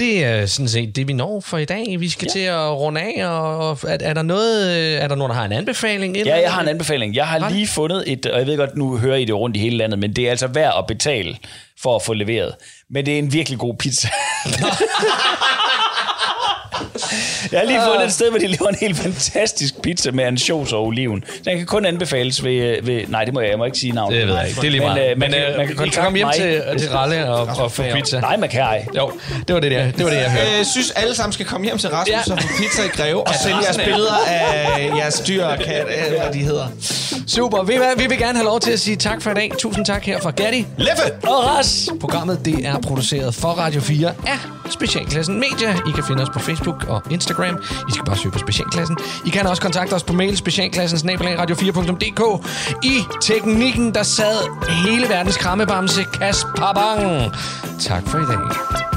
Det 0.00 0.24
er 0.24 0.46
sådan 0.46 0.68
set 0.68 0.96
det, 0.96 1.08
vi 1.08 1.12
når 1.12 1.40
for 1.40 1.58
i 1.58 1.64
dag. 1.64 2.00
Vi 2.00 2.08
skal 2.08 2.28
ja. 2.28 2.40
til 2.40 2.46
at 2.46 2.70
runde 2.70 3.00
af, 3.00 3.26
og 3.26 3.78
er, 3.88 3.96
er, 4.00 4.14
der 4.14 4.22
noget, 4.22 4.76
øh, 4.76 5.02
er 5.02 5.08
der 5.08 5.14
nogen, 5.14 5.30
der 5.30 5.36
har 5.36 5.44
en 5.44 5.52
anbefaling? 5.52 6.16
Ja, 6.16 6.40
jeg 6.40 6.52
har 6.52 6.62
en 6.62 6.68
anbefaling. 6.68 7.14
Jeg 7.14 7.26
har 7.26 7.50
lige 7.50 7.66
fundet 7.66 8.04
et, 8.06 8.26
og 8.26 8.38
jeg 8.38 8.46
ved 8.46 8.56
godt, 8.56 8.76
nu 8.76 8.96
hører 8.96 9.16
I 9.16 9.24
det 9.24 9.34
rundt 9.34 9.56
i 9.56 9.60
hele 9.60 9.76
landet, 9.76 9.98
men 9.98 10.12
det 10.12 10.26
er 10.26 10.30
altså 10.30 10.46
værd 10.46 10.74
at 10.78 10.86
betale 10.86 11.36
for 11.82 11.96
at 11.96 12.02
få 12.02 12.12
leveret. 12.12 12.54
Men 12.90 13.06
det 13.06 13.14
er 13.14 13.18
en 13.18 13.32
virkelig 13.32 13.58
god 13.58 13.74
pizza. 13.74 14.08
Jeg 17.52 17.60
har 17.60 17.66
lige 17.66 17.80
fundet 17.88 18.04
et 18.06 18.12
sted, 18.12 18.30
hvor 18.30 18.38
de 18.38 18.46
laver 18.46 18.68
en 18.68 18.76
helt 18.80 18.96
fantastisk 18.98 19.82
pizza 19.82 20.10
med 20.10 20.24
ansjos 20.24 20.72
og 20.72 20.86
oliven. 20.86 21.24
Den 21.44 21.56
kan 21.56 21.66
kun 21.66 21.86
anbefales 21.86 22.44
ved... 22.44 22.52
øh, 22.52 22.86
ved 22.86 23.02
nej, 23.08 23.24
det 23.24 23.34
må 23.34 23.40
jeg, 23.40 23.50
jeg 23.50 23.58
må 23.58 23.64
ikke 23.64 23.78
sige 23.78 23.92
navnet. 23.92 24.18
Det 24.20 24.28
ved 24.28 24.34
jeg 24.36 24.48
ikke. 24.48 24.60
Det 24.60 24.66
er 24.66 24.70
lige 24.70 24.80
meget. 24.80 25.18
Men, 25.18 25.24
øh, 25.24 25.30
man, 25.30 25.30
Men, 25.30 25.40
kan, 25.40 25.50
øh, 25.52 25.78
man 25.78 25.90
kan 25.90 26.02
komme 26.04 26.16
hjem 26.18 26.26
mig. 26.26 26.34
til- 26.34 26.62
til 26.78 26.90
Ralle 26.90 27.30
og- 27.30 27.62
og 27.64 27.72
få 27.72 27.82
pizza. 27.94 28.20
Nej, 28.20 28.36
man 28.36 28.48
kan 28.48 28.60
ej. 28.60 28.86
Jo, 28.96 29.12
det 29.48 29.54
var 29.54 29.60
det, 29.60 29.70
der. 29.70 29.90
Det 29.90 30.04
var 30.04 30.10
det, 30.10 30.16
jeg 30.16 30.30
hørte. 30.30 30.50
Jeg 30.58 30.66
synes, 30.66 30.90
alle 30.90 31.14
sammen 31.14 31.32
skal 31.32 31.46
komme 31.46 31.66
hjem 31.66 31.78
til 31.78 31.88
Rasmus 31.90 32.08
Ja. 32.28 32.32
og 32.34 32.40
få 32.42 32.48
pizza 32.58 32.82
i 32.84 32.88
Greve 32.88 33.26
og 33.26 33.34
sende 33.42 33.56
jeres 33.64 33.78
billeder 33.84 34.18
af 34.26 34.90
jeres 34.96 35.22
dyr 35.28 35.44
og 35.44 35.58
kat, 35.58 35.86
øh, 35.88 36.20
hvad 36.20 36.32
de 36.32 36.38
hedder. 36.38 36.66
Super. 37.26 37.62
Ved 37.62 37.74
I 37.74 37.78
hvad? 37.78 37.86
Vi 37.96 38.06
vil 38.08 38.18
gerne 38.18 38.38
have 38.38 38.44
lov 38.44 38.60
til 38.60 38.70
at 38.70 38.80
sige 38.80 38.96
tak 38.96 39.22
for 39.22 39.30
i 39.30 39.34
dag. 39.34 39.50
Tusind 39.58 39.84
tak 39.86 40.04
her 40.04 40.20
fra 40.20 40.30
Gatti. 40.30 40.66
Leffe! 40.78 41.02
Og 41.22 41.46
Ras. 41.46 41.88
Programmet 42.00 42.40
det 42.44 42.66
er 42.66 42.78
produceret 42.78 43.34
for 43.34 43.48
Radio 43.48 43.80
4 43.80 44.08
af 44.26 44.38
Specialklassen 44.70 45.34
Media. 45.34 45.70
I 45.88 45.90
kan 45.94 46.04
finde 46.08 46.22
os 46.22 46.28
på 46.32 46.38
Facebook 46.38 46.84
og 47.06 47.12
Instagram. 47.12 47.58
I 47.88 47.92
skal 47.92 48.04
bare 48.04 48.16
søge 48.16 48.32
på 48.32 48.38
Specialklassen. 48.38 48.96
I 49.24 49.30
kan 49.30 49.46
også 49.46 49.62
kontakte 49.62 49.94
os 49.94 50.02
på 50.02 50.12
mail 50.12 50.36
specialklassen 50.36 51.10
radio4.dk. 51.10 52.46
I 52.84 52.94
teknikken, 53.20 53.94
der 53.94 54.02
sad 54.02 54.38
hele 54.84 55.08
verdens 55.08 55.36
krammebamse 55.36 56.04
Kasper 56.04 56.72
Bang. 56.74 57.32
Tak 57.80 58.06
for 58.06 58.18
i 58.18 58.22
dag. 58.22 58.89